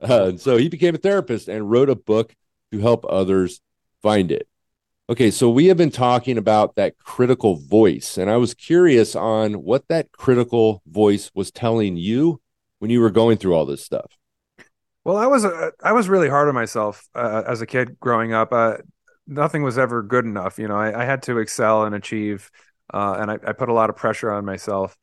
Uh, 0.00 0.26
and 0.28 0.40
so 0.40 0.56
he 0.56 0.68
became 0.68 0.94
a 0.94 0.98
therapist 0.98 1.48
and 1.48 1.70
wrote 1.70 1.90
a 1.90 1.96
book 1.96 2.34
to 2.72 2.78
help 2.78 3.04
others 3.08 3.60
find 4.02 4.30
it. 4.30 4.48
Okay, 5.10 5.30
so 5.30 5.48
we 5.48 5.66
have 5.66 5.76
been 5.78 5.90
talking 5.90 6.36
about 6.36 6.74
that 6.74 6.98
critical 6.98 7.56
voice, 7.56 8.18
and 8.18 8.30
I 8.30 8.36
was 8.36 8.52
curious 8.52 9.16
on 9.16 9.54
what 9.54 9.88
that 9.88 10.12
critical 10.12 10.82
voice 10.86 11.30
was 11.34 11.50
telling 11.50 11.96
you 11.96 12.40
when 12.78 12.90
you 12.90 13.00
were 13.00 13.10
going 13.10 13.38
through 13.38 13.54
all 13.54 13.64
this 13.64 13.82
stuff. 13.82 14.17
Well, 15.04 15.16
I 15.16 15.26
was 15.26 15.44
uh, 15.44 15.70
I 15.82 15.92
was 15.92 16.08
really 16.08 16.28
hard 16.28 16.48
on 16.48 16.54
myself 16.54 17.08
uh, 17.14 17.42
as 17.46 17.62
a 17.62 17.66
kid 17.66 17.98
growing 18.00 18.32
up. 18.32 18.52
Uh, 18.52 18.78
nothing 19.26 19.62
was 19.62 19.78
ever 19.78 20.02
good 20.02 20.24
enough. 20.24 20.58
You 20.58 20.68
know, 20.68 20.76
I, 20.76 21.02
I 21.02 21.04
had 21.04 21.22
to 21.24 21.38
excel 21.38 21.84
and 21.84 21.94
achieve, 21.94 22.50
uh, 22.92 23.16
and 23.18 23.30
I, 23.30 23.38
I, 23.46 23.52
put 23.52 23.68
a 23.68 23.72
lot 23.72 23.90
of 23.90 23.96
pressure 23.96 24.30
on 24.30 24.44
myself 24.44 24.96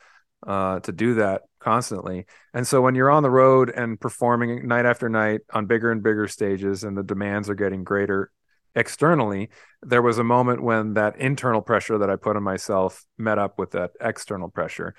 uh, 0.46 0.80
to 0.82 0.92
do 0.92 1.16
that 1.16 1.44
constantly. 1.60 2.26
And 2.54 2.68
so 2.68 2.82
when 2.82 2.96
you're 2.96 3.10
on 3.10 3.24
the 3.24 3.30
road 3.30 3.70
and 3.70 4.00
performing 4.00 4.68
night 4.68 4.86
after 4.86 5.10
night 5.10 5.42
on 5.52 5.66
bigger 5.66 5.92
and 5.92 6.04
bigger 6.04 6.28
stages 6.28 6.84
and 6.84 6.98
the 6.98 7.04
demands 7.04 7.50
are 7.50 7.56
getting 7.56 7.84
greater 7.84 8.32
externally, 8.76 9.50
there 9.82 10.02
was 10.02 10.20
a 10.20 10.24
moment 10.24 10.62
when 10.62 10.94
that 10.96 11.18
internal 11.18 11.62
pressure 11.62 11.98
that 11.98 12.10
I 12.10 12.16
put 12.18 12.36
on 12.36 12.44
myself 12.44 13.04
met 13.18 13.40
up 13.40 13.58
with 13.58 13.72
that 13.72 13.92
external 14.02 14.50
pressure. 14.50 14.96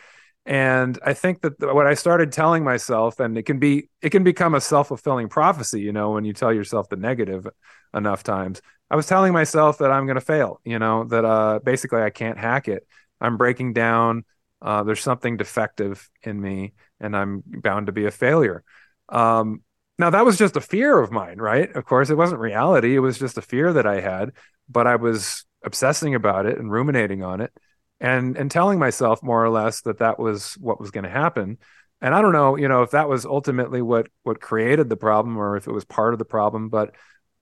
And 0.47 0.99
I 1.05 1.13
think 1.13 1.43
that 1.43 1.55
what 1.61 1.87
I 1.87 1.95
started 1.95 2.33
telling 2.33 2.63
myself, 2.63 3.19
and 3.19 3.37
it 3.37 3.43
can 3.43 3.59
be, 3.59 3.89
it 4.01 4.11
can 4.11 4.23
become 4.23 4.55
a 4.55 4.61
self 4.61 4.89
fulfilling 4.89 5.29
prophecy, 5.29 5.81
you 5.81 5.93
know, 5.93 6.13
when 6.13 6.25
you 6.25 6.33
tell 6.33 6.53
yourself 6.53 6.89
the 6.89 6.97
negative 6.97 7.49
enough 7.93 8.23
times. 8.23 8.63
I 8.89 8.95
was 8.95 9.07
telling 9.07 9.33
myself 9.33 9.79
that 9.79 9.91
I'm 9.91 10.07
going 10.07 10.15
to 10.15 10.21
fail, 10.21 10.61
you 10.65 10.79
know, 10.79 11.05
that 11.05 11.25
uh, 11.25 11.59
basically 11.65 12.03
I 12.03 12.11
can't 12.11 12.39
hack 12.39 12.69
it. 12.69 12.87
I'm 13.21 13.37
breaking 13.37 13.73
down 13.73 14.25
uh, 14.63 14.83
there's 14.83 15.03
something 15.03 15.37
defective 15.37 16.09
in 16.23 16.41
me 16.41 16.73
and 17.01 17.17
I'm 17.17 17.43
bound 17.47 17.87
to 17.87 17.93
be 17.93 18.07
a 18.07 18.11
failure. 18.11 18.65
Um, 19.09 19.63
now 19.99 20.11
that 20.11 20.25
was 20.25 20.39
just 20.39 20.57
a 20.57 20.61
fear 20.61 20.99
of 20.99 21.11
mine, 21.11 21.39
right? 21.39 21.75
Of 21.75 21.85
course, 21.85 22.11
it 22.11 22.17
wasn't 22.17 22.41
reality. 22.41 22.95
It 22.95 23.01
was 23.01 23.19
just 23.19 23.39
a 23.39 23.43
fear 23.43 23.73
that 23.75 23.87
I 23.87 24.01
had, 24.01 24.33
but 24.69 24.87
I 24.87 24.97
was 24.97 25.45
obsessing 25.65 26.15
about 26.15 26.47
it 26.47 26.59
and 26.59 26.71
ruminating 26.71 27.23
on 27.23 27.41
it 27.41 27.53
and 28.01 28.37
and 28.37 28.51
telling 28.51 28.79
myself 28.79 29.23
more 29.23 29.45
or 29.45 29.51
less 29.51 29.83
that 29.83 29.99
that 29.99 30.19
was 30.19 30.55
what 30.55 30.81
was 30.81 30.91
going 30.91 31.05
to 31.05 31.11
happen. 31.11 31.59
And 32.01 32.15
I 32.15 32.21
don't 32.21 32.33
know, 32.33 32.57
you 32.57 32.69
know, 32.69 32.83
if 32.83 32.91
that 32.91 33.09
was 33.09 33.25
ultimately 33.25 33.83
what 33.83 34.09
what 34.23 34.41
created 34.41 34.89
the 34.89 34.97
problem 34.97 35.37
or 35.37 35.57
if 35.57 35.67
it 35.67 35.73
was 35.73 35.85
part 35.85 36.13
of 36.13 36.19
the 36.19 36.25
problem, 36.25 36.69
but 36.69 36.95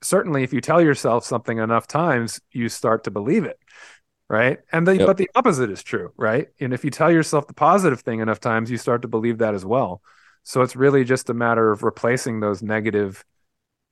certainly 0.02 0.42
if 0.42 0.52
you 0.52 0.60
tell 0.60 0.80
yourself 0.80 1.24
something 1.24 1.58
enough 1.58 1.86
times, 1.86 2.40
you 2.52 2.68
start 2.68 3.04
to 3.04 3.10
believe 3.10 3.44
it 3.44 3.58
right 4.28 4.58
and 4.72 4.86
the, 4.86 4.96
yep. 4.96 5.06
but 5.06 5.16
the 5.16 5.30
opposite 5.34 5.70
is 5.70 5.82
true 5.82 6.12
right 6.16 6.48
and 6.58 6.72
if 6.72 6.84
you 6.84 6.90
tell 6.90 7.12
yourself 7.12 7.46
the 7.46 7.54
positive 7.54 8.00
thing 8.00 8.20
enough 8.20 8.40
times 8.40 8.70
you 8.70 8.78
start 8.78 9.02
to 9.02 9.08
believe 9.08 9.38
that 9.38 9.54
as 9.54 9.64
well 9.64 10.00
so 10.44 10.62
it's 10.62 10.76
really 10.76 11.04
just 11.04 11.30
a 11.30 11.34
matter 11.34 11.70
of 11.70 11.82
replacing 11.82 12.40
those 12.40 12.62
negative 12.62 13.24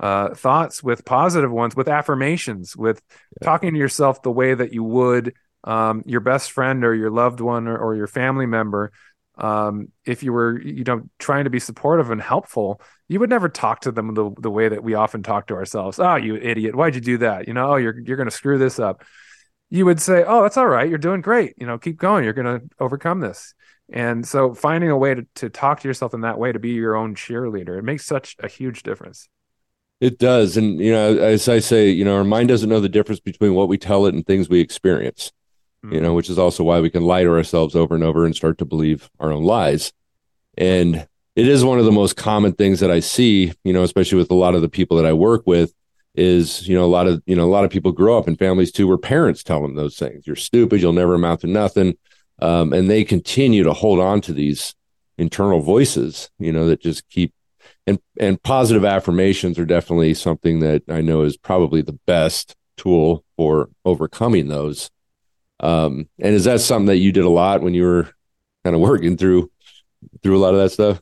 uh, 0.00 0.34
thoughts 0.34 0.82
with 0.82 1.04
positive 1.04 1.52
ones 1.52 1.76
with 1.76 1.86
affirmations 1.86 2.76
with 2.76 3.02
yeah. 3.40 3.44
talking 3.44 3.72
to 3.74 3.78
yourself 3.78 4.22
the 4.22 4.32
way 4.32 4.54
that 4.54 4.72
you 4.72 4.82
would 4.82 5.34
um, 5.64 6.02
your 6.06 6.20
best 6.20 6.52
friend 6.52 6.84
or 6.84 6.94
your 6.94 7.10
loved 7.10 7.40
one 7.40 7.68
or, 7.68 7.76
or 7.76 7.94
your 7.94 8.06
family 8.06 8.46
member 8.46 8.92
um, 9.38 9.88
if 10.04 10.22
you 10.22 10.32
were 10.32 10.60
you 10.60 10.84
know 10.84 11.02
trying 11.18 11.44
to 11.44 11.50
be 11.50 11.60
supportive 11.60 12.10
and 12.10 12.20
helpful 12.20 12.80
you 13.08 13.20
would 13.20 13.30
never 13.30 13.48
talk 13.48 13.80
to 13.80 13.92
them 13.92 14.14
the, 14.14 14.30
the 14.38 14.50
way 14.50 14.68
that 14.68 14.82
we 14.82 14.94
often 14.94 15.22
talk 15.22 15.46
to 15.46 15.54
ourselves 15.54 15.98
oh 15.98 16.16
you 16.16 16.36
idiot 16.36 16.74
why'd 16.74 16.94
you 16.94 17.00
do 17.00 17.18
that 17.18 17.48
you 17.48 17.54
know 17.54 17.72
oh 17.72 17.76
you're, 17.76 17.98
you're 18.00 18.16
going 18.16 18.28
to 18.28 18.34
screw 18.34 18.58
this 18.58 18.78
up 18.78 19.02
you 19.72 19.86
would 19.86 20.02
say, 20.02 20.22
"Oh, 20.26 20.42
that's 20.42 20.58
all 20.58 20.66
right. 20.66 20.86
You're 20.86 20.98
doing 20.98 21.22
great. 21.22 21.54
You 21.56 21.66
know, 21.66 21.78
keep 21.78 21.96
going. 21.96 22.24
You're 22.24 22.34
going 22.34 22.60
to 22.60 22.68
overcome 22.78 23.20
this." 23.20 23.54
And 23.90 24.26
so, 24.26 24.52
finding 24.52 24.90
a 24.90 24.96
way 24.98 25.14
to, 25.14 25.26
to 25.36 25.48
talk 25.48 25.80
to 25.80 25.88
yourself 25.88 26.12
in 26.12 26.20
that 26.20 26.38
way, 26.38 26.52
to 26.52 26.58
be 26.58 26.72
your 26.72 26.94
own 26.94 27.14
cheerleader, 27.14 27.78
it 27.78 27.82
makes 27.82 28.04
such 28.04 28.36
a 28.38 28.48
huge 28.48 28.82
difference. 28.82 29.30
It 29.98 30.18
does, 30.18 30.58
and 30.58 30.78
you 30.78 30.92
know, 30.92 31.16
as 31.16 31.48
I 31.48 31.60
say, 31.60 31.88
you 31.88 32.04
know, 32.04 32.16
our 32.16 32.24
mind 32.24 32.48
doesn't 32.48 32.68
know 32.68 32.80
the 32.80 32.88
difference 32.90 33.20
between 33.20 33.54
what 33.54 33.68
we 33.68 33.78
tell 33.78 34.04
it 34.04 34.14
and 34.14 34.26
things 34.26 34.50
we 34.50 34.60
experience. 34.60 35.32
You 35.90 36.00
know, 36.00 36.14
which 36.14 36.30
is 36.30 36.38
also 36.38 36.62
why 36.62 36.80
we 36.80 36.90
can 36.90 37.02
lie 37.02 37.24
to 37.24 37.30
ourselves 37.30 37.74
over 37.74 37.94
and 37.94 38.04
over 38.04 38.24
and 38.24 38.36
start 38.36 38.58
to 38.58 38.64
believe 38.64 39.10
our 39.18 39.32
own 39.32 39.42
lies. 39.42 39.92
And 40.56 41.08
it 41.34 41.48
is 41.48 41.64
one 41.64 41.78
of 41.78 41.84
the 41.84 41.92
most 41.92 42.16
common 42.16 42.52
things 42.52 42.80
that 42.80 42.90
I 42.90 43.00
see, 43.00 43.52
you 43.64 43.72
know, 43.72 43.82
especially 43.82 44.18
with 44.18 44.30
a 44.30 44.34
lot 44.34 44.54
of 44.54 44.62
the 44.62 44.68
people 44.68 44.96
that 44.98 45.06
I 45.06 45.12
work 45.12 45.42
with, 45.46 45.72
is 46.14 46.68
you 46.68 46.76
know 46.76 46.84
a 46.84 46.86
lot 46.86 47.06
of 47.06 47.22
you 47.26 47.34
know 47.34 47.44
a 47.44 47.50
lot 47.50 47.64
of 47.64 47.70
people 47.70 47.90
grow 47.90 48.18
up 48.18 48.28
in 48.28 48.36
families 48.36 48.70
too 48.70 48.86
where 48.86 48.98
parents 48.98 49.42
tell 49.42 49.62
them 49.62 49.74
those 49.74 49.96
things. 49.96 50.26
You're 50.26 50.36
stupid. 50.36 50.80
You'll 50.80 50.92
never 50.92 51.14
amount 51.14 51.40
to 51.40 51.46
nothing. 51.46 51.96
Um, 52.40 52.72
and 52.72 52.90
they 52.90 53.04
continue 53.04 53.62
to 53.62 53.72
hold 53.72 53.98
on 53.98 54.20
to 54.22 54.32
these 54.32 54.74
internal 55.18 55.60
voices 55.60 56.30
you 56.38 56.52
know 56.52 56.66
that 56.66 56.80
just 56.80 57.08
keep 57.08 57.32
and 57.86 57.98
and 58.18 58.42
positive 58.42 58.84
affirmations 58.84 59.58
are 59.58 59.64
definitely 59.64 60.14
something 60.14 60.60
that 60.60 60.82
i 60.88 61.00
know 61.00 61.22
is 61.22 61.36
probably 61.36 61.82
the 61.82 61.98
best 62.06 62.56
tool 62.76 63.24
for 63.36 63.68
overcoming 63.84 64.48
those 64.48 64.90
um, 65.62 66.08
and 66.20 66.34
is 66.34 66.44
that 66.44 66.60
something 66.60 66.86
that 66.86 66.98
you 66.98 67.12
did 67.12 67.24
a 67.24 67.28
lot 67.30 67.62
when 67.62 67.74
you 67.74 67.84
were 67.84 68.08
kind 68.64 68.76
of 68.76 68.82
working 68.82 69.16
through 69.16 69.50
through 70.22 70.36
a 70.36 70.40
lot 70.40 70.54
of 70.54 70.60
that 70.60 70.70
stuff 70.70 71.00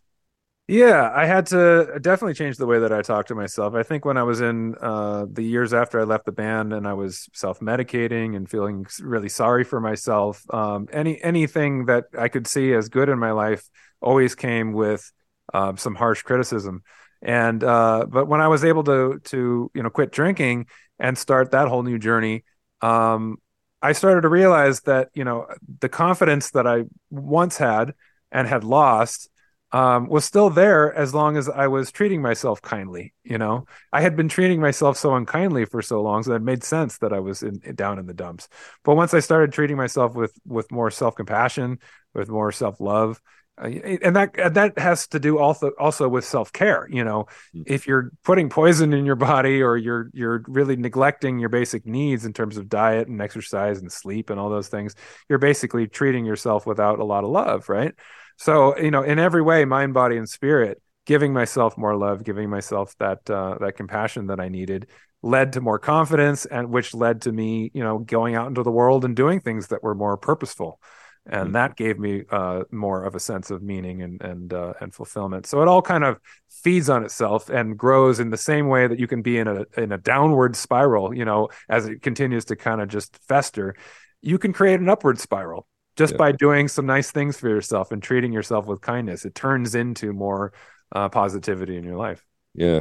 Yeah, 0.68 1.10
I 1.12 1.26
had 1.26 1.46
to 1.46 1.98
definitely 2.00 2.34
change 2.34 2.56
the 2.56 2.66
way 2.66 2.78
that 2.78 2.92
I 2.92 3.02
talk 3.02 3.26
to 3.26 3.34
myself. 3.34 3.74
I 3.74 3.82
think 3.82 4.04
when 4.04 4.16
I 4.16 4.22
was 4.22 4.40
in 4.40 4.76
uh, 4.80 5.26
the 5.28 5.42
years 5.42 5.74
after 5.74 5.98
I 5.98 6.04
left 6.04 6.26
the 6.26 6.32
band 6.32 6.72
and 6.72 6.86
I 6.86 6.92
was 6.92 7.28
self-medicating 7.34 8.36
and 8.36 8.48
feeling 8.48 8.86
really 9.00 9.28
sorry 9.28 9.64
for 9.64 9.80
myself, 9.80 10.44
um, 10.54 10.86
any 10.92 11.20
anything 11.24 11.86
that 11.86 12.04
I 12.16 12.28
could 12.28 12.46
see 12.46 12.72
as 12.72 12.88
good 12.88 13.08
in 13.08 13.18
my 13.18 13.32
life 13.32 13.68
always 14.00 14.36
came 14.36 14.72
with 14.72 15.10
uh, 15.52 15.74
some 15.74 15.96
harsh 15.96 16.22
criticism. 16.22 16.82
And 17.20 17.64
uh, 17.64 18.06
but 18.08 18.26
when 18.28 18.40
I 18.40 18.46
was 18.46 18.64
able 18.64 18.84
to 18.84 19.18
to 19.24 19.70
you 19.74 19.82
know 19.82 19.90
quit 19.90 20.12
drinking 20.12 20.66
and 21.00 21.18
start 21.18 21.50
that 21.50 21.66
whole 21.66 21.82
new 21.82 21.98
journey, 21.98 22.44
um, 22.80 23.38
I 23.82 23.92
started 23.92 24.22
to 24.22 24.28
realize 24.28 24.80
that 24.82 25.08
you 25.14 25.24
know 25.24 25.46
the 25.80 25.88
confidence 25.88 26.50
that 26.52 26.66
I 26.66 26.84
once 27.10 27.56
had 27.56 27.94
and 28.30 28.46
had 28.46 28.64
lost 28.64 29.28
um, 29.72 30.08
was 30.08 30.24
still 30.24 30.50
there 30.50 30.92
as 30.92 31.14
long 31.14 31.36
as 31.36 31.48
I 31.48 31.68
was 31.68 31.92
treating 31.92 32.20
myself 32.20 32.60
kindly. 32.60 33.14
You 33.22 33.38
know, 33.38 33.66
I 33.92 34.00
had 34.00 34.16
been 34.16 34.28
treating 34.28 34.60
myself 34.60 34.96
so 34.96 35.14
unkindly 35.14 35.64
for 35.64 35.80
so 35.80 36.02
long, 36.02 36.22
so 36.22 36.32
it 36.34 36.42
made 36.42 36.64
sense 36.64 36.98
that 36.98 37.12
I 37.12 37.20
was 37.20 37.42
in, 37.42 37.60
down 37.74 37.98
in 37.98 38.06
the 38.06 38.14
dumps. 38.14 38.48
But 38.84 38.96
once 38.96 39.14
I 39.14 39.20
started 39.20 39.52
treating 39.52 39.76
myself 39.76 40.14
with 40.14 40.32
with 40.46 40.70
more 40.72 40.90
self 40.90 41.14
compassion, 41.14 41.78
with 42.14 42.28
more 42.28 42.52
self 42.52 42.80
love, 42.80 43.20
and 43.60 44.16
that 44.16 44.54
that 44.54 44.78
has 44.78 45.06
to 45.08 45.20
do 45.20 45.38
also 45.38 45.72
also 45.78 46.08
with 46.08 46.24
self 46.24 46.52
care. 46.52 46.88
You 46.90 47.04
know, 47.04 47.24
mm-hmm. 47.54 47.62
if 47.66 47.86
you're 47.86 48.10
putting 48.24 48.48
poison 48.48 48.92
in 48.92 49.04
your 49.04 49.16
body 49.16 49.62
or 49.62 49.76
you're 49.76 50.10
you're 50.12 50.42
really 50.48 50.76
neglecting 50.76 51.38
your 51.38 51.50
basic 51.50 51.86
needs 51.86 52.24
in 52.24 52.32
terms 52.32 52.56
of 52.56 52.68
diet 52.68 53.08
and 53.08 53.20
exercise 53.20 53.78
and 53.80 53.92
sleep 53.92 54.30
and 54.30 54.40
all 54.40 54.50
those 54.50 54.68
things, 54.68 54.94
you're 55.28 55.38
basically 55.38 55.86
treating 55.86 56.24
yourself 56.24 56.66
without 56.66 56.98
a 56.98 57.04
lot 57.04 57.24
of 57.24 57.30
love, 57.30 57.68
right? 57.68 57.94
So, 58.36 58.78
you 58.78 58.90
know, 58.90 59.02
in 59.02 59.18
every 59.18 59.42
way, 59.42 59.66
mind, 59.66 59.92
body, 59.92 60.16
and 60.16 60.28
spirit, 60.28 60.80
giving 61.04 61.34
myself 61.34 61.76
more 61.76 61.94
love, 61.96 62.24
giving 62.24 62.48
myself 62.48 62.96
that 62.98 63.28
uh, 63.28 63.58
that 63.60 63.76
compassion 63.76 64.28
that 64.28 64.40
I 64.40 64.48
needed, 64.48 64.86
led 65.22 65.52
to 65.52 65.60
more 65.60 65.78
confidence, 65.78 66.46
and 66.46 66.70
which 66.70 66.94
led 66.94 67.22
to 67.22 67.32
me, 67.32 67.70
you 67.74 67.82
know, 67.84 67.98
going 67.98 68.34
out 68.34 68.48
into 68.48 68.62
the 68.62 68.70
world 68.70 69.04
and 69.04 69.14
doing 69.14 69.40
things 69.40 69.68
that 69.68 69.82
were 69.82 69.94
more 69.94 70.16
purposeful, 70.16 70.80
and 71.26 71.44
mm-hmm. 71.44 71.52
that 71.52 71.76
gave 71.76 71.98
me 71.98 72.24
uh, 72.30 72.64
more 72.70 73.04
of 73.04 73.14
a 73.14 73.20
sense 73.20 73.50
of 73.50 73.62
meaning 73.62 74.02
and 74.02 74.20
and 74.22 74.52
uh, 74.52 74.72
and 74.80 74.94
fulfillment. 74.94 75.46
So 75.46 75.62
it 75.62 75.68
all 75.68 75.82
kind 75.82 76.04
of 76.04 76.18
feeds 76.48 76.88
on 76.88 77.04
itself 77.04 77.48
and 77.48 77.76
grows 77.76 78.20
in 78.20 78.30
the 78.30 78.36
same 78.36 78.68
way 78.68 78.86
that 78.86 78.98
you 78.98 79.06
can 79.06 79.22
be 79.22 79.38
in 79.38 79.48
a 79.48 79.64
in 79.76 79.92
a 79.92 79.98
downward 79.98 80.56
spiral, 80.56 81.14
you 81.14 81.24
know, 81.24 81.48
as 81.68 81.86
it 81.86 82.02
continues 82.02 82.46
to 82.46 82.56
kind 82.56 82.80
of 82.80 82.88
just 82.88 83.16
fester. 83.28 83.74
You 84.22 84.38
can 84.38 84.52
create 84.52 84.80
an 84.80 84.88
upward 84.88 85.18
spiral 85.18 85.66
just 85.96 86.12
yeah. 86.12 86.18
by 86.18 86.32
doing 86.32 86.68
some 86.68 86.86
nice 86.86 87.10
things 87.10 87.36
for 87.36 87.48
yourself 87.48 87.92
and 87.92 88.02
treating 88.02 88.32
yourself 88.32 88.66
with 88.66 88.80
kindness 88.80 89.24
it 89.24 89.34
turns 89.34 89.74
into 89.74 90.12
more 90.12 90.52
uh, 90.92 91.08
positivity 91.08 91.76
in 91.76 91.84
your 91.84 91.96
life 91.96 92.24
yeah 92.54 92.80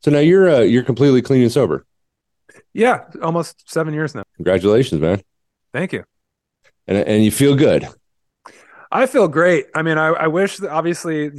so 0.00 0.10
now 0.10 0.18
you're 0.18 0.48
uh, 0.48 0.60
you're 0.60 0.84
completely 0.84 1.22
clean 1.22 1.42
and 1.42 1.52
sober 1.52 1.84
yeah 2.72 3.04
almost 3.22 3.70
seven 3.70 3.92
years 3.92 4.14
now 4.14 4.22
congratulations 4.36 5.00
man 5.00 5.20
thank 5.72 5.92
you 5.92 6.04
and 6.90 6.98
and 7.08 7.24
you 7.24 7.30
feel 7.30 7.56
good 7.56 7.88
i 8.92 9.06
feel 9.06 9.28
great 9.28 9.66
i 9.74 9.80
mean 9.80 9.96
i, 9.96 10.08
I 10.08 10.26
wish 10.26 10.58
that 10.58 10.70
obviously 10.70 11.30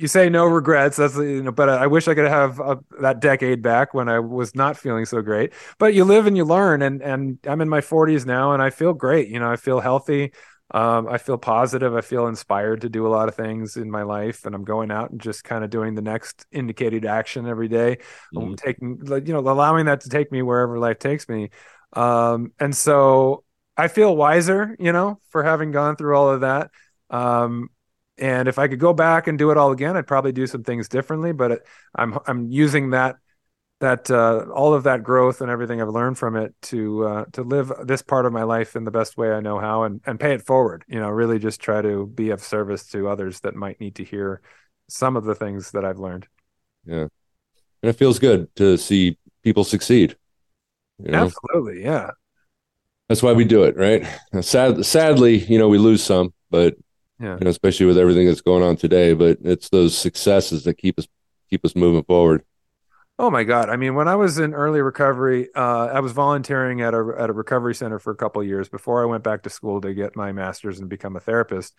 you 0.00 0.08
say 0.08 0.30
no 0.30 0.46
regrets. 0.46 0.96
That's 0.96 1.16
you 1.16 1.42
know, 1.42 1.52
but 1.52 1.68
I 1.68 1.86
wish 1.86 2.08
I 2.08 2.14
could 2.14 2.26
have 2.26 2.58
a, 2.58 2.78
that 3.02 3.20
decade 3.20 3.60
back 3.60 3.92
when 3.92 4.08
I 4.08 4.18
was 4.18 4.54
not 4.54 4.78
feeling 4.78 5.04
so 5.04 5.20
great. 5.20 5.52
But 5.78 5.92
you 5.92 6.06
live 6.06 6.26
and 6.26 6.38
you 6.38 6.46
learn, 6.46 6.80
and 6.80 7.02
and 7.02 7.38
I'm 7.46 7.60
in 7.60 7.68
my 7.68 7.82
40s 7.82 8.24
now, 8.24 8.52
and 8.52 8.62
I 8.62 8.70
feel 8.70 8.94
great. 8.94 9.28
You 9.28 9.40
know, 9.40 9.50
I 9.50 9.56
feel 9.56 9.78
healthy. 9.78 10.32
Um, 10.70 11.06
I 11.06 11.18
feel 11.18 11.36
positive. 11.36 11.94
I 11.94 12.00
feel 12.00 12.28
inspired 12.28 12.80
to 12.80 12.88
do 12.88 13.06
a 13.06 13.10
lot 13.10 13.28
of 13.28 13.34
things 13.34 13.76
in 13.76 13.90
my 13.90 14.02
life, 14.02 14.46
and 14.46 14.54
I'm 14.54 14.64
going 14.64 14.90
out 14.90 15.10
and 15.10 15.20
just 15.20 15.44
kind 15.44 15.64
of 15.64 15.68
doing 15.68 15.94
the 15.94 16.02
next 16.02 16.46
indicated 16.50 17.04
action 17.04 17.46
every 17.46 17.68
day. 17.68 17.98
Mm-hmm. 18.34 18.54
taking, 18.54 19.02
you 19.26 19.34
know, 19.34 19.40
allowing 19.40 19.84
that 19.84 20.00
to 20.02 20.08
take 20.08 20.32
me 20.32 20.40
wherever 20.40 20.78
life 20.78 20.98
takes 20.98 21.28
me. 21.28 21.50
Um, 21.92 22.52
and 22.58 22.74
so 22.74 23.44
I 23.76 23.88
feel 23.88 24.14
wiser, 24.14 24.76
you 24.78 24.92
know, 24.92 25.20
for 25.30 25.42
having 25.42 25.70
gone 25.70 25.96
through 25.96 26.16
all 26.16 26.30
of 26.30 26.40
that. 26.42 26.70
Um, 27.08 27.70
and 28.18 28.48
if 28.48 28.58
I 28.58 28.68
could 28.68 28.78
go 28.78 28.92
back 28.92 29.26
and 29.26 29.38
do 29.38 29.50
it 29.50 29.56
all 29.56 29.72
again, 29.72 29.96
I'd 29.96 30.06
probably 30.06 30.32
do 30.32 30.46
some 30.46 30.62
things 30.62 30.88
differently. 30.88 31.32
But 31.32 31.50
it, 31.52 31.66
I'm 31.94 32.18
I'm 32.26 32.50
using 32.50 32.90
that 32.90 33.16
that 33.80 34.10
uh, 34.10 34.44
all 34.54 34.74
of 34.74 34.82
that 34.84 35.02
growth 35.02 35.40
and 35.40 35.50
everything 35.50 35.80
I've 35.80 35.88
learned 35.88 36.18
from 36.18 36.36
it 36.36 36.54
to 36.62 37.06
uh, 37.06 37.24
to 37.32 37.42
live 37.42 37.72
this 37.84 38.02
part 38.02 38.26
of 38.26 38.32
my 38.32 38.42
life 38.42 38.76
in 38.76 38.84
the 38.84 38.90
best 38.90 39.16
way 39.16 39.32
I 39.32 39.40
know 39.40 39.58
how 39.58 39.84
and 39.84 40.00
and 40.04 40.20
pay 40.20 40.34
it 40.34 40.42
forward. 40.42 40.84
You 40.86 41.00
know, 41.00 41.08
really 41.08 41.38
just 41.38 41.60
try 41.60 41.80
to 41.80 42.06
be 42.06 42.30
of 42.30 42.42
service 42.42 42.86
to 42.88 43.08
others 43.08 43.40
that 43.40 43.54
might 43.54 43.80
need 43.80 43.96
to 43.96 44.04
hear 44.04 44.42
some 44.88 45.16
of 45.16 45.24
the 45.24 45.34
things 45.34 45.70
that 45.70 45.84
I've 45.84 45.98
learned. 45.98 46.28
Yeah, 46.84 47.06
and 47.82 47.88
it 47.88 47.94
feels 47.94 48.18
good 48.18 48.54
to 48.56 48.76
see 48.76 49.16
people 49.42 49.64
succeed. 49.64 50.16
You 51.02 51.12
know? 51.12 51.24
Absolutely, 51.24 51.82
yeah. 51.82 52.10
That's 53.10 53.24
why 53.24 53.32
we 53.32 53.44
do 53.44 53.64
it, 53.64 53.76
right? 53.76 54.06
Sad, 54.40 54.86
sadly, 54.86 55.38
you 55.38 55.58
know, 55.58 55.68
we 55.68 55.78
lose 55.78 56.00
some, 56.00 56.32
but 56.48 56.76
yeah. 57.18 57.34
You 57.34 57.44
know, 57.44 57.50
especially 57.50 57.86
with 57.86 57.98
everything 57.98 58.28
that's 58.28 58.40
going 58.40 58.62
on 58.62 58.76
today. 58.76 59.14
But 59.14 59.38
it's 59.42 59.68
those 59.68 59.98
successes 59.98 60.62
that 60.62 60.74
keep 60.74 60.96
us 60.96 61.08
keep 61.50 61.64
us 61.64 61.74
moving 61.74 62.04
forward. 62.04 62.44
Oh 63.18 63.30
my 63.30 63.42
God! 63.42 63.68
I 63.68 63.76
mean, 63.76 63.96
when 63.96 64.06
I 64.06 64.14
was 64.14 64.38
in 64.38 64.54
early 64.54 64.80
recovery, 64.80 65.48
uh, 65.56 65.86
I 65.86 65.98
was 66.00 66.12
volunteering 66.12 66.82
at 66.82 66.94
a 66.94 67.14
at 67.18 67.28
a 67.28 67.32
recovery 67.32 67.74
center 67.74 67.98
for 67.98 68.12
a 68.12 68.16
couple 68.16 68.44
years 68.44 68.68
before 68.68 69.02
I 69.02 69.06
went 69.06 69.24
back 69.24 69.42
to 69.42 69.50
school 69.50 69.80
to 69.80 69.92
get 69.92 70.14
my 70.14 70.30
master's 70.30 70.78
and 70.78 70.88
become 70.88 71.16
a 71.16 71.20
therapist. 71.20 71.74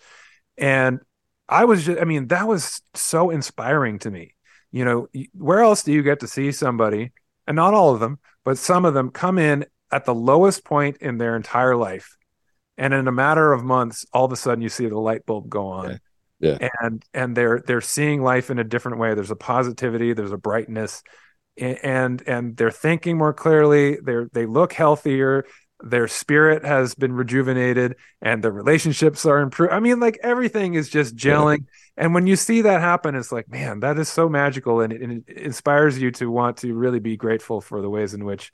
And 0.58 1.00
I 1.48 1.64
was 1.64 1.86
just, 1.86 2.00
I 2.00 2.04
mean, 2.04 2.28
that 2.28 2.46
was 2.46 2.82
so 2.94 3.30
inspiring 3.30 4.00
to 4.00 4.12
me. 4.12 4.36
You 4.74 4.84
know, 4.84 5.08
where 5.34 5.62
else 5.62 5.82
do 5.82 5.94
you 5.94 6.04
get 6.04 6.20
to 6.20 6.28
see 6.28 6.52
somebody, 6.52 7.14
and 7.48 7.56
not 7.56 7.74
all 7.74 7.94
of 7.94 8.02
them, 8.02 8.20
but 8.44 8.58
some 8.58 8.84
of 8.84 8.94
them 8.94 9.12
come 9.12 9.40
in 9.40 9.66
at 9.92 10.06
the 10.06 10.16
lowest 10.16 10.64
point 10.64 10.98
in 10.98 11.18
their 11.18 11.36
entire 11.36 11.76
life. 11.76 12.18
And 12.78 12.94
in 12.94 13.08
a 13.08 13.12
matter 13.12 13.54
of 13.54 13.64
months 13.64 14.06
all 14.14 14.26
of 14.26 14.32
a 14.32 14.36
sudden 14.36 14.62
you 14.62 14.70
see 14.70 14.88
the 14.88 15.00
light 15.00 15.26
bulb 15.26 15.50
go 15.50 15.68
on. 15.68 16.00
Yeah. 16.40 16.58
yeah. 16.62 16.70
and 16.82 17.06
and 17.14 17.36
they're 17.36 17.64
they're 17.66 17.82
seeing 17.82 18.24
life 18.24 18.50
in 18.50 18.60
a 18.60 18.64
different 18.64 18.98
way. 18.98 19.14
There's 19.14 19.32
a 19.32 19.36
positivity 19.36 20.14
there's 20.14 20.32
a 20.32 20.38
brightness. 20.38 21.04
And 21.58 22.24
and 22.28 22.56
they're 22.56 22.72
thinking 22.72 23.18
more 23.18 23.34
clearly. 23.34 23.98
They're 24.02 24.30
they 24.32 24.46
look 24.46 24.74
healthier. 24.74 25.46
Their 25.84 26.08
spirit 26.08 26.64
has 26.64 26.94
been 26.96 27.14
rejuvenated 27.14 27.96
and 28.22 28.44
their 28.44 28.52
relationships 28.52 29.26
are 29.26 29.40
improved 29.40 29.74
i 29.74 29.80
mean 29.80 30.00
like 30.00 30.20
everything 30.22 30.76
is 30.76 30.88
just 30.90 31.16
gelling. 31.16 31.58
Yeah. 31.58 32.04
and 32.04 32.14
when 32.14 32.28
you 32.28 32.36
see 32.36 32.62
that 32.62 32.82
happen 32.82 33.16
it's 33.16 33.32
like 33.32 33.50
man 33.50 33.80
that 33.80 33.98
is 33.98 34.08
so 34.08 34.30
magical 34.30 34.82
and 34.82 34.94
it, 34.94 35.02
and 35.02 35.24
it 35.28 35.38
inspires 35.38 36.00
you 36.00 36.12
to 36.12 36.30
want 36.30 36.58
to 36.58 36.76
really 36.76 37.00
be 37.00 37.18
grateful 37.18 37.62
for 37.62 37.82
the 37.82 37.90
ways 37.90 38.14
in 38.14 38.26
which 38.26 38.52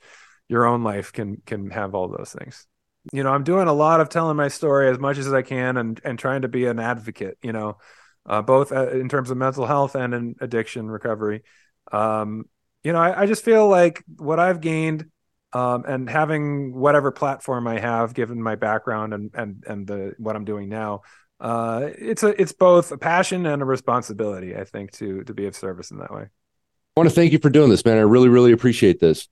your 0.48 0.66
own 0.66 0.82
life 0.82 1.12
can 1.12 1.42
can 1.46 1.70
have 1.70 1.94
all 1.94 2.08
those 2.08 2.34
things. 2.38 2.66
You 3.12 3.22
know 3.22 3.32
i'm 3.32 3.44
doing 3.44 3.68
a 3.68 3.72
lot 3.72 4.00
of 4.00 4.10
telling 4.10 4.36
my 4.36 4.48
story 4.48 4.90
as 4.90 4.98
much 4.98 5.16
as 5.16 5.32
i 5.32 5.40
can 5.40 5.78
and 5.78 5.98
and 6.04 6.18
trying 6.18 6.42
to 6.42 6.48
be 6.48 6.66
an 6.66 6.78
advocate 6.78 7.38
you 7.42 7.52
know 7.52 7.78
uh, 8.26 8.42
both 8.42 8.70
uh, 8.70 8.90
in 8.90 9.08
terms 9.08 9.30
of 9.30 9.38
mental 9.38 9.64
health 9.64 9.94
and 9.94 10.12
in 10.12 10.34
addiction 10.40 10.90
recovery. 10.90 11.42
Um, 11.90 12.44
you 12.84 12.92
know 12.92 12.98
I, 12.98 13.22
I, 13.22 13.26
just 13.26 13.44
feel 13.44 13.68
like 13.68 14.02
what 14.16 14.38
i've 14.38 14.60
gained 14.60 15.06
um, 15.52 15.84
and 15.86 16.08
having 16.08 16.74
whatever 16.74 17.10
platform 17.10 17.66
i 17.66 17.78
have 17.78 18.14
given 18.14 18.42
my 18.42 18.54
background 18.54 19.14
and 19.14 19.30
and 19.34 19.64
and 19.66 19.86
the 19.86 20.14
what 20.18 20.36
i'm 20.36 20.44
doing 20.44 20.68
now 20.68 21.02
uh, 21.40 21.88
it's 21.98 22.22
a 22.22 22.40
it's 22.40 22.52
both 22.52 22.92
a 22.92 22.98
passion 22.98 23.46
and 23.46 23.62
a 23.62 23.64
responsibility 23.64 24.56
i 24.56 24.64
think 24.64 24.92
to 24.92 25.22
to 25.24 25.34
be 25.34 25.46
of 25.46 25.56
service 25.56 25.90
in 25.90 25.98
that 25.98 26.12
way. 26.12 26.22
I 26.22 27.00
want 27.00 27.08
to 27.08 27.14
thank 27.14 27.32
you 27.32 27.38
for 27.38 27.50
doing 27.50 27.70
this 27.70 27.84
man. 27.84 27.96
I 27.96 28.02
really 28.02 28.28
really 28.28 28.52
appreciate 28.52 29.00
this 29.00 29.28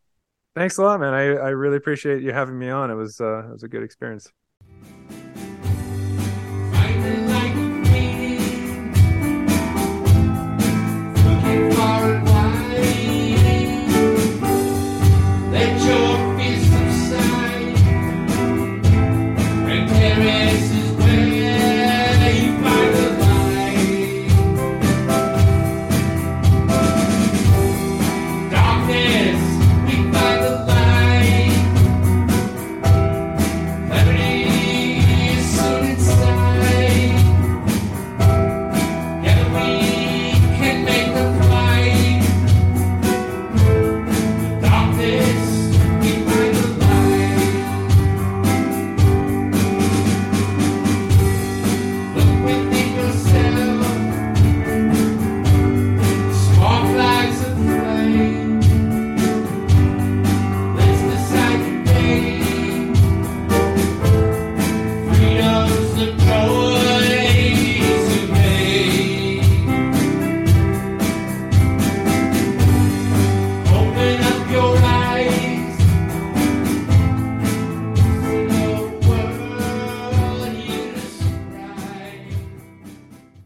Thanks 0.57 0.79
a 0.79 0.83
lot, 0.83 1.01
man. 1.01 1.13
I, 1.13 1.25
I 1.35 1.49
really 1.51 1.77
appreciate 1.77 2.23
you 2.23 2.33
having 2.33 2.59
me 2.59 2.71
on. 2.71 2.91
It 2.91 2.95
was 2.95 3.21
uh, 3.21 3.41
it 3.41 3.53
was 3.53 3.63
a 3.63 3.69
good 3.69 3.83
experience. 3.83 4.33